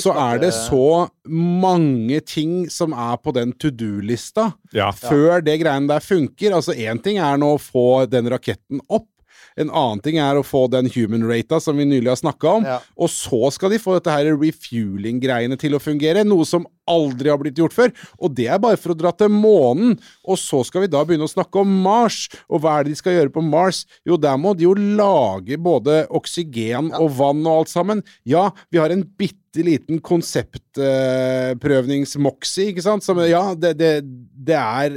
så 0.00 0.12
er 0.12 0.40
det 0.42 0.52
så 0.56 1.08
mange 1.30 2.20
ting 2.26 2.66
som 2.72 2.92
er 2.92 3.16
på 3.22 3.32
den 3.36 3.54
to 3.56 3.70
do-lista 3.70 4.50
Ja. 4.76 4.90
før 4.92 5.40
det 5.46 5.60
greiene 5.62 5.88
der 5.88 6.04
funker. 6.04 6.52
Altså 6.58 6.74
Én 6.76 7.00
ting 7.02 7.18
er 7.22 7.38
nå 7.40 7.54
å 7.56 7.62
få 7.62 8.06
den 8.10 8.28
raketten 8.32 8.82
opp. 8.88 9.08
En 9.56 9.70
annen 9.70 10.02
ting 10.04 10.18
er 10.20 10.36
å 10.36 10.44
få 10.44 10.66
den 10.72 10.90
human 10.92 11.24
rata 11.28 11.60
som 11.62 11.78
vi 11.80 11.86
nylig 11.88 12.10
har 12.12 12.20
snakka 12.20 12.50
om. 12.58 12.66
Ja. 12.68 12.80
Og 13.00 13.10
så 13.12 13.48
skal 13.54 13.72
de 13.72 13.80
få 13.80 13.96
dette 13.96 14.12
her 14.12 14.28
refueling-greiene 14.36 15.56
til 15.60 15.76
å 15.76 15.82
fungere. 15.82 16.26
Noe 16.28 16.44
som 16.48 16.66
aldri 16.86 17.32
har 17.32 17.40
blitt 17.40 17.58
gjort 17.58 17.74
før. 17.74 17.94
Og 18.20 18.34
det 18.36 18.48
er 18.52 18.60
bare 18.62 18.78
for 18.80 18.92
å 18.92 18.98
dra 18.98 19.12
til 19.16 19.32
månen. 19.32 19.96
Og 20.28 20.38
så 20.40 20.62
skal 20.66 20.84
vi 20.84 20.92
da 20.92 21.02
begynne 21.06 21.26
å 21.28 21.32
snakke 21.32 21.62
om 21.62 21.72
Mars. 21.86 22.26
Og 22.50 22.62
hva 22.62 22.76
er 22.76 22.86
det 22.86 22.94
de 22.94 23.00
skal 23.00 23.16
gjøre 23.16 23.34
på 23.34 23.44
Mars? 23.44 23.84
Jo, 24.06 24.20
der 24.20 24.36
må 24.40 24.54
de 24.56 24.68
jo 24.68 24.76
lage 24.76 25.58
både 25.58 26.04
oksygen 26.14 26.92
og 27.00 27.10
vann 27.18 27.44
og 27.46 27.62
alt 27.62 27.72
sammen. 27.72 28.04
Ja, 28.28 28.50
vi 28.70 28.82
har 28.82 28.92
en 28.92 29.06
bitte 29.16 29.45
liten 29.64 30.00
konseptprøvnings-moxie, 30.04 32.66
ikke 32.72 32.82
sant? 32.84 33.04
Som, 33.06 33.20
ja, 33.24 33.54
det, 33.56 33.72
det, 33.80 34.04
det 34.46 34.56
er 34.56 34.90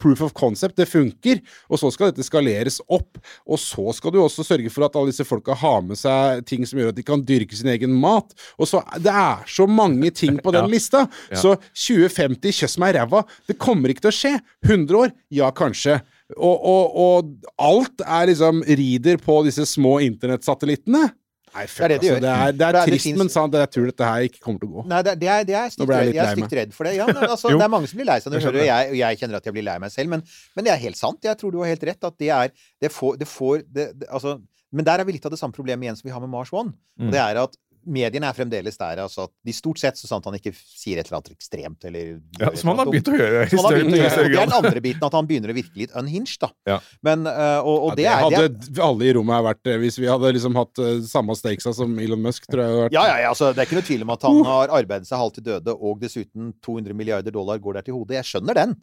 proof 0.00 0.20
of 0.24 0.32
concept. 0.38 0.76
Det 0.80 0.88
funker. 0.88 1.36
Og 1.68 1.76
så 1.82 1.88
skal 1.94 2.06
dette 2.12 2.24
skaleres 2.26 2.76
opp. 2.86 3.18
Og 3.44 3.58
så 3.60 3.92
skal 3.96 4.10
du 4.14 4.18
også 4.22 4.42
sørge 4.46 4.70
for 4.72 4.82
at 4.86 4.96
alle 4.98 5.10
disse 5.12 5.28
folka 5.28 5.52
har 5.58 5.80
med 5.84 5.96
seg 6.00 6.44
ting 6.48 6.62
som 6.68 6.78
gjør 6.80 6.90
at 6.94 6.98
de 6.98 7.06
kan 7.06 7.26
dyrke 7.26 7.56
sin 7.58 7.72
egen 7.74 7.92
mat. 7.98 8.28
Og 8.58 8.66
så 8.70 8.78
Det 8.98 9.12
er 9.12 9.36
så 9.48 9.66
mange 9.68 10.10
ting 10.10 10.38
på 10.42 10.50
den 10.56 10.70
lista. 10.72 11.06
Så 11.32 11.56
2050, 11.72 12.52
kjøss 12.62 12.78
meg 12.82 12.90
ræva. 12.96 13.20
Det 13.48 13.60
kommer 13.60 13.88
ikke 13.92 14.04
til 14.08 14.14
å 14.14 14.18
skje. 14.20 14.34
100 14.66 15.02
år? 15.02 15.08
Ja, 15.34 15.48
kanskje. 15.54 15.94
Og, 16.36 16.60
og, 16.60 16.84
og 17.00 17.16
alt 17.56 18.02
er 18.04 18.28
liksom 18.28 18.60
rider 18.66 19.16
på 19.22 19.40
disse 19.46 19.64
små 19.68 19.96
internettsatellittene. 20.04 21.06
Nei, 21.54 21.64
fuck, 21.66 21.78
Det 21.78 21.84
er 21.84 21.88
det 21.88 22.00
de 22.00 22.08
altså. 22.08 22.10
gjør. 22.12 22.20
Det 22.24 22.28
er, 22.28 22.38
det 22.38 22.48
er 22.48 22.52
det 22.52 22.66
er- 22.68 22.72
det 22.86 22.92
trist, 22.92 23.06
finnes- 23.06 23.18
men 23.18 23.28
sant. 23.28 23.54
Jeg 23.54 23.70
tror 23.74 23.86
dette 23.90 24.04
her 24.10 24.26
ikke 24.28 24.40
kommer 24.44 24.60
til 24.60 24.68
å 24.68 24.72
gå. 24.76 24.86
Nei, 24.92 25.02
det, 25.02 25.14
det 25.20 25.28
er, 25.28 25.44
det 25.48 25.56
er 25.60 25.68
stygt 25.74 25.88
jeg 25.94 26.14
Jeg 26.14 26.24
er 26.26 26.34
stygt 26.36 26.56
redd 26.60 26.72
for 26.74 26.84
det. 26.84 26.94
Ja, 26.96 27.06
men 27.06 27.16
altså, 27.34 27.48
det 27.54 27.62
er 27.68 27.72
mange 27.74 27.88
som 27.88 27.98
blir 27.98 28.06
lei 28.10 28.18
seg 28.20 28.32
når 28.32 28.38
de 28.38 28.46
hører 28.48 28.58
det. 28.60 28.90
Og 28.92 28.96
jeg 29.00 29.18
kjenner 29.22 29.36
at 29.40 29.44
jeg 29.50 29.52
blir 29.58 29.66
lei 29.68 29.78
meg 29.78 29.90
selv, 29.94 30.08
men, 30.10 30.22
men 30.56 30.64
det 30.68 30.72
er 30.74 30.80
helt 30.84 30.96
sant. 31.00 31.18
Jeg 31.24 31.36
tror 31.40 31.52
du 31.52 31.58
har 31.62 31.72
helt 31.72 31.82
rett. 31.90 32.04
At 32.04 32.18
det 32.18 32.28
er 32.30 32.50
Det 32.80 32.90
får, 32.92 33.16
det 33.18 33.28
får 33.28 33.64
altså, 34.08 34.38
Men 34.72 34.84
der 34.84 35.00
er 35.00 35.04
vi 35.08 35.12
litt 35.16 35.24
av 35.24 35.32
det 35.32 35.38
samme 35.40 35.52
problemet 35.56 35.82
igjen 35.86 35.96
som 35.96 36.06
vi 36.08 36.12
har 36.12 36.20
med 36.20 36.28
Mars 36.28 36.52
One. 36.52 36.74
Mm. 37.00 37.10
Det 37.10 37.18
er 37.22 37.40
at 37.40 37.56
mediene 37.88 38.28
er 38.28 38.36
fremdeles 38.36 38.76
der. 38.80 39.00
Altså 39.04 39.24
at 39.26 39.32
de 39.46 39.54
stort 39.56 39.80
sett 39.80 39.98
så 40.00 40.08
sant 40.10 40.24
han 40.28 40.36
ikke 40.38 40.52
sier 40.54 41.00
et 41.00 41.08
eller 41.08 41.18
annet 41.18 41.32
ekstremt 41.34 41.84
eller 41.88 42.18
Ja, 42.38 42.50
som 42.58 42.70
han 42.72 42.82
har 42.82 42.90
begynt 42.90 43.10
å 43.10 43.16
gjøre 43.16 43.42
i 43.46 43.50
større, 43.50 43.82
det 43.88 44.02
er 44.04 44.28
den 44.34 44.54
andre 44.58 44.82
biten, 44.84 45.04
at 45.08 45.16
han 45.18 45.28
begynner 45.30 45.52
å 45.52 45.56
virke 45.56 45.80
litt 45.80 45.94
unhinged, 45.98 46.36
da. 46.44 46.50
Ja. 46.68 46.78
Men, 47.02 47.26
øh, 47.26 47.58
og, 47.64 47.76
og 47.88 47.90
Ja, 47.96 47.96
det, 47.98 48.08
hadde 48.36 48.44
det 48.68 48.78
er- 48.78 48.84
alle 48.88 49.08
i 49.08 49.12
rommet 49.16 49.38
her 49.38 49.46
vært 49.48 49.62
det 49.68 49.76
Hvis 49.82 49.98
vi 49.98 50.06
hadde 50.10 50.32
liksom 50.36 50.56
hatt 50.58 50.78
eh, 50.84 51.00
samme 51.08 51.36
stakesa 51.38 51.74
som 51.74 51.98
Elon 51.98 52.22
Musk, 52.22 52.46
tror 52.50 52.62
jeg 52.64 52.70
hadde 52.72 52.84
vært 52.86 52.96
Ja, 52.98 53.04
ja, 53.10 53.18
ja, 53.24 53.28
altså, 53.34 53.52
Det 53.54 53.64
er 53.64 53.68
ikke 53.70 53.80
noe 53.80 53.88
tvil 53.90 54.06
om 54.06 54.14
at 54.14 54.28
han 54.28 54.40
har 54.52 54.74
arbeidet 54.80 55.08
seg 55.10 55.18
halvt 55.22 55.38
til 55.40 55.46
døde, 55.52 55.74
og 55.78 56.00
dessuten 56.02 56.52
200 56.64 56.94
milliarder 56.98 57.34
dollar 57.34 57.58
går 57.62 57.78
der 57.80 57.86
til 57.88 57.94
hodet. 57.98 58.18
Jeg 58.20 58.28
skjønner 58.32 58.54
den. 58.58 58.74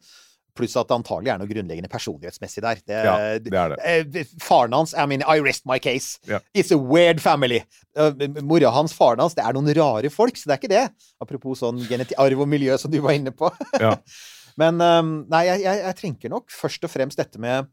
Pluss 0.56 0.76
at 0.80 0.88
det 0.88 0.96
antagelig 0.96 1.34
er 1.34 1.40
noe 1.42 1.50
grunnleggende 1.50 1.92
personlighetsmessig 1.92 2.64
der. 2.64 2.82
Det, 2.82 3.00
Ja, 3.08 3.16
det 3.44 3.54
er 3.60 3.74
det. 3.74 3.80
Eh, 4.22 4.30
Faren 4.44 4.76
hans 4.76 4.94
I 4.96 5.06
mean, 5.10 5.24
I 5.28 5.42
rest 5.44 5.66
my 5.68 5.80
case. 5.84 6.20
Ja. 6.30 6.40
It's 6.56 6.72
a 6.72 6.80
weird 6.80 7.20
family. 7.24 7.62
Eh, 7.98 8.28
mora 8.42 8.72
hans, 8.76 8.96
faren 8.96 9.24
hans, 9.24 9.36
det 9.36 9.44
er 9.44 9.58
noen 9.58 9.72
rare 9.76 10.12
folk, 10.14 10.40
så 10.40 10.50
det 10.50 10.56
er 10.56 10.62
ikke 10.64 10.74
det. 10.74 10.86
Apropos 11.24 11.60
sånn 11.64 11.84
arv 11.84 12.46
og 12.46 12.48
miljø 12.50 12.78
som 12.80 12.94
du 12.94 13.02
var 13.04 13.18
inne 13.18 13.36
på. 13.36 13.52
Ja. 13.86 13.98
Men 14.56 14.80
um, 14.80 15.10
nei, 15.28 15.42
jeg, 15.50 15.66
jeg, 15.66 15.80
jeg 15.84 15.96
tenker 16.00 16.32
nok 16.32 16.48
først 16.56 16.86
og 16.88 16.92
fremst 16.94 17.20
dette 17.20 17.42
med 17.44 17.68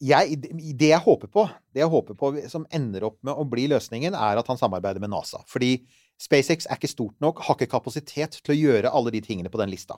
jeg, 0.00 0.38
det 0.80 0.94
jeg 0.94 1.02
håper 1.04 1.28
på, 1.28 1.44
det 1.74 1.82
jeg 1.82 1.92
håper 1.92 2.16
på 2.16 2.30
som 2.48 2.64
ender 2.72 3.04
opp 3.10 3.18
med 3.26 3.36
å 3.36 3.44
bli 3.48 3.66
løsningen, 3.68 4.16
er 4.16 4.40
at 4.40 4.48
han 4.48 4.56
samarbeider 4.60 5.02
med 5.02 5.12
NASA. 5.12 5.42
Fordi 5.50 5.74
SpaceX 6.20 6.66
er 6.68 6.76
ikke 6.76 6.90
stort 6.90 7.16
nok, 7.24 7.40
har 7.46 7.56
ikke 7.56 7.70
kapasitet 7.72 8.38
til 8.44 8.52
å 8.52 8.58
gjøre 8.58 8.92
alle 8.92 9.12
de 9.14 9.22
tingene 9.24 9.50
på 9.52 9.60
den 9.60 9.70
lista. 9.72 9.96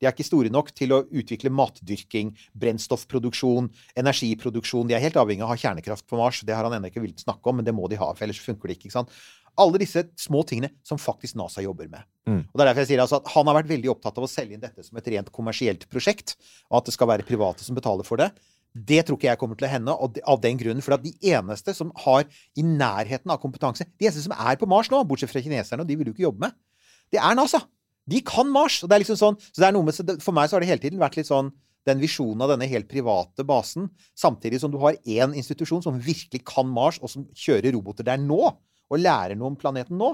De 0.00 0.08
er 0.08 0.14
ikke 0.14 0.26
store 0.26 0.50
nok 0.50 0.72
til 0.74 0.96
å 0.96 1.02
utvikle 1.06 1.52
matdyrking, 1.54 2.32
brennstoffproduksjon, 2.58 3.70
energiproduksjon. 4.02 4.90
De 4.90 4.96
er 4.98 5.04
helt 5.04 5.18
avhengig 5.20 5.44
av 5.46 5.52
å 5.52 5.54
ha 5.54 5.60
kjernekraft 5.62 6.08
på 6.10 6.18
Mars. 6.18 6.42
Det 6.46 6.56
har 6.56 6.66
han 6.66 6.74
ennå 6.78 6.90
ikke 6.90 7.04
villet 7.04 7.22
snakke 7.22 7.52
om, 7.52 7.60
men 7.60 7.68
det 7.68 7.76
må 7.76 7.86
de 7.90 8.00
ha, 8.00 8.10
for 8.16 8.26
ellers 8.26 8.42
funker 8.42 8.70
det 8.70 8.80
ikke. 8.80 8.90
ikke 8.90 8.98
sant? 8.98 9.14
Alle 9.60 9.80
disse 9.82 10.04
små 10.18 10.42
tingene 10.46 10.72
som 10.86 10.98
faktisk 10.98 11.36
NASA 11.38 11.62
jobber 11.62 11.90
med. 11.90 12.06
Mm. 12.26 12.42
Og 12.46 12.54
det 12.54 12.64
er 12.64 12.70
derfor 12.70 12.84
jeg 12.84 12.90
sier 12.92 13.02
altså 13.02 13.18
at 13.18 13.30
Han 13.34 13.48
har 13.50 13.56
vært 13.58 13.70
veldig 13.70 13.90
opptatt 13.92 14.18
av 14.20 14.26
å 14.26 14.30
selge 14.30 14.56
inn 14.56 14.62
dette 14.62 14.84
som 14.86 14.98
et 14.98 15.10
rent 15.14 15.30
kommersielt 15.34 15.86
prosjekt, 15.90 16.36
og 16.70 16.80
at 16.80 16.90
det 16.90 16.94
skal 16.96 17.10
være 17.10 17.26
private 17.28 17.66
som 17.66 17.78
betaler 17.78 18.06
for 18.06 18.20
det. 18.22 18.30
Det 18.70 19.00
tror 19.06 19.18
ikke 19.18 19.30
jeg 19.30 19.40
kommer 19.40 19.58
til 19.58 19.66
å 19.66 19.70
hende, 19.72 19.94
av 20.22 20.42
den 20.42 20.58
grunnen. 20.60 20.84
For 20.84 20.94
at 20.94 21.02
de 21.02 21.12
eneste 21.32 21.74
som 21.74 21.90
har 22.04 22.26
i 22.54 22.62
nærheten 22.62 23.32
av 23.32 23.40
kompetanse 23.42 23.86
De 23.98 24.06
eneste 24.06 24.22
som 24.28 24.34
er 24.36 24.60
på 24.60 24.68
Mars 24.70 24.90
nå, 24.92 25.02
bortsett 25.08 25.32
fra 25.32 25.42
kineserne, 25.42 25.82
og 25.82 25.90
de 25.90 25.96
vil 25.98 26.10
du 26.10 26.12
ikke 26.14 26.28
jobbe 26.28 26.46
med, 26.46 26.56
det 27.10 27.18
er 27.18 27.34
NASA. 27.34 27.64
De 28.10 28.20
kan 28.26 28.48
Mars. 28.50 28.80
og 28.82 28.90
det 28.90 28.96
er 28.96 29.04
liksom 29.04 29.18
sånn, 29.18 29.38
så 29.50 29.62
det 29.62 29.68
er 29.68 29.74
noe 29.74 29.86
med, 29.86 30.22
For 30.22 30.34
meg 30.36 30.48
så 30.48 30.56
har 30.56 30.64
det 30.64 30.70
hele 30.70 30.82
tiden 30.82 31.02
vært 31.02 31.18
litt 31.18 31.30
sånn 31.30 31.50
den 31.88 32.00
visjonen 32.02 32.44
av 32.44 32.50
denne 32.52 32.68
helt 32.68 32.90
private 32.90 33.44
basen, 33.48 33.88
samtidig 34.18 34.60
som 34.60 34.72
du 34.72 34.76
har 34.82 34.98
én 35.08 35.32
institusjon 35.38 35.82
som 35.82 35.96
virkelig 35.96 36.42
kan 36.46 36.68
Mars, 36.68 36.98
og 37.00 37.10
som 37.10 37.24
kjører 37.32 37.72
roboter 37.72 38.06
der 38.06 38.20
nå, 38.20 38.42
og 38.90 39.00
lærer 39.00 39.38
noe 39.38 39.52
om 39.52 39.58
planeten 39.58 39.98
nå. 39.98 40.12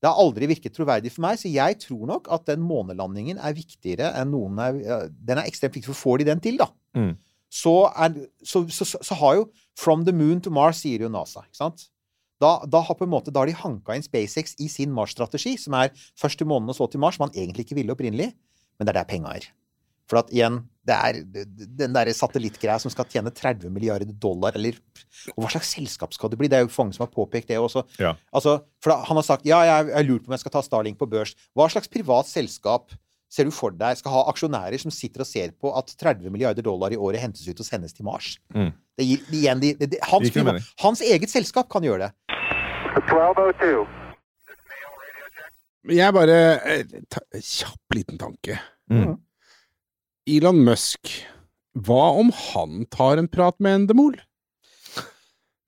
Det 0.00 0.08
har 0.08 0.20
aldri 0.22 0.48
virket 0.48 0.72
troverdig 0.72 1.10
for 1.12 1.26
meg, 1.26 1.40
så 1.40 1.50
jeg 1.52 1.76
tror 1.82 2.06
nok 2.08 2.30
at 2.32 2.46
den 2.48 2.62
månelandingen 2.64 3.40
er 3.42 3.56
viktigere 3.56 4.14
enn 4.16 4.30
noen 4.32 4.62
er 4.62 5.10
Den 5.12 5.42
er 5.42 5.48
ekstremt 5.50 5.76
viktig, 5.76 5.90
for 5.90 5.98
får 5.98 6.22
de 6.22 6.30
den 6.30 6.40
til, 6.46 6.60
da, 6.60 6.70
Mm. 6.96 7.12
Så, 7.50 7.74
er, 7.98 8.14
så, 8.46 8.62
så, 8.70 8.86
så, 8.86 9.16
har 9.18 9.40
jo 9.40 9.48
From 9.78 10.04
the 10.06 10.14
moon 10.14 10.42
to 10.44 10.52
Mars, 10.54 10.82
sier 10.84 11.02
jo 11.02 11.10
NASA. 11.12 11.42
ikke 11.48 11.58
sant? 11.58 11.88
Da, 12.40 12.54
da, 12.64 12.80
har 12.86 12.96
på 12.96 13.04
en 13.04 13.12
måte, 13.12 13.32
da 13.32 13.42
har 13.42 13.50
de 13.50 13.56
hanka 13.58 13.96
inn 13.96 14.04
SpaceX 14.04 14.54
i 14.62 14.68
sin 14.72 14.92
Mars-strategi, 14.96 15.56
som 15.60 15.76
er 15.76 15.90
først 16.18 16.40
til 16.40 16.48
månen 16.48 16.72
og 16.72 16.78
så 16.78 16.88
til 16.88 17.02
Mars, 17.02 17.18
man 17.20 17.32
egentlig 17.34 17.66
ikke 17.66 17.76
ville 17.76 17.92
opprinnelig. 17.92 18.30
Men 18.78 18.88
det 18.88 18.94
er 18.94 19.00
der 19.02 19.10
penga 19.10 19.34
er. 19.36 19.48
For 20.10 20.22
at 20.22 20.30
igjen, 20.34 20.56
det 20.88 20.96
er 20.96 21.18
den 21.78 21.92
derre 21.94 22.14
satellittgreia 22.16 22.80
som 22.82 22.90
skal 22.90 23.06
tjene 23.12 23.30
30 23.30 23.70
milliarder 23.70 24.08
dollar, 24.10 24.56
eller 24.58 24.78
Og 25.36 25.44
hva 25.44 25.50
slags 25.52 25.70
selskap 25.76 26.16
skal 26.16 26.32
det 26.32 26.38
bli? 26.40 26.48
Det 26.50 26.58
er 26.58 26.64
jo 26.64 26.72
mange 26.78 26.96
som 26.96 27.04
har 27.04 27.12
påpekt 27.12 27.52
det 27.52 27.60
også. 27.60 27.84
Ja. 28.00 28.16
Altså, 28.34 28.56
for 28.82 28.94
da, 28.94 28.96
han 29.06 29.20
har 29.20 29.26
sagt 29.26 29.46
ja, 29.46 29.60
jeg 29.68 29.92
jeg 29.92 30.08
lurer 30.08 30.24
på 30.24 30.32
om 30.32 30.34
jeg 30.34 30.42
skal 30.42 30.56
ta 30.56 30.64
Starlink 30.66 30.98
på 30.98 31.08
børs. 31.10 31.36
Hva 31.54 31.68
slags 31.70 31.92
privat 31.92 32.26
selskap 32.30 32.90
ser 33.30 33.46
du 33.46 33.54
for 33.54 33.74
deg 33.74 33.98
skal 34.00 34.14
ha 34.16 34.24
aksjonærer 34.32 34.82
som 34.82 34.92
sitter 34.94 35.22
og 35.22 35.28
ser 35.28 35.54
på 35.54 35.70
at 35.78 35.92
30 36.00 36.32
milliarder 36.34 36.66
dollar 36.66 36.92
i 36.94 36.98
året 36.98 37.22
hentes 37.22 37.46
ut 37.46 37.62
og 37.62 37.66
sendes 37.66 37.94
til 37.94 38.06
Mars? 38.08 38.34
Mm. 38.54 38.72
Det 38.98 39.06
gir, 39.06 39.24
igjen, 39.38 39.62
de, 39.62 39.72
det, 39.78 39.92
det, 39.94 40.00
hans, 40.10 40.66
hans 40.82 41.02
eget 41.06 41.32
selskap 41.32 41.70
kan 41.72 41.86
gjøre 41.86 42.08
det. 42.08 42.38
1202. 42.98 43.86
Jeg 45.94 46.12
bare 46.12 46.38
eh, 46.68 46.96
ta, 47.08 47.22
Kjapp 47.38 47.96
liten 47.96 48.18
tanke. 48.20 48.58
Mm. 48.92 49.14
Elon 50.28 50.58
Musk, 50.66 51.14
hva 51.86 52.10
om 52.20 52.34
han 52.34 52.84
tar 52.92 53.22
en 53.22 53.30
prat 53.30 53.56
med 53.62 53.82
Endemol? 53.82 54.18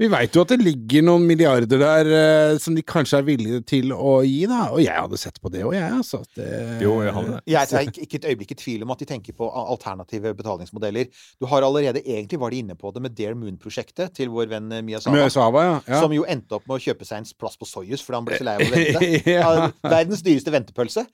Vi 0.03 0.09
veit 0.11 0.35
jo 0.35 0.43
at 0.43 0.51
det 0.51 0.59
ligger 0.65 1.05
noen 1.07 1.23
milliarder 1.29 1.79
der 1.79 2.09
eh, 2.11 2.57
som 2.63 2.75
de 2.75 2.83
kanskje 2.83 3.21
er 3.21 3.27
villige 3.27 3.61
til 3.71 3.93
å 3.95 4.17
gi, 4.27 4.41
da. 4.51 4.65
Og 4.75 4.81
jeg 4.83 4.97
hadde 4.97 5.21
sett 5.21 5.39
på 5.43 5.51
det 5.53 5.63
òg, 5.63 5.77
jeg, 5.77 5.93
altså. 6.01 6.19
Det, 6.35 6.49
Jo, 6.83 6.97
jeg 7.07 7.15
hadde 7.15 7.37
det. 7.37 7.43
Jeg 7.53 7.71
er 7.79 7.87
ikke, 7.87 8.03
ikke 8.09 8.19
et 8.19 8.27
øyeblikk 8.33 8.55
i 8.57 8.59
tvil 8.65 8.83
om 8.87 8.95
at 8.97 9.05
de 9.05 9.09
tenker 9.13 9.37
på 9.39 9.47
a- 9.47 9.65
alternative 9.77 10.33
betalingsmodeller. 10.41 11.11
Du 11.39 11.47
har 11.53 11.63
allerede 11.69 12.03
Egentlig 12.03 12.41
var 12.43 12.51
de 12.51 12.59
inne 12.65 12.75
på 12.79 12.91
det 12.97 13.03
med 13.05 13.15
Dare 13.15 13.37
Moon-prosjektet 13.39 14.11
til 14.19 14.33
vår 14.35 14.51
venn 14.51 14.73
eh, 14.75 14.83
Miyazawa. 14.83 15.29
Sava 15.31 15.63
ja. 15.69 15.77
ja. 15.87 16.01
Som 16.03 16.17
jo 16.17 16.27
endte 16.27 16.59
opp 16.59 16.67
med 16.67 16.81
å 16.81 16.83
kjøpe 16.83 17.07
seg 17.07 17.23
en 17.23 17.31
plass 17.39 17.55
på 17.61 17.69
Soyuz 17.69 18.03
fordi 18.03 18.19
han 18.19 18.27
ble 18.27 18.41
så 18.41 18.49
lei 18.49 18.57
av 18.59 18.65
å 18.67 18.73
vente. 18.75 19.31
Ja. 19.31 19.53
Verdens 19.87 20.25
dyreste 20.27 20.51
ventepølse. 20.57 21.07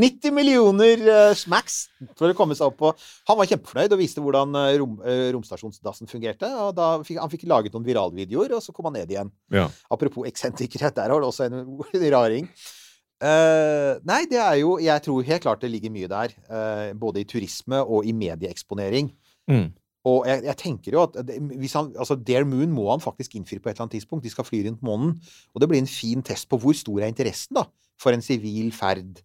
90 0.00 0.30
millioner 0.32 1.00
uh, 1.02 1.32
smacks 1.34 1.88
for 2.16 2.30
å 2.30 2.34
komme 2.38 2.54
seg 2.54 2.68
opp 2.70 2.76
på 2.78 2.90
Han 3.28 3.36
var 3.40 3.48
kjempefornøyd 3.50 3.92
og 3.96 3.98
viste 4.00 4.22
hvordan 4.22 4.54
eh, 4.56 4.76
rom, 4.80 4.92
eh, 5.04 5.26
romstasjonsdassen 5.34 6.08
fungerte. 6.10 6.46
Og 6.62 6.70
da 6.78 6.86
fikk, 7.04 7.18
han 7.20 7.30
fikk 7.32 7.42
laget 7.50 7.59
noen 7.68 7.84
viralvideoer, 7.84 8.56
og 8.56 8.62
så 8.64 8.72
kom 8.72 8.88
han 8.88 8.96
ned 8.96 9.10
igjen. 9.12 9.30
Ja. 9.52 9.66
Apropos 9.92 10.28
eksentrikerhet, 10.30 10.96
der 10.96 11.12
har 11.12 11.20
du 11.20 11.28
også 11.28 11.50
en 11.50 11.66
raring. 12.16 12.48
Uh, 13.20 14.00
nei, 14.08 14.22
det 14.30 14.38
er 14.40 14.54
jo 14.62 14.78
Jeg 14.80 15.02
tror 15.04 15.26
helt 15.26 15.42
klart 15.44 15.60
det 15.60 15.68
ligger 15.68 15.92
mye 15.92 16.08
der. 16.08 16.32
Uh, 16.48 16.96
både 16.96 17.20
i 17.20 17.28
turisme 17.28 17.82
og 17.84 18.08
i 18.08 18.16
medieeksponering. 18.16 19.12
Mm. 19.50 19.68
Og 20.08 20.24
jeg, 20.24 20.44
jeg 20.46 20.56
tenker 20.56 20.94
jo 20.96 21.02
at 21.04 21.18
hvis 21.60 21.74
han, 21.76 21.90
altså 21.92 22.16
Dare 22.16 22.46
Moon 22.48 22.72
må 22.72 22.86
han 22.88 23.02
faktisk 23.04 23.36
innfri 23.36 23.58
på 23.60 23.68
et 23.68 23.74
eller 23.74 23.84
annet 23.84 23.98
tidspunkt. 23.98 24.24
De 24.24 24.32
skal 24.32 24.48
fly 24.48 24.62
rundt 24.64 24.84
månen. 24.86 25.18
Og 25.52 25.60
det 25.60 25.68
blir 25.68 25.82
en 25.82 25.90
fin 25.90 26.24
test 26.24 26.48
på 26.48 26.56
hvor 26.62 26.76
stor 26.76 27.02
er 27.02 27.12
interessen 27.12 27.60
da, 27.60 27.66
for 28.00 28.16
en 28.16 28.24
sivil 28.24 28.72
ferd 28.72 29.20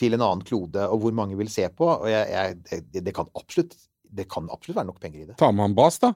til 0.00 0.16
en 0.16 0.22
annen 0.24 0.46
klode, 0.46 0.86
og 0.88 1.02
hvor 1.02 1.14
mange 1.16 1.36
vil 1.36 1.50
se 1.52 1.66
på. 1.74 1.88
Og 1.90 2.08
jeg, 2.08 2.30
jeg, 2.30 2.82
det, 2.94 3.04
det, 3.08 3.14
kan 3.16 3.28
absolutt, 3.36 3.74
det 4.06 4.28
kan 4.30 4.48
absolutt 4.52 4.78
være 4.78 4.90
nok 4.92 5.02
penger 5.02 5.24
i 5.24 5.28
det. 5.32 5.38
Ta 5.40 5.50
med 5.52 5.66
han 5.66 5.76
Bas, 5.76 5.98
da. 6.02 6.14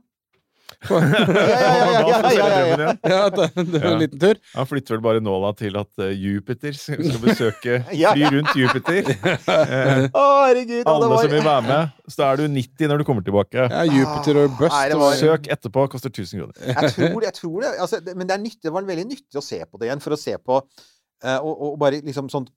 Ja, 0.85 0.99
ja, 1.01 1.21
ja, 1.25 2.01
ja, 2.09 2.19
ja, 2.21 2.33
ja, 2.33 2.49
ja, 2.49 2.77
ja. 2.79 2.93
Ja, 3.03 3.31
det, 3.31 3.81
var 3.81 3.93
en 3.93 3.99
liten 4.03 4.21
tur. 4.21 4.41
Han 4.55 4.67
flytter 4.69 4.97
vel 4.97 5.03
bare 5.05 5.21
nåla 5.25 5.53
til 5.57 5.77
at 5.81 6.03
eh, 6.05 6.13
Jupiter 6.19 6.77
skal 6.77 7.19
besøke 7.25 7.79
Fly 7.89 8.31
rundt 8.37 8.57
Jupiter. 8.59 9.13
Eh, 9.55 10.07
Å, 10.17 10.23
herregud. 10.49 10.83
alle 10.89 11.09
som 11.21 11.31
vil 11.33 11.45
være 11.45 11.63
med. 11.67 11.93
Så 12.11 12.19
da 12.21 12.31
er 12.33 12.41
du 12.41 12.45
90 12.53 12.91
når 12.91 13.01
du 13.01 13.05
kommer 13.07 13.25
tilbake. 13.27 13.65
Ja, 13.71 13.85
Jupiter 13.89 14.41
og 14.45 14.57
Bust. 14.59 14.75
Var- 15.01 15.19
Søk 15.21 15.49
etterpå, 15.53 15.87
koster 15.93 16.13
1000 16.13 16.43
kroner. 16.43 16.59
Jeg 16.69 16.93
tror, 16.97 17.25
jeg 17.29 17.37
tror 17.39 17.57
det. 17.65 17.71
Altså, 17.85 18.01
men 18.11 18.27
det, 18.29 18.35
er 18.37 18.43
nyttig, 18.43 18.63
det 18.67 18.75
var 18.75 18.89
veldig 18.89 19.07
nyttig 19.09 19.41
å 19.41 19.45
se 19.45 19.61
på 19.65 19.81
det 19.81 19.89
igjen, 19.89 20.03
for 20.05 20.17
å 20.17 20.21
se 20.21 20.37
på 20.41 20.59
eh, 20.61 21.39
og, 21.39 21.53
og 21.71 21.79
bare 21.81 22.03
liksom 22.05 22.31
sånn 22.33 22.49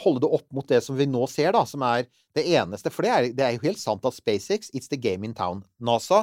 Holde 0.00 0.22
det 0.24 0.28
opp 0.32 0.46
mot 0.56 0.64
det 0.70 0.78
som 0.80 0.96
vi 0.96 1.04
nå 1.04 1.26
ser, 1.28 1.50
da, 1.52 1.60
som 1.68 1.82
er 1.84 2.06
det 2.32 2.46
eneste. 2.56 2.88
For 2.88 3.04
det 3.04 3.10
er, 3.12 3.26
det 3.36 3.44
er 3.44 3.56
jo 3.58 3.64
helt 3.66 3.80
sant 3.80 4.06
at 4.08 4.16
SpaceX, 4.16 4.70
it's 4.72 4.88
the 4.88 4.96
game 4.96 5.20
in 5.28 5.34
town. 5.36 5.60
NASA 5.84 6.22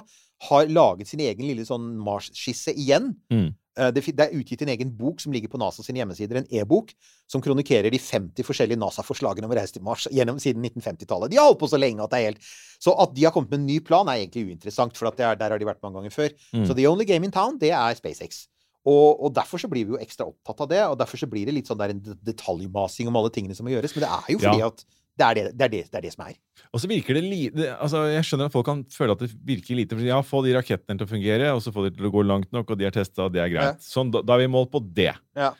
har 0.49 0.69
laget 0.71 1.07
sin 1.09 1.19
egen 1.23 1.45
lille 1.47 1.65
sånn 1.67 1.93
Mars-skisse 2.03 2.73
igjen. 2.75 3.13
Mm. 3.31 3.51
Eh, 3.77 3.89
Det, 3.95 4.03
det 4.13 4.25
er 4.27 4.35
utgitt 4.37 4.61
en 4.61 4.69
egen 4.69 4.91
bok 4.93 5.19
som 5.23 5.33
ligger 5.33 5.49
på 5.49 5.57
NASA 5.57 5.81
sine 5.81 5.97
hjemmesider, 6.01 6.37
en 6.43 6.49
e-bok, 6.51 6.91
som 7.27 7.41
kronikerer 7.41 7.89
de 7.89 7.97
50 7.97 8.45
forskjellige 8.45 8.77
NASA-forslagene 8.77 9.47
om 9.47 9.53
å 9.53 9.57
reise 9.57 9.73
til 9.73 9.81
Mars 9.85 10.05
gjennom 10.13 10.37
siden 10.37 10.61
1950-tallet. 10.67 11.31
De 11.33 11.39
har 11.41 11.47
holdt 11.49 11.61
på 11.63 11.69
så 11.71 11.79
lenge 11.81 12.03
at 12.05 12.11
det 12.13 12.19
er 12.19 12.27
helt 12.31 12.43
Så 12.83 12.93
at 12.99 13.13
de 13.15 13.23
har 13.23 13.31
kommet 13.31 13.49
med 13.49 13.61
en 13.63 13.65
ny 13.65 13.79
plan, 13.79 14.07
er 14.11 14.19
egentlig 14.21 14.45
uinteressant, 14.51 14.93
for 14.99 15.07
at 15.07 15.17
det 15.17 15.25
er, 15.25 15.35
der 15.39 15.55
har 15.55 15.57
de 15.61 15.65
vært 15.65 15.81
mange 15.81 15.95
ganger 16.01 16.11
før. 16.13 16.33
Mm. 16.53 16.65
Så 16.67 16.75
the 16.75 16.85
only 16.89 17.05
game 17.07 17.23
in 17.25 17.31
town, 17.31 17.57
det 17.57 17.71
er 17.71 17.95
SpaceX. 17.95 18.47
Og, 18.85 19.23
og 19.23 19.31
derfor 19.33 19.57
så 19.63 19.69
blir 19.71 19.85
vi 19.87 19.93
jo 19.95 19.99
ekstra 20.03 20.25
opptatt 20.27 20.59
av 20.65 20.67
det, 20.69 20.81
og 20.91 20.97
derfor 20.99 21.17
så 21.21 21.29
blir 21.31 21.47
det 21.47 21.53
litt 21.55 21.69
sånn 21.71 21.79
der 21.79 21.93
en 21.93 22.01
detaljmasing 22.27 23.07
om 23.07 23.15
alle 23.15 23.31
tingene 23.31 23.55
som 23.55 23.63
må 23.63 23.71
gjøres. 23.71 23.95
Men 23.95 24.03
det 24.03 24.09
er 24.11 24.33
jo 24.35 24.41
fordi 24.43 24.59
Ja. 24.59 24.67
at 24.67 24.83
det 25.19 25.25
er 25.27 25.33
det, 25.37 25.43
det, 25.53 25.65
er 25.65 25.69
det, 25.73 25.81
det 25.91 25.97
er 25.99 26.05
det 26.07 26.11
som 26.15 26.23
er. 26.25 26.35
Og 26.73 26.81
så 26.81 26.87
virker 26.89 27.13
det 27.13 27.21
lite 27.23 27.67
altså 27.77 27.99
Jeg 28.09 28.25
skjønner 28.25 28.49
at 28.49 28.53
folk 28.55 28.65
kan 28.65 28.79
føle 28.89 29.13
at 29.13 29.19
det 29.21 29.29
virker 29.45 29.77
lite. 29.77 29.97
Ja, 30.07 30.21
få 30.25 30.41
de 30.45 30.55
rakettene 30.57 30.97
til 30.97 31.05
å 31.05 31.11
fungere, 31.11 31.51
og 31.53 31.61
så 31.61 31.73
få 31.75 31.85
de 31.85 31.91
til 31.95 32.07
å 32.09 32.13
gå 32.15 32.23
langt 32.25 32.49
nok, 32.55 32.71
og 32.73 32.79
de 32.79 32.87
er 32.89 32.95
testa, 32.95 33.27
og 33.27 33.33
det 33.35 33.43
er 33.43 33.51
greit. 33.53 33.83
Sånn, 33.85 34.09
da, 34.13 34.23
da 34.25 34.33
er 34.37 34.45
vi 34.47 34.51
målt 34.55 34.71
på 34.73 34.81
det. 34.97 35.11
Ja. 35.37 35.51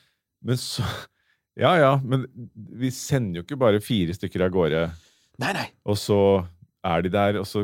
Men 0.43 0.57
så 0.61 0.81
Ja 1.53 1.75
ja, 1.77 1.91
men 2.01 2.23
vi 2.81 2.89
sender 2.89 3.39
jo 3.39 3.43
ikke 3.45 3.59
bare 3.61 3.77
fire 3.85 4.15
stykker 4.17 4.41
av 4.47 4.49
gårde, 4.55 4.79
Nei, 5.37 5.51
nei. 5.53 5.67
og 5.85 5.99
så 6.01 6.17
er 6.83 7.03
de 7.05 7.11
der 7.13 7.37
og 7.39 7.45
så 7.45 7.61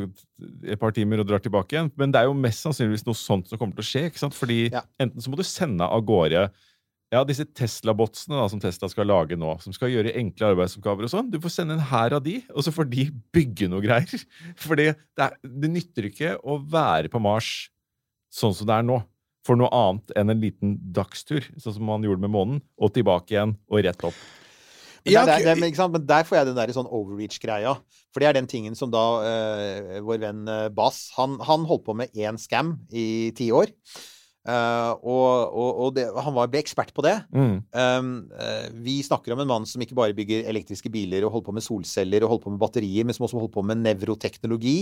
et 0.64 0.78
par 0.80 0.94
timer 0.96 1.20
og 1.24 1.26
drar 1.28 1.42
tilbake 1.42 1.74
igjen. 1.74 1.90
Men 1.98 2.14
det 2.14 2.22
er 2.22 2.28
jo 2.30 2.36
mest 2.38 2.62
sannsynligvis 2.64 3.04
noe 3.08 3.18
sånt 3.18 3.50
som 3.50 3.58
kommer 3.60 3.74
til 3.76 3.84
å 3.84 3.88
skje. 3.90 4.04
ikke 4.12 4.22
sant? 4.22 4.38
Fordi 4.38 4.70
Ja. 4.72 4.84
enten 5.02 5.20
så 5.26 5.34
må 5.34 5.36
du 5.42 5.44
sende 5.44 5.84
av 5.90 6.06
gårde 6.06 6.46
ja, 7.10 7.24
disse 7.26 7.46
Tesla-botsene 7.58 8.38
da, 8.38 8.46
som 8.52 8.60
Tesla 8.62 8.90
skal 8.92 9.08
lage 9.10 9.38
nå, 9.40 9.56
som 9.64 9.74
skal 9.74 9.90
gjøre 9.90 10.14
enkle 10.20 10.52
arbeidsoppgaver 10.52 11.08
og 11.08 11.14
sånn. 11.14 11.32
Du 11.34 11.40
får 11.42 11.56
sende 11.56 11.78
en 11.78 11.88
hær 11.90 12.14
av 12.20 12.22
de, 12.26 12.38
og 12.54 12.66
så 12.66 12.74
får 12.74 12.90
de 12.92 13.08
bygge 13.36 13.70
noe 13.72 13.82
greier. 13.86 14.26
For 14.60 14.78
det, 14.78 14.92
er, 15.18 15.38
det 15.42 15.72
nytter 15.74 16.10
ikke 16.12 16.36
å 16.46 16.60
være 16.62 17.10
på 17.10 17.22
Mars 17.24 17.70
sånn 18.34 18.54
som 18.54 18.70
det 18.70 18.78
er 18.78 18.86
nå. 18.86 19.00
For 19.48 19.58
noe 19.58 19.72
annet 19.74 20.14
enn 20.20 20.30
en 20.36 20.44
liten 20.44 20.76
dagstur, 20.94 21.48
sånn 21.58 21.80
som 21.80 21.88
man 21.88 22.06
gjorde 22.06 22.22
med 22.22 22.34
månen, 22.34 22.62
og 22.78 22.94
tilbake 22.94 23.34
igjen 23.34 23.56
og 23.72 23.82
rett 23.88 24.06
opp. 24.06 24.20
Men, 25.00 25.14
Ja, 25.16 25.24
der, 25.26 25.42
der, 25.48 25.56
men, 25.56 25.72
ikke 25.72 25.80
sant? 25.80 25.96
men 25.96 26.06
der 26.06 26.28
får 26.28 26.38
jeg 26.38 26.50
den 26.52 26.60
der 26.60 26.74
sånn 26.76 26.92
overreach-greia. 26.92 27.74
For 28.14 28.22
det 28.22 28.30
er 28.30 28.38
den 28.38 28.50
tingen 28.52 28.78
som 28.78 28.92
da 28.94 29.04
eh, 29.26 29.98
vår 30.06 30.22
venn 30.22 30.46
eh, 30.52 30.68
Bass 30.76 31.08
han, 31.16 31.40
han 31.48 31.66
holdt 31.70 31.88
på 31.88 31.96
med 31.98 32.14
én 32.20 32.38
scam 32.38 32.76
i 32.92 33.32
ti 33.38 33.50
år. 33.56 33.72
Eh, 34.48 34.92
og 35.04 35.52
og, 35.52 35.70
og 35.84 35.90
det, 35.98 36.06
han 36.16 36.34
var, 36.36 36.48
ble 36.52 36.62
ekspert 36.64 36.94
på 36.96 37.04
det. 37.04 37.16
Mm. 37.36 37.56
Um, 37.76 38.12
uh, 38.32 38.68
vi 38.86 39.00
snakker 39.04 39.34
om 39.36 39.42
en 39.44 39.50
mann 39.50 39.68
som 39.68 39.82
ikke 39.84 39.98
bare 39.98 40.16
bygger 40.16 40.48
elektriske 40.50 40.92
biler 40.94 41.26
og 41.26 41.34
holder 41.34 41.48
på 41.50 41.56
med 41.58 41.66
solceller 41.66 42.24
og 42.24 42.34
holder 42.34 42.46
på 42.46 42.54
med 42.54 42.62
batterier, 42.62 43.08
men 43.08 43.18
som 43.18 43.28
også 43.28 43.40
holder 43.40 43.54
på 43.58 43.66
med 43.68 43.84
nevroteknologi, 43.84 44.78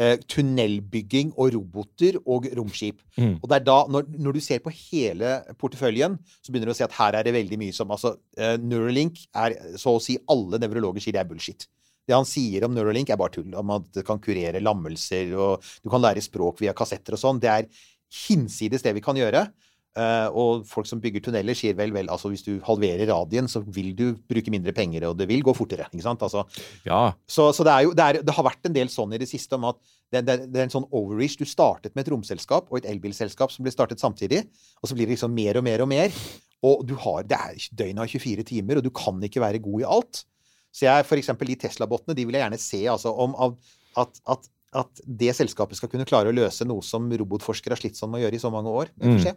uh, 0.00 0.16
tunnelbygging 0.30 1.34
og 1.36 1.52
roboter 1.56 2.18
og 2.24 2.48
romskip. 2.56 3.04
Mm. 3.18 3.36
Og 3.42 3.48
det 3.50 3.60
er 3.60 3.68
da, 3.68 3.78
når, 3.92 4.08
når 4.16 4.38
du 4.38 4.42
ser 4.44 4.64
på 4.64 4.72
hele 4.72 5.36
porteføljen, 5.60 6.18
så 6.40 6.50
begynner 6.50 6.72
du 6.72 6.76
å 6.76 6.80
se 6.80 6.88
at 6.88 6.98
her 6.98 7.20
er 7.20 7.28
det 7.28 7.36
veldig 7.36 7.60
mye 7.60 7.76
som 7.76 7.92
altså, 7.94 8.16
Neuralink 8.64 9.20
er 9.36 9.54
så 9.80 9.96
å 9.96 10.02
si 10.02 10.16
alle 10.30 10.58
nevrologer 10.62 11.04
sier 11.04 11.16
det 11.16 11.22
er 11.24 11.28
bullshit. 11.28 11.68
Det 12.04 12.12
han 12.12 12.26
sier 12.28 12.66
om 12.66 12.74
Neuralink, 12.76 13.08
er 13.10 13.20
bare 13.20 13.32
tull. 13.38 13.52
Om 13.56 13.70
at 13.78 13.86
det 13.96 14.04
kan 14.06 14.20
kurere 14.22 14.60
lammelser, 14.60 15.32
og 15.40 15.64
du 15.80 15.88
kan 15.92 16.02
lære 16.04 16.24
språk 16.24 16.60
via 16.60 16.74
kassetter 16.76 17.16
og 17.16 17.22
sånn. 17.22 17.40
Det 17.40 17.50
er 17.50 17.68
hinsides 18.14 18.84
det 18.84 18.94
vi 18.96 19.02
kan 19.04 19.18
gjøre. 19.18 19.46
Eh, 19.94 20.28
og 20.34 20.64
folk 20.66 20.88
som 20.90 20.98
bygger 20.98 21.22
tunneler, 21.22 21.54
sier 21.54 21.76
vel, 21.78 21.92
vel, 21.94 22.08
altså 22.10 22.32
hvis 22.32 22.42
du 22.42 22.56
halverer 22.66 23.06
radien, 23.12 23.46
så 23.50 23.60
vil 23.62 23.92
du 23.94 24.08
bruke 24.26 24.50
mindre 24.50 24.74
penger, 24.74 25.06
og 25.06 25.20
det 25.20 25.28
vil 25.30 25.44
gå 25.46 25.54
fortere. 25.54 25.86
ikke 25.92 26.02
sant? 26.02 26.22
Altså, 26.26 26.42
Ja. 26.86 27.12
så, 27.30 27.52
så 27.54 27.66
det, 27.66 27.74
er 27.74 27.86
jo, 27.86 27.92
det, 27.94 28.06
er, 28.06 28.22
det 28.26 28.34
har 28.34 28.46
vært 28.48 28.66
en 28.66 28.74
del 28.74 28.90
sånn 28.90 29.14
i 29.14 29.20
det 29.22 29.30
siste 29.30 29.54
om 29.54 29.68
at 29.70 29.78
det, 30.10 30.24
det, 30.26 30.36
det 30.50 30.60
er 30.60 30.66
en 30.66 30.74
sånn 30.74 30.88
overreach. 30.90 31.38
Du 31.38 31.46
startet 31.46 31.94
med 31.94 32.02
et 32.04 32.10
romselskap 32.10 32.72
og 32.72 32.80
et 32.80 32.90
elbilselskap 32.90 33.54
som 33.54 33.66
ble 33.66 33.74
startet 33.74 34.02
samtidig, 34.02 34.42
og 34.82 34.90
så 34.90 34.98
blir 34.98 35.06
det 35.06 35.14
liksom 35.14 35.34
mer 35.34 35.60
og 35.62 35.66
mer 35.66 35.86
og 35.86 35.90
mer. 35.94 36.18
Og 36.64 36.82
du 36.88 36.96
har, 36.98 37.22
det 37.28 37.38
er 37.38 37.68
døgnet 37.76 38.02
av 38.02 38.10
24 38.10 38.46
timer, 38.50 38.80
og 38.80 38.86
du 38.86 38.90
kan 38.94 39.22
ikke 39.22 39.42
være 39.42 39.62
god 39.62 39.84
i 39.84 39.90
alt. 39.96 40.24
Så 40.74 40.88
jeg, 40.88 41.06
for 41.06 41.20
eksempel 41.20 41.52
de 41.52 41.60
Tesla-bottene 41.68 42.16
de 42.18 42.24
vil 42.26 42.34
jeg 42.34 42.42
gjerne 42.42 42.58
se 42.58 42.82
altså, 42.90 43.14
om 43.14 43.36
at, 43.46 43.74
at, 44.00 44.48
at 44.74 45.00
det 45.06 45.34
selskapet 45.36 45.76
skal 45.78 45.88
kunne 45.88 46.04
klare 46.08 46.30
å 46.32 46.34
løse 46.34 46.66
noe 46.66 46.82
som 46.82 47.08
robotforskere 47.10 47.70
har 47.76 47.80
slitt 47.82 47.96
sånn 47.96 48.10
med 48.10 48.20
å 48.22 48.24
gjøre 48.26 48.34
i 48.34 48.42
så 48.42 48.50
mange 48.52 48.70
år. 48.72 48.88
Får 49.00 49.12
Mm. 49.14 49.20
se. 49.22 49.34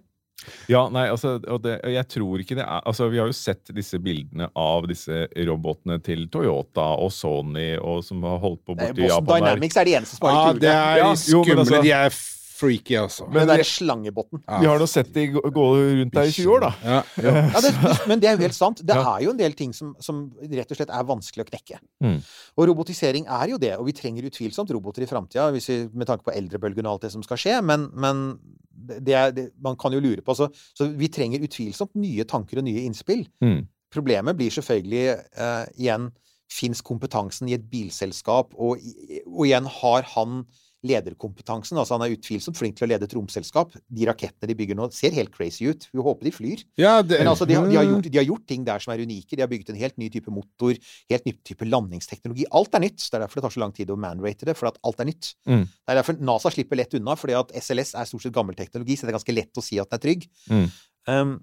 Ja, 0.70 0.84
nei, 0.94 1.08
altså, 1.10 1.40
og 1.50 1.64
det, 1.64 1.80
jeg 1.84 2.08
tror 2.14 2.38
ikke 2.44 2.56
det 2.60 2.64
er 2.64 2.82
Altså, 2.86 3.10
Vi 3.10 3.18
har 3.18 3.26
jo 3.26 3.34
sett 3.34 3.72
disse 3.74 3.98
bildene 3.98 4.52
av 4.56 4.86
disse 4.88 5.28
robotene 5.34 5.98
til 6.04 6.28
Toyota 6.28 6.86
og 7.02 7.10
Sony, 7.12 7.76
og 7.82 8.04
som 8.06 8.22
har 8.22 8.38
holdt 8.40 8.64
på 8.64 8.76
borti 8.78 9.08
Japan. 9.10 9.42
Dynamics 9.42 9.78
er 9.78 9.86
de 9.86 9.96
eneste 9.98 10.16
som 10.20 10.28
Ja, 10.30 10.36
har 10.36 10.54
Ja, 10.54 10.54
det 10.54 10.70
er 10.70 10.98
Ja, 10.98 11.10
jo, 11.10 11.16
skumle. 11.16 11.58
altså- 11.66 11.82
De 11.82 11.92
er 11.92 12.10
freaky, 12.58 12.96
altså. 13.00 13.28
Men 13.32 13.48
det 13.48 13.60
det- 13.62 13.68
slangebåten. 13.70 14.42
Ja. 14.48 14.60
Vi 14.62 14.68
har 14.70 14.80
nå 14.82 14.88
sett 14.90 15.12
de 15.14 15.28
gå, 15.36 15.42
gå 15.54 15.66
rundt 16.02 16.14
der 16.14 16.30
i 16.30 16.34
20 16.34 16.54
år, 16.56 16.60
da. 16.66 16.72
Ja, 16.84 17.02
ja. 17.24 17.34
Ja, 17.54 17.62
det, 17.62 17.74
men 18.10 18.20
det 18.24 18.30
er 18.30 18.38
jo 18.38 18.44
helt 18.46 18.58
sant. 18.58 18.82
Det 18.86 18.96
Ja. 18.96 19.16
er 19.16 19.24
jo 19.26 19.32
en 19.32 19.38
del 19.38 19.54
ting 19.54 19.74
som, 19.74 19.96
som 20.00 20.32
rett 20.42 20.72
og 20.72 20.78
slett 20.80 20.90
er 20.94 21.08
vanskelig 21.08 21.46
å 21.46 21.50
knekke. 21.52 21.80
Mm. 22.04 22.20
Og 22.58 22.68
robotisering 22.72 23.28
er 23.28 23.48
jo 23.54 23.58
det, 23.62 23.74
og 23.78 23.86
vi 23.86 23.94
trenger 23.94 24.26
utvilsomt 24.30 24.72
roboter 24.74 25.04
i 25.06 25.10
framtida 25.10 25.52
med 25.94 26.08
tanke 26.08 26.24
på 26.26 26.36
eldrebølgen 26.36 26.86
og 26.86 26.98
alt 26.98 27.08
det 27.08 27.12
som 27.14 27.24
skal 27.24 27.38
skje, 27.38 27.62
men, 27.64 27.90
men 27.94 28.40
det 28.72 29.14
er, 29.14 29.32
det, 29.32 29.50
man 29.62 29.76
kan 29.76 29.94
jo 29.94 30.00
lure 30.04 30.22
på 30.22 30.36
så, 30.38 30.48
Så 30.78 30.88
vi 30.98 31.08
trenger 31.10 31.44
utvilsomt 31.44 31.96
nye 31.96 32.24
tanker 32.30 32.60
og 32.62 32.64
nye 32.68 32.86
innspill. 32.86 33.26
Mm. 33.44 33.68
Problemet 33.94 34.38
blir 34.38 34.52
selvfølgelig 34.52 35.18
uh, 35.40 35.66
igjen 35.78 36.12
Fins 36.48 36.80
kompetansen 36.80 37.50
i 37.50 37.58
et 37.58 37.66
bilselskap, 37.68 38.54
og, 38.56 38.80
og 39.28 39.42
igjen 39.44 39.66
har 39.68 40.06
han 40.14 40.46
lederkompetansen. 40.88 41.78
altså 41.78 41.98
Han 41.98 42.06
er 42.06 42.16
utvilsomt 42.16 42.58
flink 42.58 42.78
til 42.78 42.88
å 42.88 42.90
lede 42.92 43.08
et 43.08 43.16
romselskap. 43.16 43.76
De 43.88 44.08
rakettene 44.10 44.50
de 44.52 44.56
bygger 44.58 44.78
nå, 44.80 44.90
ser 44.96 45.16
helt 45.18 45.34
crazy 45.36 45.68
ut. 45.70 45.88
Vi 45.92 46.04
håper 46.04 46.30
de 46.30 46.34
flyr. 46.36 46.64
ja 46.80 47.02
det, 47.06 47.20
Men 47.22 47.32
altså, 47.34 47.48
de, 47.50 47.58
de, 47.58 47.78
har 47.78 47.88
gjort, 47.88 48.10
de 48.10 48.22
har 48.22 48.28
gjort 48.28 48.46
ting 48.50 48.66
der 48.68 48.84
som 48.84 48.94
er 48.94 49.04
unike. 49.04 49.36
De 49.36 49.44
har 49.44 49.52
bygget 49.52 49.74
en 49.74 49.82
helt 49.82 49.98
ny 50.02 50.10
type 50.14 50.34
motor, 50.34 50.78
helt 51.12 51.28
ny 51.28 51.36
type 51.48 51.68
landingsteknologi. 51.68 52.48
Alt 52.52 52.80
er 52.80 52.86
nytt. 52.88 53.02
Det 53.04 53.20
er 53.20 53.26
derfor 53.26 53.42
det 53.42 53.48
tar 53.48 53.58
så 53.58 53.64
lang 53.66 53.76
tid 53.76 53.92
å 53.94 54.00
manrate 54.00 54.48
det, 54.50 54.58
for 54.60 54.72
at 54.72 54.80
alt 54.88 55.04
er 55.04 55.12
nytt. 55.12 55.34
Mm. 55.50 55.68
Det 55.68 55.94
er 55.94 56.02
derfor 56.02 56.22
NASA 56.32 56.54
slipper 56.54 56.80
lett 56.80 56.98
unna, 56.98 57.18
fordi 57.20 57.38
at 57.40 57.54
SLS 57.64 57.96
er 57.98 58.10
stort 58.10 58.26
sett 58.26 58.36
gammel 58.36 58.58
teknologi, 58.58 58.98
så 58.98 59.08
det 59.08 59.14
er 59.14 59.20
ganske 59.20 59.38
lett 59.38 59.60
å 59.60 59.66
si 59.66 59.80
at 59.82 59.92
den 59.92 60.00
er 60.00 60.06
trygg. 60.08 60.28
Mm. 60.52 60.68
Um, 61.08 61.38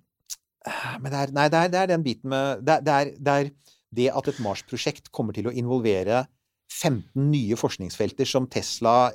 men 1.03 1.13
det 1.13 1.19
er, 1.21 1.33
nei, 1.37 1.49
det 1.53 1.61
er, 1.61 1.73
det 1.73 1.81
er 1.83 1.91
den 1.93 2.05
biten 2.05 2.33
med 2.33 2.65
det, 2.65 2.81
er, 2.89 3.11
det 3.21 3.35
er 3.35 3.51
det 3.95 4.09
at 4.17 4.31
et 4.31 4.41
Mars-prosjekt 4.43 5.11
kommer 5.15 5.37
til 5.37 5.49
å 5.51 5.55
involvere 5.55 6.25
15 6.73 7.29
nye 7.31 7.57
forskningsfelter 7.59 8.29
som 8.29 8.49
Tesla, 8.51 9.13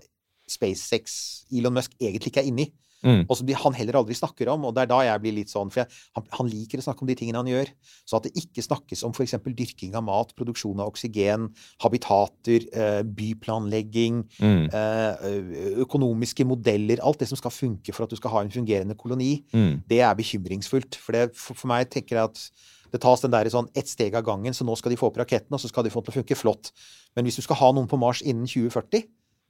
SpaceX, 0.50 1.46
Elon 1.52 1.74
Musk 1.80 1.96
egentlig 2.00 2.34
ikke 2.34 2.44
er 2.44 2.52
inne 2.52 2.68
i. 2.68 2.72
Mm. 3.00 3.22
Og 3.32 3.38
som 3.40 3.48
de, 3.48 3.54
han 3.56 3.76
heller 3.78 3.96
aldri 3.96 4.12
snakker 4.18 4.50
om. 4.52 4.66
Og 4.68 4.74
det 4.76 4.82
er 4.84 4.90
da 4.92 4.98
jeg 5.08 5.22
blir 5.24 5.32
litt 5.38 5.48
sånn 5.48 5.70
For 5.72 5.80
jeg, 5.86 5.88
han, 6.18 6.26
han 6.36 6.50
liker 6.52 6.82
å 6.82 6.84
snakke 6.84 7.06
om 7.06 7.08
de 7.08 7.16
tingene 7.16 7.40
han 7.40 7.48
gjør. 7.48 7.70
Så 8.04 8.18
at 8.18 8.26
det 8.28 8.34
ikke 8.42 8.66
snakkes 8.66 9.06
om 9.08 9.14
f.eks. 9.16 9.38
dyrking 9.56 9.96
av 9.96 10.04
mat, 10.04 10.34
produksjon 10.36 10.82
av 10.84 10.92
oksygen, 10.92 11.46
habitater, 11.86 12.66
eh, 12.76 13.00
byplanlegging, 13.08 14.20
Mm. 14.44 14.66
eh, 14.74 15.80
økonomiske 15.86 16.46
modeller 16.48 17.00
Alt 17.04 17.20
det 17.24 17.30
som 17.30 17.38
skal 17.40 17.52
funke 17.56 17.94
for 17.96 18.04
at 18.04 18.10
du 18.12 18.18
skal 18.20 18.32
ha 18.32 18.42
en 18.44 18.52
fungerende 18.52 18.98
koloni, 19.00 19.44
Mm. 19.54 19.84
det 19.88 20.02
er 20.02 20.14
bekymringsfullt. 20.16 20.96
For, 20.96 21.12
det, 21.14 21.36
for, 21.36 21.54
for 21.56 21.68
meg 21.68 21.90
tenker 21.90 22.18
jeg 22.18 22.24
at 22.24 22.52
det 22.92 23.02
tas 23.02 23.22
den 23.22 23.32
der 23.32 23.46
i 23.46 23.50
sånn 23.54 23.70
ett 23.76 23.88
steg 23.88 24.16
av 24.16 24.24
gangen, 24.26 24.52
så 24.52 24.66
nå 24.66 24.76
skal 24.78 24.90
de 24.92 24.98
få 24.98 25.08
opp 25.08 25.18
raketten, 25.18 25.54
og 25.54 25.60
så 25.62 25.70
skal 25.70 25.84
de 25.84 25.90
få 25.94 26.02
den 26.04 26.12
til 26.12 26.20
å 26.20 26.24
funke 26.24 26.36
flott. 26.36 26.72
Men 27.16 27.24
hvis 27.26 27.36
du 27.38 27.42
skal 27.44 27.56
ha 27.56 27.72
noen 27.72 27.88
på 27.88 28.00
Mars 28.00 28.22
innen 28.22 28.48
2040, 28.50 29.06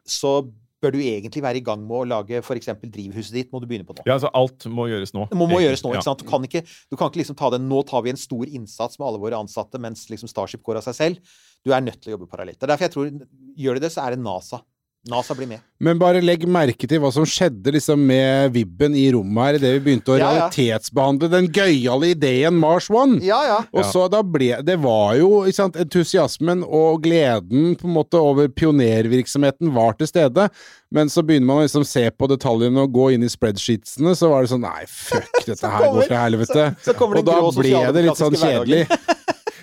så 0.06 0.52
bør 0.84 0.96
du 0.96 1.00
egentlig 1.02 1.44
være 1.44 1.60
i 1.60 1.64
gang 1.66 1.82
med 1.84 1.96
å 1.98 2.06
lage 2.08 2.40
f.eks. 2.40 2.72
drivhuset 2.82 3.36
ditt, 3.36 3.52
må 3.52 3.62
du 3.62 3.68
begynne 3.70 3.88
på 3.88 3.96
nå. 3.98 4.06
Ja, 4.08 4.16
altså 4.16 4.32
alt 4.38 4.68
må 4.72 4.88
gjøres 4.92 5.14
nå. 5.16 5.28
Det 5.32 5.38
må, 5.40 5.50
må 5.52 5.60
gjøres 5.64 5.84
nå. 5.86 5.94
Ikke 5.96 6.08
sant? 6.08 6.24
Du 6.24 6.30
kan 6.30 6.46
ikke, 6.48 6.64
du 6.64 6.98
kan 7.00 7.12
ikke 7.12 7.22
liksom 7.22 7.38
ta 7.40 7.52
den 7.56 7.68
Nå 7.70 7.84
tar 7.90 8.06
vi 8.06 8.14
en 8.14 8.20
stor 8.20 8.48
innsats 8.48 9.00
med 9.00 9.10
alle 9.10 9.22
våre 9.22 9.40
ansatte, 9.40 9.82
mens 9.82 10.08
liksom 10.12 10.32
Starship 10.32 10.64
går 10.66 10.80
av 10.80 10.88
seg 10.88 10.98
selv. 10.98 11.38
Du 11.66 11.74
er 11.76 11.84
nødt 11.84 12.00
til 12.02 12.14
å 12.14 12.18
jobbe 12.18 12.30
parallelt. 12.32 12.60
Det 12.60 12.68
er 12.68 12.74
derfor 12.74 12.88
jeg 12.88 12.96
tror 12.96 13.12
Gjør 13.60 13.76
de 13.76 13.84
det, 13.84 13.92
så 13.92 14.06
er 14.06 14.16
det 14.16 14.24
NASA. 14.24 14.62
NASA 15.08 15.34
blir 15.34 15.48
med. 15.48 15.62
Men 15.80 15.98
bare 15.98 16.20
legg 16.22 16.42
merke 16.52 16.84
til 16.92 17.00
hva 17.00 17.08
som 17.16 17.24
skjedde 17.24 17.72
liksom 17.72 18.02
med 18.06 18.52
vibben 18.52 18.94
i 19.00 19.06
rommet 19.16 19.46
her 19.46 19.58
idet 19.58 19.70
vi 19.78 19.84
begynte 19.86 20.12
å 20.12 20.18
Ja, 20.20 20.26
ja. 20.26 20.32
realitetsbehandle 20.50 21.30
den 21.32 21.48
gøyale 21.56 22.10
ideen 22.12 22.58
Mars 22.60 22.90
One. 22.92 23.22
Ja, 23.24 23.40
ja. 23.48 23.60
Og 23.72 23.86
så 23.88 24.10
da 24.12 24.20
ble 24.22 24.58
Det 24.62 24.76
var 24.84 25.16
jo 25.16 25.46
ikke 25.48 25.56
sant, 25.56 25.78
entusiasmen 25.80 26.66
og 26.68 27.00
gleden 27.08 27.78
på 27.80 27.88
en 27.88 27.96
måte 27.96 28.20
over 28.20 28.50
pionervirksomheten 28.52 29.72
var 29.74 29.94
til 30.00 30.08
stede, 30.12 30.50
men 30.92 31.08
så 31.08 31.24
begynner 31.24 31.48
man 31.48 31.62
å 31.64 31.66
liksom 31.70 31.86
se 31.88 32.04
på 32.12 32.28
detaljene 32.28 32.84
og 32.84 32.92
gå 32.92 33.14
inn 33.16 33.24
i 33.24 33.32
spreadsheetsene, 33.32 34.16
så 34.20 34.30
var 34.34 34.44
det 34.44 34.52
sånn 34.52 34.66
Nei, 34.68 34.84
fuck, 34.86 35.32
dette 35.48 35.64
her 35.64 35.88
kommer- 35.88 36.02
går 36.04 36.08
til 36.12 36.18
helvete. 36.18 36.76
så- 36.84 36.94
så 36.94 37.08
og 37.08 37.26
da 37.26 37.40
ble 37.56 37.94
det 37.96 38.06
litt 38.10 38.20
sånn 38.20 38.36
kjedelig. 38.36 38.84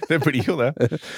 Det 0.11 0.21
blir 0.23 0.45
jo 0.47 0.57
det. 0.61 0.73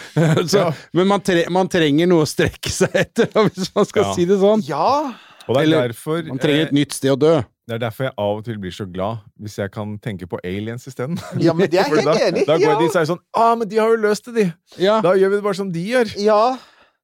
så, 0.52 0.68
Men 0.96 1.06
man, 1.10 1.20
tre 1.24 1.44
man 1.52 1.68
trenger 1.68 2.08
noe 2.10 2.24
å 2.24 2.28
strekke 2.28 2.70
seg 2.72 2.94
etter, 2.96 3.28
hvis 3.52 3.70
man 3.76 3.86
skal 3.88 4.08
Ja. 4.08 4.14
si 4.16 4.24
det 4.28 4.38
sånn. 4.40 4.64
Ja! 4.68 5.12
Og 5.48 5.54
det 5.56 5.60
er 5.62 5.64
Eller, 5.64 5.88
derfor 5.92 6.22
Man 6.28 6.38
trenger 6.42 6.66
et 6.66 6.72
eh, 6.74 6.76
nytt 6.76 6.92
sted 6.92 7.12
å 7.14 7.16
dø. 7.20 7.36
Det 7.68 7.76
er 7.76 7.80
derfor 7.84 8.04
jeg 8.08 8.12
av 8.20 8.38
og 8.38 8.44
til 8.44 8.56
blir 8.60 8.72
så 8.72 8.84
glad 8.88 9.18
hvis 9.40 9.58
jeg 9.60 9.70
kan 9.72 9.94
tenke 10.00 10.26
på 10.28 10.38
aliens 10.44 10.84
isteden. 10.88 11.16
Ja, 11.40 11.52
men 11.56 11.68
det 11.68 11.80
er 11.80 11.88
da, 12.00 12.14
helt 12.16 12.24
enig 12.26 12.42
i. 12.42 12.46
Da 12.48 12.56
går 12.60 12.64
Ja. 12.68 12.78
de 12.80 12.88
det 12.92 13.04
sånn 13.10 13.20
Ah, 13.36 13.54
men 13.60 13.68
de 13.68 13.76
har 13.80 13.88
jo 13.92 13.98
løst 14.02 14.24
det, 14.28 14.34
de! 14.36 14.46
Ja. 14.84 14.98
Da 15.04 15.12
gjør 15.16 15.32
vi 15.32 15.36
det 15.40 15.44
bare 15.44 15.58
som 15.60 15.72
de 15.72 15.84
gjør. 15.92 16.12
ja. 16.20 16.40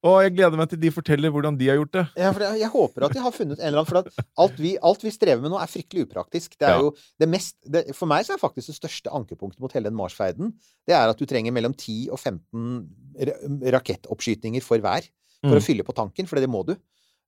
Og 0.05 0.19
jeg 0.21 0.35
gleder 0.35 0.59
meg 0.59 0.69
til 0.69 0.77
de 0.83 0.91
forteller 0.93 1.31
hvordan 1.33 1.55
de 1.57 1.65
har 1.71 1.79
gjort 1.79 1.93
det. 1.97 2.03
Ja, 2.21 2.29
for 2.35 2.43
jeg, 2.45 2.59
jeg 2.61 2.69
håper 2.69 3.05
at 3.07 3.13
de 3.15 3.21
har 3.23 3.33
funnet 3.33 3.57
en 3.57 3.65
eller 3.65 3.81
annen 3.81 3.89
For 3.89 4.01
at 4.03 4.25
alt 4.45 4.59
vi, 4.61 4.75
alt 4.85 5.01
vi 5.01 5.13
strever 5.15 5.41
med 5.41 5.49
nå, 5.49 5.57
er 5.57 5.71
fryktelig 5.71 6.05
upraktisk. 6.05 6.53
Det 6.59 6.67
er 6.69 6.75
Ja. 6.75 6.81
jo 6.85 6.91
det 7.19 7.29
mest 7.31 7.55
det, 7.65 7.81
For 7.97 8.05
meg 8.11 8.27
så 8.27 8.35
er 8.35 8.41
faktisk 8.43 8.69
det 8.69 8.77
største 8.77 9.09
ankepunktet 9.17 9.59
mot 9.63 9.73
hele 9.73 9.89
den 9.89 9.97
Mars-ferden 9.97 10.53
Det 10.85 10.93
er 10.93 11.09
at 11.09 11.17
du 11.17 11.25
trenger 11.25 11.51
mellom 11.55 11.73
10 11.73 12.09
og 12.13 12.19
15 12.21 12.85
ra 13.25 13.79
rakettoppskytinger 13.79 14.61
for 14.61 14.77
hver 14.77 15.09
for 15.45 15.51
Mm. 15.55 15.59
å 15.59 15.61
fylle 15.65 15.83
på 15.85 15.93
tanken, 15.93 16.25
for 16.25 16.39
det 16.41 16.49
må 16.49 16.63
du. 16.65 16.71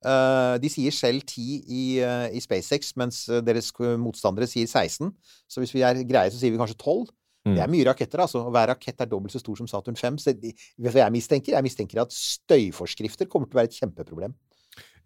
Uh, 0.06 0.56
de 0.58 0.68
sier 0.70 0.90
selv 0.94 1.22
10 1.26 1.64
i, 1.68 1.82
uh, 2.02 2.26
i 2.34 2.40
SpaceX, 2.42 2.92
mens 2.96 3.28
eh, 3.28 3.40
deres 3.42 3.72
motstandere 3.98 4.46
sier 4.46 4.66
16. 4.66 5.12
Så 5.50 5.58
hvis 5.60 5.72
vi 5.74 5.82
er 5.82 5.94
greie, 6.06 6.30
så 6.30 6.38
sier 6.38 6.50
vi 6.50 6.58
kanskje 6.58 6.78
12. 6.78 7.08
Mm. 7.46 7.54
Det 7.54 7.62
er 7.64 7.72
mye 7.72 7.86
raketter, 7.88 8.22
altså. 8.24 8.42
Hver 8.52 8.72
rakett 8.72 9.04
er 9.04 9.10
dobbelt 9.10 9.34
så 9.34 9.40
stor 9.42 9.60
som 9.60 9.68
Saturn 9.70 9.98
5. 9.98 10.18
Så 10.22 10.34
de, 10.36 10.52
jeg 10.52 11.14
mistenker? 11.14 11.54
Jeg 11.56 11.66
mistenker 11.66 12.02
at 12.02 12.14
støyforskrifter 12.14 13.30
kommer 13.30 13.48
til 13.48 13.58
å 13.58 13.62
være 13.62 13.72
et 13.72 13.78
kjempeproblem. 13.78 14.34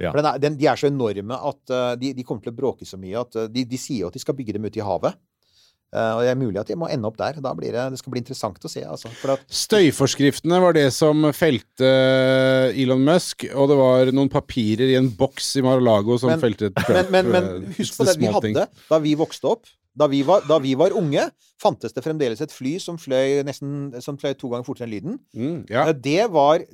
Ja. 0.00 0.10
For 0.10 0.18
den 0.18 0.28
er, 0.30 0.38
den, 0.42 0.56
de 0.60 0.70
er 0.70 0.80
så 0.80 0.88
enorme 0.90 1.36
at 1.50 1.74
uh, 1.74 1.92
de, 1.98 2.14
de 2.16 2.24
kommer 2.26 2.44
til 2.44 2.54
å 2.54 2.56
bråke 2.56 2.88
så 2.88 2.98
mye 3.00 3.20
at 3.20 3.36
uh, 3.38 3.50
de, 3.50 3.66
de 3.68 3.78
sier 3.80 4.02
jo 4.02 4.10
at 4.10 4.16
de 4.16 4.22
skal 4.22 4.36
bygge 4.38 4.56
dem 4.56 4.66
ute 4.66 4.80
i 4.80 4.84
havet. 4.84 5.18
Uh, 5.92 6.16
og 6.16 6.22
det 6.24 6.30
er 6.32 6.38
mulig 6.40 6.56
at 6.56 6.70
de 6.72 6.76
må 6.80 6.88
ende 6.88 7.04
opp 7.04 7.18
der. 7.20 7.36
Da 7.44 7.52
blir 7.56 7.74
det, 7.76 7.84
det 7.92 8.00
skal 8.00 8.14
bli 8.14 8.22
interessant 8.24 8.64
å 8.64 8.70
se, 8.72 8.82
altså. 8.88 9.12
At, 9.34 9.44
Støyforskriftene 9.52 10.60
var 10.64 10.76
det 10.76 10.86
som 10.96 11.28
felte 11.36 11.90
Elon 12.72 13.04
Musk, 13.04 13.44
og 13.52 13.68
det 13.70 13.76
var 13.78 14.12
noen 14.16 14.32
papirer 14.32 14.88
i 14.88 14.96
en 14.98 15.12
boks 15.12 15.52
i 15.60 15.64
Mar-a-Lago 15.66 16.16
som 16.20 16.32
Men- 16.32 16.42
felte 16.42 16.72
Trump. 16.80 17.12
men, 17.12 17.28
men, 17.28 17.52
men 17.52 17.70
husk 17.78 18.00
på 18.00 18.08
det 18.08 18.16
vi 18.18 18.32
hadde 18.32 18.66
da 18.88 19.02
vi 19.04 19.14
vokste 19.20 19.52
opp. 19.52 19.68
Da 19.98 20.06
vi, 20.08 20.22
var, 20.24 20.44
da 20.48 20.56
vi 20.62 20.72
var 20.78 20.94
unge, 20.96 21.26
fantes 21.60 21.92
det 21.92 22.04
fremdeles 22.04 22.40
et 22.40 22.52
fly 22.52 22.78
som 22.80 22.96
fløy 23.00 23.42
nesten 23.44 23.90
som 24.00 24.16
fløy 24.16 24.32
to 24.40 24.48
ganger 24.48 24.64
fortere 24.64 24.88
enn 24.88 24.94
lyden. 24.94 25.18
Mm, 25.36 25.58
ja. 25.68 25.84
Eh, 25.90 25.92
Det 25.92 26.30
var 26.32 26.64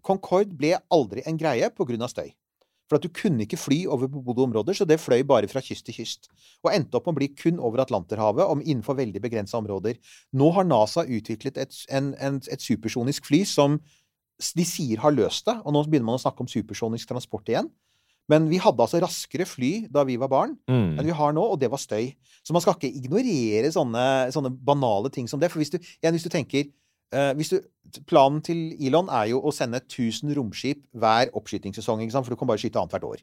Concorde 0.00 0.56
ble 0.56 0.78
aldri 0.90 1.24
en 1.28 1.36
greie 1.36 1.68
pga. 1.68 2.08
støy. 2.08 2.32
For 2.88 2.96
at 2.96 3.04
du 3.04 3.08
kunne 3.08 3.44
ikke 3.46 3.56
fly 3.56 3.86
over 3.88 4.08
bebodde 4.08 4.42
områder, 4.44 4.76
så 4.76 4.84
det 4.84 4.98
fløy 5.00 5.22
bare 5.24 5.48
fra 5.48 5.62
kyst 5.64 5.86
til 5.86 5.94
kyst. 5.96 6.28
Og 6.64 6.72
endte 6.74 6.98
opp 6.98 7.06
med 7.06 7.14
å 7.14 7.20
bli 7.20 7.28
kun 7.28 7.60
over 7.60 7.80
Atlanterhavet, 7.84 8.44
om 8.44 8.60
innenfor 8.60 8.98
veldig 8.98 9.20
begrensa 9.22 9.56
områder. 9.56 9.96
Nå 10.36 10.50
har 10.52 10.64
NASA 10.68 11.04
utviklet 11.08 11.56
et, 11.56 11.78
en, 11.88 12.12
en, 12.20 12.40
et 12.52 12.60
supersonisk 12.60 13.30
fly 13.30 13.44
som 13.48 13.78
de 14.56 14.64
sier 14.66 15.00
har 15.00 15.14
løst 15.14 15.46
det, 15.46 15.54
og 15.64 15.72
nå 15.72 15.84
begynner 15.86 16.10
man 16.10 16.18
å 16.18 16.24
snakke 16.24 16.44
om 16.44 16.50
supersonisk 16.50 17.08
transport 17.08 17.48
igjen. 17.48 17.70
Men 18.30 18.46
vi 18.48 18.60
hadde 18.62 18.80
altså 18.84 19.00
raskere 19.02 19.44
fly 19.48 19.88
da 19.90 20.04
vi 20.04 20.16
var 20.16 20.28
barn, 20.30 20.56
Mm. 20.68 20.98
enn 20.98 21.06
vi 21.06 21.10
har 21.16 21.32
nå, 21.32 21.42
og 21.42 21.58
det 21.60 21.70
var 21.70 21.78
støy. 21.78 22.14
Så 22.44 22.52
man 22.52 22.62
skal 22.62 22.74
ikke 22.74 22.92
ignorere 22.94 23.70
sånne, 23.74 24.30
sånne 24.32 24.50
banale 24.50 25.10
ting 25.10 25.28
som 25.28 25.40
det. 25.40 25.50
For 25.50 25.58
hvis 25.58 25.70
du, 25.70 25.78
igjen, 25.78 26.14
hvis 26.14 26.22
du 26.24 26.30
tenker 26.30 26.64
uh, 27.14 27.32
hvis 27.34 27.50
du, 27.50 27.60
Planen 28.08 28.40
til 28.40 28.72
Elon 28.80 29.10
er 29.12 29.26
jo 29.34 29.40
å 29.42 29.52
sende 29.52 29.76
1000 29.82 30.32
romskip 30.38 30.86
hver 30.96 31.28
oppskytingssesong, 31.36 32.00
for 32.10 32.30
du 32.30 32.36
kan 32.36 32.48
bare 32.48 32.58
skyte 32.62 32.80
annethvert 32.80 33.04
år. 33.04 33.20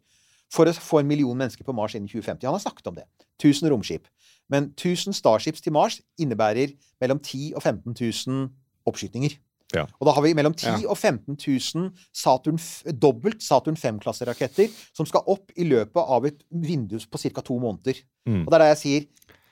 For 0.53 0.65
å 0.69 0.73
få 0.73 0.99
en 0.99 1.07
million 1.09 1.37
mennesker 1.37 1.63
på 1.65 1.73
Mars 1.73 1.95
innen 1.95 2.09
2050. 2.09 2.45
Han 2.45 2.53
har 2.53 2.61
snakket 2.61 2.87
om 2.87 2.95
det. 2.99 3.05
1000 3.41 3.69
romskip. 3.71 4.07
Men 4.49 4.73
1000 4.75 5.13
Starships 5.13 5.61
til 5.61 5.73
Mars 5.73 6.01
innebærer 6.19 6.75
mellom 7.01 7.19
10 7.19 7.53
og 7.55 7.63
15 7.63 7.95
000 8.27 8.49
oppskytinger. 8.85 9.37
Ja. 9.75 9.83
Og 9.99 10.07
da 10.07 10.13
har 10.17 10.23
vi 10.25 10.33
mellom 10.33 10.55
10 10.57 10.65
Ja. 10.65 10.89
og 10.89 10.97
15 10.97 11.35
000 11.37 11.91
Saturn, 12.15 12.57
dobbelt 12.97 13.43
Saturn 13.45 13.77
5-klasseraketter 13.77 14.71
som 14.97 15.05
skal 15.05 15.21
opp 15.29 15.51
i 15.55 15.67
løpet 15.69 15.99
av 16.01 16.25
et 16.25 16.39
vindu 16.49 16.97
på 17.05 17.21
ca. 17.21 17.41
to 17.45 17.59
måneder. 17.61 17.99
Mm. 18.25 18.43
Og 18.45 18.49
det 18.49 18.57
er 18.57 18.63
da 18.65 18.69
jeg 18.73 18.81
sier 18.83 19.07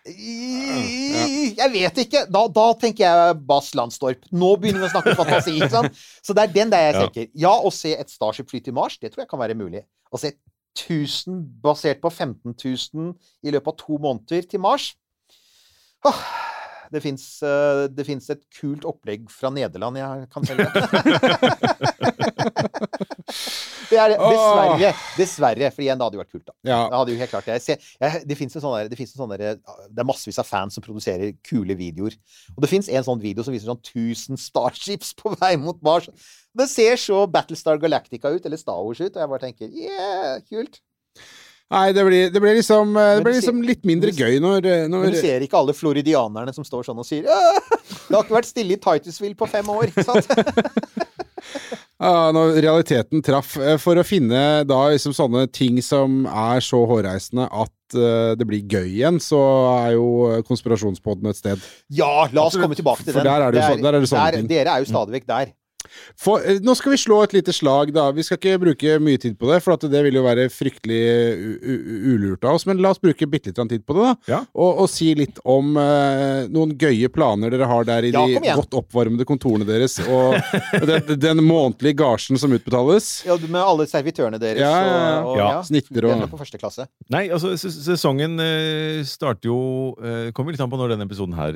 Jeg 0.08 1.72
vet 1.74 1.98
ikke! 2.06 2.22
Da, 2.32 2.42
da 2.48 2.66
tenker 2.80 3.04
jeg 3.04 3.40
Bass 3.48 3.74
Landstorp. 3.76 4.24
Nå 4.32 4.54
begynner 4.62 4.86
vi 4.86 4.88
å 4.88 4.94
snakke 4.94 5.16
fantasi. 5.20 5.58
sant? 5.70 5.98
Så 6.24 6.34
det 6.34 6.46
er 6.48 6.54
den 6.56 6.72
der 6.72 6.86
jeg 6.88 6.96
tenker. 7.02 7.28
Ja, 7.36 7.52
å 7.60 7.72
se 7.74 7.92
et 7.98 8.10
Starship 8.14 8.50
flyte 8.50 8.70
til 8.72 8.78
Mars, 8.78 8.98
det 9.02 9.12
tror 9.14 9.26
jeg 9.26 9.32
kan 9.34 9.42
være 9.42 9.58
mulig. 9.60 9.84
Å 10.14 10.22
se 10.22 10.32
1000 10.78 11.42
basert 11.64 12.00
på 12.04 12.10
15 12.14 12.54
000 12.54 13.14
i 13.44 13.52
løpet 13.54 13.68
av 13.74 13.78
to 13.82 13.98
måneder 14.00 14.46
til 14.48 14.62
Mars 14.62 14.92
Åh, 16.06 16.20
det 16.94 17.02
fins 17.04 17.26
det 17.94 18.06
finnes 18.08 18.30
et 18.34 18.44
kult 18.60 18.86
opplegg 18.88 19.28
fra 19.34 19.52
Nederland 19.54 20.00
jeg 20.00 20.28
kan 20.34 20.48
selge. 20.48 20.68
det 23.92 24.00
er. 24.00 24.14
Dessverre. 24.18 24.92
Dessverre. 25.18 25.70
For 25.74 25.84
igjen, 25.86 26.00
det 26.00 26.08
hadde 26.08 26.18
jo 26.18 26.22
vært 26.24 26.34
kult, 26.34 26.48
da. 26.48 26.56
Ja. 26.68 26.80
Det 26.88 27.00
hadde 27.02 27.14
jo 27.14 27.20
helt 27.22 27.34
klart 27.34 27.50
det. 27.50 27.58
Jeg 27.58 27.66
ser, 27.66 27.78
jeg, 28.02 28.24
det 28.30 28.38
sånne, 28.54 28.82
der- 28.82 28.92
det, 28.92 29.00
finnes 29.00 29.14
der- 29.14 29.60
det 29.90 30.04
er 30.04 30.08
massevis 30.08 30.40
av 30.40 30.48
fans 30.48 30.78
som 30.78 30.86
produserer 30.86 31.34
kule 31.44 31.76
videoer. 31.78 32.18
Og 32.56 32.62
det 32.64 32.72
fins 32.72 32.90
en 32.90 33.04
sånn 33.08 33.22
video 33.22 33.44
som 33.44 33.56
viser 33.56 33.72
sånn 33.72 33.82
1000 33.84 34.38
Starships 34.42 35.14
på 35.18 35.36
vei 35.40 35.56
mot 35.58 35.82
Mars. 35.82 36.10
Det 36.58 36.68
ser 36.70 36.96
så 36.98 37.26
Battlestar 37.30 37.78
Galactica 37.78 38.32
ut, 38.34 38.46
eller 38.46 38.58
Star 38.58 38.82
Wars 38.82 39.02
ut, 39.02 39.14
og 39.14 39.22
jeg 39.22 39.30
bare 39.30 39.46
tenker 39.46 39.70
yeah, 39.70 40.40
kult. 40.50 40.82
Nei, 41.68 41.92
det 41.92 42.04
blir, 42.08 42.30
det 42.32 42.40
blir 42.40 42.56
liksom, 42.56 42.94
eh, 42.96 43.16
det 43.18 43.24
blir 43.26 43.36
liksom 43.42 43.58
litt 43.68 43.84
mindre 43.84 44.14
gøy 44.16 44.38
når, 44.40 44.68
når 44.88 45.02
Men 45.04 45.12
du 45.12 45.20
ser 45.20 45.44
ikke 45.44 45.60
alle 45.60 45.76
floridianerne 45.76 46.54
som 46.56 46.64
står 46.64 46.88
sånn 46.88 47.02
og 47.04 47.08
sier 47.08 47.28
«Åh, 47.28 47.58
Det 48.08 48.16
har 48.16 48.24
ikke 48.24 48.38
vært 48.38 48.48
stille 48.54 48.78
i 48.78 48.80
Titusville 48.80 49.36
på 49.36 49.50
fem 49.52 49.68
år, 49.74 49.90
ikke 49.92 50.08
sant? 50.08 50.32
Ja, 51.98 52.30
når 52.30 52.60
realiteten 52.62 53.24
traff. 53.26 53.56
Eh, 53.58 53.78
For 53.82 53.98
å 53.98 54.06
finne 54.06 54.62
da 54.70 54.80
liksom 54.94 55.16
sånne 55.18 55.48
ting 55.50 55.80
som 55.82 56.28
er 56.30 56.62
så 56.62 56.84
hårreisende 56.90 57.48
at 57.50 57.96
uh, 57.98 58.36
det 58.38 58.46
blir 58.46 58.66
gøy 58.70 58.86
igjen, 59.00 59.18
så 59.24 59.40
er 59.80 59.96
jo 59.96 60.08
eh, 60.30 60.42
konspirasjonspodden 60.46 61.32
et 61.32 61.40
sted. 61.40 61.64
Ja, 61.90 62.28
la 62.30 62.44
oss 62.44 62.54
Absolutt. 62.54 62.66
komme 62.68 62.78
tilbake 62.78 63.06
til 63.08 63.16
For 63.16 63.24
den. 63.24 63.32
der 63.32 63.48
er 63.48 63.56
det 63.56 63.64
jo 63.64 63.70
så- 63.72 63.82
der 63.82 63.96
er 63.96 64.00
det 64.06 64.10
sånne 64.12 64.32
ting. 64.36 64.50
Dere 64.52 64.76
er 64.76 64.84
jo 64.86 64.90
stadig 64.92 65.18
vekk 65.18 65.28
der. 65.32 65.54
For, 66.20 66.42
eh, 66.44 66.60
nå 66.64 66.76
skal 66.78 66.94
vi 66.94 66.98
slå 67.02 67.22
et 67.24 67.34
lite 67.36 67.54
slag, 67.56 67.94
da. 67.96 68.10
Vi 68.12 68.24
skal 68.26 68.38
ikke 68.40 68.60
bruke 68.62 68.98
mye 69.04 69.20
tid 69.22 69.38
på 69.40 69.50
det, 69.52 69.62
for 69.64 69.74
at 69.78 69.86
det 69.92 70.02
vil 70.08 70.18
jo 70.20 70.24
være 70.26 70.48
fryktelig 70.54 71.02
u- 71.38 71.60
u- 71.62 72.16
ulurt 72.16 72.44
av 72.48 72.56
oss. 72.58 72.66
Men 72.70 72.82
la 72.84 72.92
oss 72.94 73.00
bruke 73.04 73.28
bitte 73.30 73.52
litt 73.52 73.62
tid 73.70 73.86
på 73.88 73.96
det, 73.98 74.06
da. 74.08 74.16
Ja. 74.34 74.40
Og, 74.56 74.84
og 74.84 74.90
si 74.92 75.14
litt 75.18 75.40
om 75.46 75.76
uh, 75.78 76.48
noen 76.52 76.74
gøye 76.80 77.10
planer 77.14 77.54
dere 77.54 77.68
har 77.70 77.84
der 77.88 78.08
i 78.08 78.12
Ja, 78.14 78.26
de 78.28 78.54
godt 78.58 78.76
oppvarmede 78.78 79.26
kontorene 79.30 79.66
deres, 79.68 80.00
og 80.08 80.38
den, 80.90 81.14
den 81.20 81.44
månedlige 81.46 81.98
gasjen 82.04 82.38
som 82.42 82.52
utbetales. 82.56 83.24
Ja, 83.28 83.38
med 83.48 83.62
alle 83.62 83.86
servitørene 83.90 84.40
deres 84.42 84.62
Ja, 84.62 84.72
ja, 84.74 84.98
ja. 84.98 85.18
og, 85.22 85.32
og 85.32 85.38
Ja, 85.42 85.50
ja, 85.58 85.64
snitter 85.68 86.10
og- 86.12 86.26
på 86.32 86.40
første 86.42 86.60
klasse. 86.62 86.88
Nei, 87.14 87.28
altså 87.30 87.54
ses- 87.58 87.80
sesongen 87.88 88.38
uh, 88.42 89.04
starter 89.08 89.48
jo 89.52 89.60
uh, 90.02 90.32
Kommer 90.36 90.52
litt 90.54 90.62
an 90.64 90.70
på 90.72 90.78
når 90.80 90.94
denne 90.96 91.06
episoden 91.08 91.34
her 91.38 91.56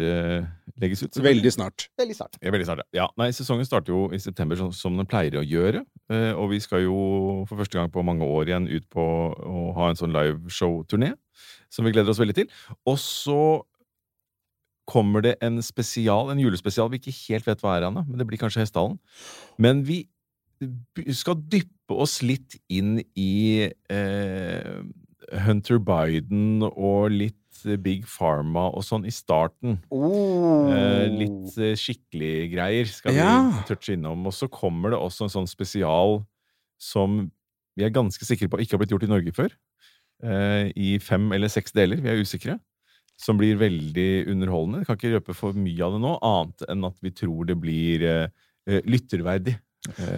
legges 0.81 1.01
ut. 1.03 1.17
Veldig 1.21 1.51
snart. 1.53 1.87
Veldig 1.99 2.15
snart. 2.17 2.37
Ja, 2.41 2.51
veldig 2.53 2.65
snart, 2.67 2.81
ja. 2.95 3.03
ja. 3.03 3.07
Nei, 3.19 3.27
sesongen 3.35 3.67
starter 3.67 3.93
jo 3.93 4.05
i 4.15 4.19
september, 4.23 4.59
som, 4.59 4.71
som 4.75 4.95
den 4.97 5.09
pleier 5.09 5.39
å 5.39 5.45
gjøre. 5.45 5.83
Eh, 6.11 6.31
og 6.35 6.51
vi 6.53 6.61
skal 6.63 6.85
jo 6.85 6.95
for 7.49 7.59
første 7.61 7.77
gang 7.77 7.91
på 7.93 8.03
mange 8.05 8.27
år 8.27 8.51
igjen 8.51 8.69
ut 8.71 8.87
på 8.93 9.03
å 9.03 9.65
ha 9.77 9.89
en 9.89 9.99
sånn 9.99 10.15
liveshow-turné, 10.15 11.13
som 11.71 11.87
vi 11.87 11.93
gleder 11.95 12.13
oss 12.13 12.21
veldig 12.21 12.37
til. 12.41 12.55
Og 12.89 12.97
så 13.01 13.41
kommer 14.91 15.23
det 15.23 15.37
en 15.45 15.61
spesial, 15.63 16.31
en 16.31 16.41
julespesial 16.41 16.89
vi 16.91 16.99
ikke 16.99 17.17
helt 17.29 17.47
vet 17.47 17.61
hva 17.63 17.77
er 17.77 17.87
ennå, 17.87 18.03
men 18.07 18.19
det 18.19 18.27
blir 18.27 18.41
kanskje 18.41 18.63
Hessdalen. 18.63 18.97
Men 19.61 19.85
vi 19.87 20.03
skal 21.15 21.39
dyppe 21.51 21.95
oss 22.03 22.19
litt 22.25 22.57
inn 22.71 22.99
i 23.17 23.67
eh, 23.91 24.81
Hunter 25.45 25.79
Biden 25.81 26.65
og 26.69 27.13
litt 27.13 27.40
Big 27.81 28.05
Pharma 28.09 28.67
og 28.73 28.83
sånn 28.85 29.05
i 29.07 29.13
starten. 29.13 29.77
Oh. 29.93 30.69
Eh, 30.71 31.07
litt 31.09 31.57
eh, 31.61 31.75
skikkelig 31.79 32.51
greier 32.53 32.89
skal 32.89 33.15
Ja. 33.15 33.33
vi 33.49 33.63
touche 33.69 33.95
innom. 33.95 34.25
Og 34.27 34.33
så 34.33 34.49
kommer 34.51 34.91
det 34.93 34.99
også 34.99 35.27
en 35.27 35.33
sånn 35.35 35.49
spesial 35.49 36.21
som 36.81 37.31
vi 37.77 37.85
er 37.85 37.93
ganske 37.95 38.25
sikre 38.27 38.49
på 38.51 38.59
ikke 38.59 38.75
har 38.75 38.81
blitt 38.83 38.91
gjort 38.91 39.05
i 39.07 39.11
Norge 39.11 39.31
før. 39.35 39.51
Eh, 40.23 40.71
I 40.75 40.97
fem 40.99 41.31
eller 41.33 41.47
seks 41.49 41.71
deler. 41.73 42.01
Vi 42.01 42.09
er 42.09 42.21
usikre. 42.21 42.59
Som 43.21 43.37
blir 43.37 43.55
veldig 43.59 44.27
underholdende. 44.31 44.81
Jeg 44.81 44.87
kan 44.87 44.97
ikke 44.97 45.13
røpe 45.19 45.35
for 45.37 45.53
mye 45.53 45.81
av 45.85 45.93
det 45.93 46.01
nå, 46.01 46.13
annet 46.25 46.63
enn 46.73 46.85
at 46.87 46.97
vi 47.05 47.11
tror 47.13 47.45
det 47.45 47.57
blir 47.61 48.01
eh, 48.03 48.27
eh, 48.67 48.81
lytterverdig. 48.89 49.59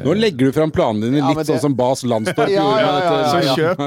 Nå 0.04 0.12
legger 0.20 0.50
du 0.50 0.56
fram 0.56 0.72
planene 0.76 1.08
dine 1.08 1.22
litt 1.24 1.38
ja, 1.38 1.40
det- 1.40 1.48
sånn 1.48 1.62
som 1.64 1.76
Bas 1.80 2.02
Landstorp 2.04 2.50
Ja, 2.52 2.64
gjorde. 2.66 2.82
ja, 2.84 3.28
Så 3.32 3.40
kjøp, 3.56 3.84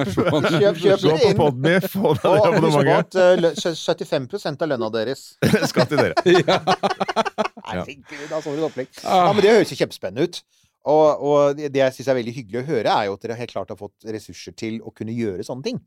Kjøp, 0.57 0.79
kjøp 0.85 1.03
gå 1.05 1.17
på. 1.21 1.33
Podme, 1.41 1.75
få 1.85 2.15
deg 2.17 2.23
det 2.23 2.31
Og 2.33 2.37
husk 2.39 2.53
abonnementet. 2.57 3.19
at 3.21 3.67
eh, 3.67 3.77
75 3.77 4.57
av 4.65 4.71
lønna 4.73 4.89
deres 4.95 5.27
Skatt 5.71 5.93
til 5.93 6.01
dere. 6.01 6.15
Herregud, 7.67 8.25
da 8.31 8.41
så 8.41 8.53
dere 8.55 8.63
et 8.63 8.69
opplegg. 8.71 8.89
Ja, 9.03 9.33
men 9.35 9.43
det 9.45 9.53
høres 9.53 9.73
jo 9.75 9.79
kjempespennende 9.83 10.27
ut. 10.31 10.41
Og, 10.87 11.23
og 11.27 11.59
det 11.59 11.81
jeg 11.81 11.95
syns 11.97 12.09
er 12.13 12.19
veldig 12.21 12.33
hyggelig 12.37 12.61
å 12.61 12.67
høre, 12.69 12.93
er 12.95 13.09
jo 13.09 13.17
at 13.17 13.25
dere 13.27 13.37
helt 13.41 13.51
klart 13.51 13.73
har 13.73 13.79
fått 13.81 14.07
ressurser 14.07 14.55
til 14.55 14.77
å 14.87 14.93
kunne 14.95 15.13
gjøre 15.17 15.43
sånne 15.45 15.67
ting. 15.67 15.81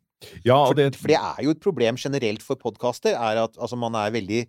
Ja, 0.43 0.57
For, 0.67 0.73
og 0.73 0.75
det, 0.81 0.89
for 0.99 1.07
det 1.13 1.15
er 1.21 1.39
jo 1.45 1.53
et 1.55 1.61
problem 1.63 1.95
generelt 2.01 2.43
for 2.43 2.59
podkaster, 2.59 3.15
er 3.15 3.39
at 3.45 3.55
altså, 3.57 3.79
man 3.79 3.95
er 3.99 4.13
veldig 4.15 4.45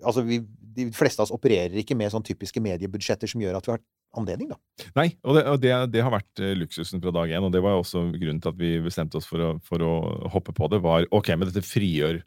Altså, 0.00 0.22
vi, 0.24 0.38
de 0.78 0.86
fleste 0.96 1.20
av 1.20 1.26
oss 1.26 1.32
opererer 1.34 1.74
ikke 1.82 1.92
med 1.98 2.08
sånn 2.08 2.22
typiske 2.24 2.56
mediebudsjetter 2.64 3.28
som 3.28 3.42
gjør 3.44 3.58
at 3.58 3.66
vi 3.66 3.72
har 3.74 3.80
anledning, 4.18 4.50
da. 4.50 4.58
Nei, 4.96 5.10
og 5.22 5.36
det, 5.36 5.44
og 5.46 5.60
det, 5.62 5.72
det 5.94 6.02
har 6.04 6.12
vært 6.14 6.42
eh, 6.42 6.56
luksusen 6.58 7.02
fra 7.02 7.12
dag 7.14 7.32
én, 7.36 7.46
og 7.46 7.52
det 7.54 7.62
var 7.64 7.78
også 7.78 8.08
grunnen 8.14 8.40
til 8.42 8.52
at 8.52 8.58
vi 8.58 8.72
bestemte 8.82 9.20
oss 9.20 9.28
for 9.28 9.42
å, 9.44 9.52
for 9.66 9.84
å 9.84 9.92
hoppe 10.34 10.54
på 10.56 10.70
det, 10.72 10.82
var 10.84 11.06
ok, 11.14 11.32
men 11.36 11.50
dette 11.50 11.64
frigjør 11.66 12.22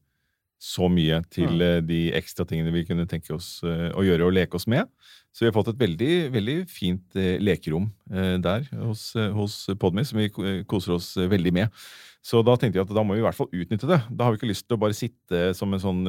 så 0.64 0.88
mye 0.88 1.20
til 1.34 1.60
eh, 1.64 1.82
de 1.84 2.06
ekstra 2.16 2.46
tingene 2.48 2.72
vi 2.76 2.86
kunne 2.88 3.08
tenke 3.10 3.34
oss 3.36 3.58
eh, 3.68 3.90
å 3.92 4.06
gjøre 4.06 4.30
og 4.30 4.36
leke 4.38 4.60
oss 4.60 4.68
med. 4.72 4.88
Så 5.34 5.44
vi 5.44 5.50
har 5.50 5.56
fått 5.56 5.74
et 5.74 5.82
veldig, 5.82 6.14
veldig 6.36 6.58
fint 6.70 7.16
lekerom 7.42 7.88
der 8.06 8.68
hos, 8.84 9.08
hos 9.34 9.56
Podmy, 9.82 10.04
som 10.06 10.20
vi 10.22 10.28
koser 10.70 10.94
oss 10.94 11.08
veldig 11.18 11.54
med. 11.58 11.80
Så 12.22 12.44
da 12.46 12.54
tenkte 12.54 12.78
vi 12.78 12.84
at 12.84 12.92
da 12.94 13.02
må 13.02 13.18
vi 13.18 13.24
i 13.24 13.26
hvert 13.26 13.40
fall 13.40 13.50
utnytte 13.50 13.90
det. 13.90 13.98
Da 14.14 14.28
har 14.28 14.36
vi 14.36 14.38
ikke 14.38 14.52
lyst 14.52 14.68
til 14.68 14.78
å 14.78 14.84
bare 14.84 14.94
sitte 14.94 15.42
som 15.58 15.74
en 15.74 15.82
sånn 15.82 16.04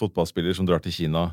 fotballspiller 0.00 0.56
som 0.56 0.64
drar 0.64 0.80
til 0.80 0.96
Kina 0.96 1.26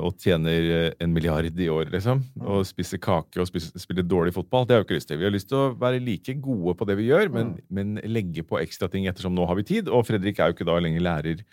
og 0.00 0.14
tjener 0.16 0.68
eh, 0.72 0.92
en 1.04 1.12
milliard 1.12 1.44
i 1.60 1.68
år, 1.68 1.90
liksom. 1.92 2.22
Og 2.40 2.62
spiser 2.64 3.00
kake 3.02 3.42
og 3.42 3.48
spiser, 3.50 3.74
spiller 3.82 4.06
dårlig 4.08 4.32
fotball. 4.32 4.64
Det 4.64 4.76
har 4.76 4.84
vi 4.84 4.88
ikke 4.88 4.96
lyst 5.00 5.10
til. 5.10 5.20
Vi 5.20 5.28
har 5.28 5.34
lyst 5.34 5.50
til 5.50 5.58
å 5.60 5.66
være 5.80 6.00
like 6.00 6.36
gode 6.40 6.76
på 6.80 6.88
det 6.88 6.96
vi 7.00 7.10
gjør, 7.10 7.28
men, 7.34 7.52
men 7.68 7.98
legge 8.08 8.46
på 8.46 8.60
ekstra 8.62 8.88
ting 8.88 9.04
ettersom 9.10 9.36
nå 9.36 9.44
har 9.50 9.58
vi 9.60 9.66
tid. 9.74 9.92
Og 9.92 10.06
Fredrik 10.08 10.40
er 10.40 10.48
jo 10.48 10.56
ikke 10.56 10.68
da 10.70 10.78
lenger 10.80 11.04
lærer. 11.04 11.44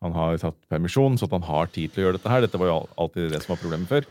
Han 0.00 0.16
har 0.16 0.40
tatt 0.40 0.56
permisjon, 0.72 1.20
så 1.20 1.28
at 1.28 1.36
han 1.36 1.44
har 1.44 1.68
tid 1.68 1.92
til 1.92 2.00
å 2.00 2.06
gjøre 2.08 2.20
dette 2.20 2.32
her. 2.32 2.46
Dette 2.46 2.60
var 2.62 2.72
jo 2.72 2.80
alltid 2.96 3.34
det 3.34 3.42
som 3.44 3.52
var 3.52 3.60
problemet 3.60 3.90
før. 3.92 4.08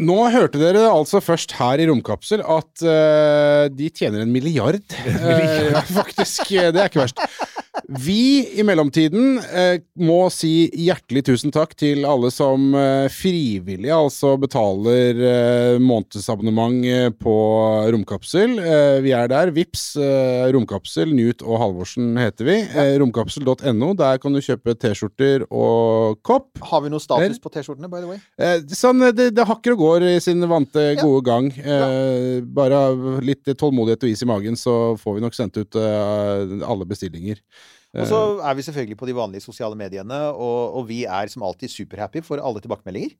Nå 0.00 0.16
hørte 0.32 0.56
dere 0.56 0.86
altså 0.88 1.20
først 1.20 1.52
her 1.58 1.80
i 1.82 1.84
Romkapsel 1.88 2.40
at 2.40 2.84
uh, 2.88 3.66
de 3.68 3.88
tjener 3.92 4.22
en 4.24 4.32
milliard. 4.32 4.80
Eh, 5.10 5.66
ja, 5.74 5.82
faktisk. 5.84 6.46
eh, 6.56 6.70
Det 6.72 6.80
er 6.80 6.88
ikke 6.88 7.02
verst. 7.02 7.20
Vi 7.90 8.46
i 8.54 8.62
mellomtiden 8.62 9.40
eh, 9.50 9.80
må 9.98 10.28
si 10.30 10.68
hjertelig 10.78 11.24
tusen 11.26 11.50
takk 11.50 11.72
til 11.74 12.04
alle 12.06 12.28
som 12.30 12.68
eh, 12.78 13.08
frivillig 13.10 13.90
altså 13.90 14.36
betaler 14.38 15.18
eh, 15.18 15.78
månedsabonnement 15.82 16.86
eh, 16.86 17.08
på 17.10 17.34
Romkapsel. 17.90 18.54
Eh, 18.62 18.98
vi 19.02 19.10
er 19.16 19.26
der. 19.32 19.50
Vips, 19.56 19.96
eh, 19.98 20.46
Romkapsel. 20.54 21.10
Newt 21.18 21.42
og 21.42 21.58
Halvorsen 21.64 22.12
heter 22.20 22.46
vi. 22.46 22.60
Romkapsel.no. 23.02 23.90
Der 23.98 24.22
kan 24.22 24.38
du 24.38 24.44
kjøpe 24.44 24.76
T-skjorter 24.78 25.48
og 25.50 26.22
kopp. 26.22 26.62
Har 26.70 26.86
vi 26.86 26.94
noe 26.94 27.02
status 27.02 27.42
på 27.42 27.50
T-skjortene, 27.56 27.90
by 27.90 28.04
the 28.04 28.12
way? 28.12 28.22
Eh, 28.38 28.62
sånn, 28.70 29.02
det, 29.18 29.32
det 29.34 29.48
hakker 29.50 29.74
og 29.74 29.82
går 29.82 30.06
i 30.12 30.14
sin 30.22 30.46
vante, 30.46 30.92
gode 31.02 31.26
gang. 31.26 31.50
Eh, 31.58 32.38
bare 32.46 32.86
litt 33.26 33.50
tålmodighet 33.50 34.06
og 34.06 34.14
is 34.14 34.22
i 34.22 34.30
magen, 34.30 34.62
så 34.62 34.78
får 35.02 35.18
vi 35.18 35.26
nok 35.26 35.40
sendt 35.42 35.58
ut 35.58 35.82
alle 35.82 36.86
bestillinger. 36.86 37.42
Og 37.98 38.06
så 38.06 38.18
er 38.46 38.54
vi 38.54 38.62
selvfølgelig 38.62 38.98
på 39.00 39.08
de 39.08 39.16
vanlige 39.16 39.42
sosiale 39.42 39.74
mediene, 39.78 40.18
og, 40.30 40.76
og 40.78 40.88
vi 40.90 41.02
er 41.10 41.30
som 41.32 41.42
alltid 41.42 41.72
superhappy 41.72 42.22
for 42.22 42.38
alle 42.38 42.62
tilbakemeldinger. 42.62 43.16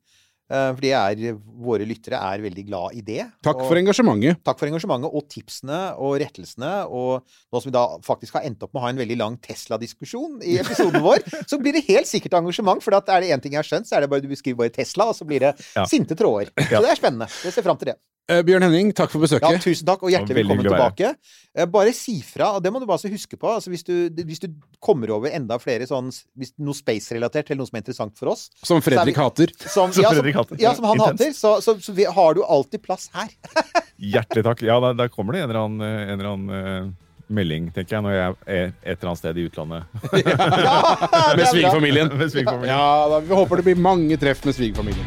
Fordi 0.50 0.90
For 0.90 0.96
er, 0.98 1.36
våre 1.62 1.86
lyttere 1.86 2.18
er 2.18 2.42
veldig 2.42 2.64
glad 2.66 2.96
i 2.98 3.02
det. 3.06 3.22
Takk 3.46 3.60
og, 3.62 3.68
for 3.70 3.78
engasjementet. 3.78 4.40
Takk 4.46 4.58
for 4.58 4.66
engasjementet 4.66 5.14
og 5.14 5.28
tipsene 5.30 5.78
og 5.94 6.16
rettelsene. 6.18 6.70
Og 6.90 7.22
nå 7.22 7.60
som 7.62 7.70
vi 7.70 7.74
da 7.76 7.84
faktisk 8.02 8.34
har 8.34 8.48
endt 8.48 8.64
opp 8.66 8.74
med 8.74 8.82
å 8.82 8.84
ha 8.88 8.90
en 8.90 8.98
veldig 8.98 9.18
lang 9.20 9.38
Tesla-diskusjon 9.46 10.40
i 10.42 10.56
episoden 10.58 11.04
vår, 11.06 11.22
så 11.46 11.60
blir 11.62 11.78
det 11.78 11.84
helt 11.86 12.10
sikkert 12.10 12.34
engasjement. 12.40 12.82
For 12.82 12.98
er 12.98 13.22
det 13.22 13.30
én 13.30 13.42
ting 13.44 13.54
jeg 13.54 13.62
har 13.62 13.70
skjønt, 13.70 13.86
så 13.86 13.98
er 13.98 14.04
det 14.06 14.10
bare 14.10 14.26
du 14.26 14.30
beskriver 14.32 14.64
bare 14.64 14.74
Tesla, 14.74 15.06
og 15.12 15.18
så 15.18 15.28
blir 15.28 15.46
det 15.46 15.54
Ja. 15.76 15.86
sinte 15.86 16.18
tråder. 16.18 16.50
Så 16.66 16.82
det 16.82 16.90
er 16.90 16.98
spennende. 16.98 17.30
Jeg 17.46 17.54
ser 17.54 17.66
fram 17.66 17.78
til 17.78 17.92
det. 17.92 18.00
Eh, 18.30 18.42
Bjørn 18.46 18.62
Henning, 18.62 18.92
takk 18.94 19.10
for 19.10 19.18
Ja, 19.18 19.26
besøket. 19.26 19.64
tusen 19.64 19.88
takk, 19.88 20.04
og 20.06 20.12
hjertelig 20.12 20.36
velkommen 20.44 20.62
tilbake. 20.68 21.08
Eh, 21.56 21.66
Bare 21.66 21.92
si 21.96 22.20
fra, 22.22 22.52
og 22.56 22.62
det 22.62 22.70
må 22.72 22.78
du 22.78 22.86
bare 22.86 23.02
så 23.02 23.10
huske 23.10 23.34
på. 23.40 23.48
Altså 23.50 23.72
hvis, 23.72 23.82
du, 23.82 24.06
hvis 24.24 24.38
du 24.44 24.48
kommer 24.78 25.10
over 25.16 25.32
enda 25.34 25.58
flere 25.58 25.88
sånn 25.90 26.12
hvis 26.38 26.52
Noe 26.62 26.76
space-relatert, 26.78 27.50
eller 27.50 27.64
noe 27.64 27.70
som 27.70 27.80
er 27.80 27.82
interessant 27.82 28.16
for 28.20 28.30
oss 28.34 28.46
Som 28.62 28.80
Fredrik 28.84 29.18
hater. 29.18 29.50
som, 29.66 29.90
Som 29.92 30.04
ja, 30.04 30.14
Fredrik 30.14 30.36
som, 30.38 30.44
hater. 30.44 30.62
ja, 30.62 30.74
som 30.78 30.86
han 30.86 31.00
Intens. 31.00 31.20
hater, 31.20 31.34
så, 31.34 31.56
så, 31.64 31.76
så 31.82 31.92
vi, 31.96 32.06
har 32.06 32.34
du 32.38 32.44
alltid 32.46 32.82
plass 32.86 33.10
her. 33.16 33.34
Hjertelig 34.14 34.46
takk. 34.46 34.62
Ja, 34.62 34.78
der, 34.86 34.94
der 34.94 35.08
kommer 35.12 35.34
det 35.34 35.42
en 35.42 35.50
eller 35.50 35.64
annen, 35.66 35.80
eh, 35.82 36.02
en 36.12 36.18
eller 36.20 36.34
annen 36.34 36.50
uh 36.50 37.06
melding, 37.30 37.68
tenker 37.74 37.96
jeg, 37.96 38.02
når 38.02 38.14
jeg 38.16 38.34
er 38.46 38.72
et 38.82 38.96
eller 38.98 39.10
annet 39.12 39.20
sted 39.20 39.36
i 39.38 39.44
utlandet. 39.46 39.84
Med 41.38 41.44
svigerfamilien. 41.46 42.10
Med 42.20 42.32
svigerfamilien. 42.32 42.72
Ja, 42.74 43.06
da, 43.12 43.20
vi 43.22 43.36
håper 43.38 43.60
det 43.60 43.68
blir 43.70 43.78
mange 43.78 44.18
treff 44.20 44.42
med 44.48 44.56
svigerfamilien. 44.58 45.06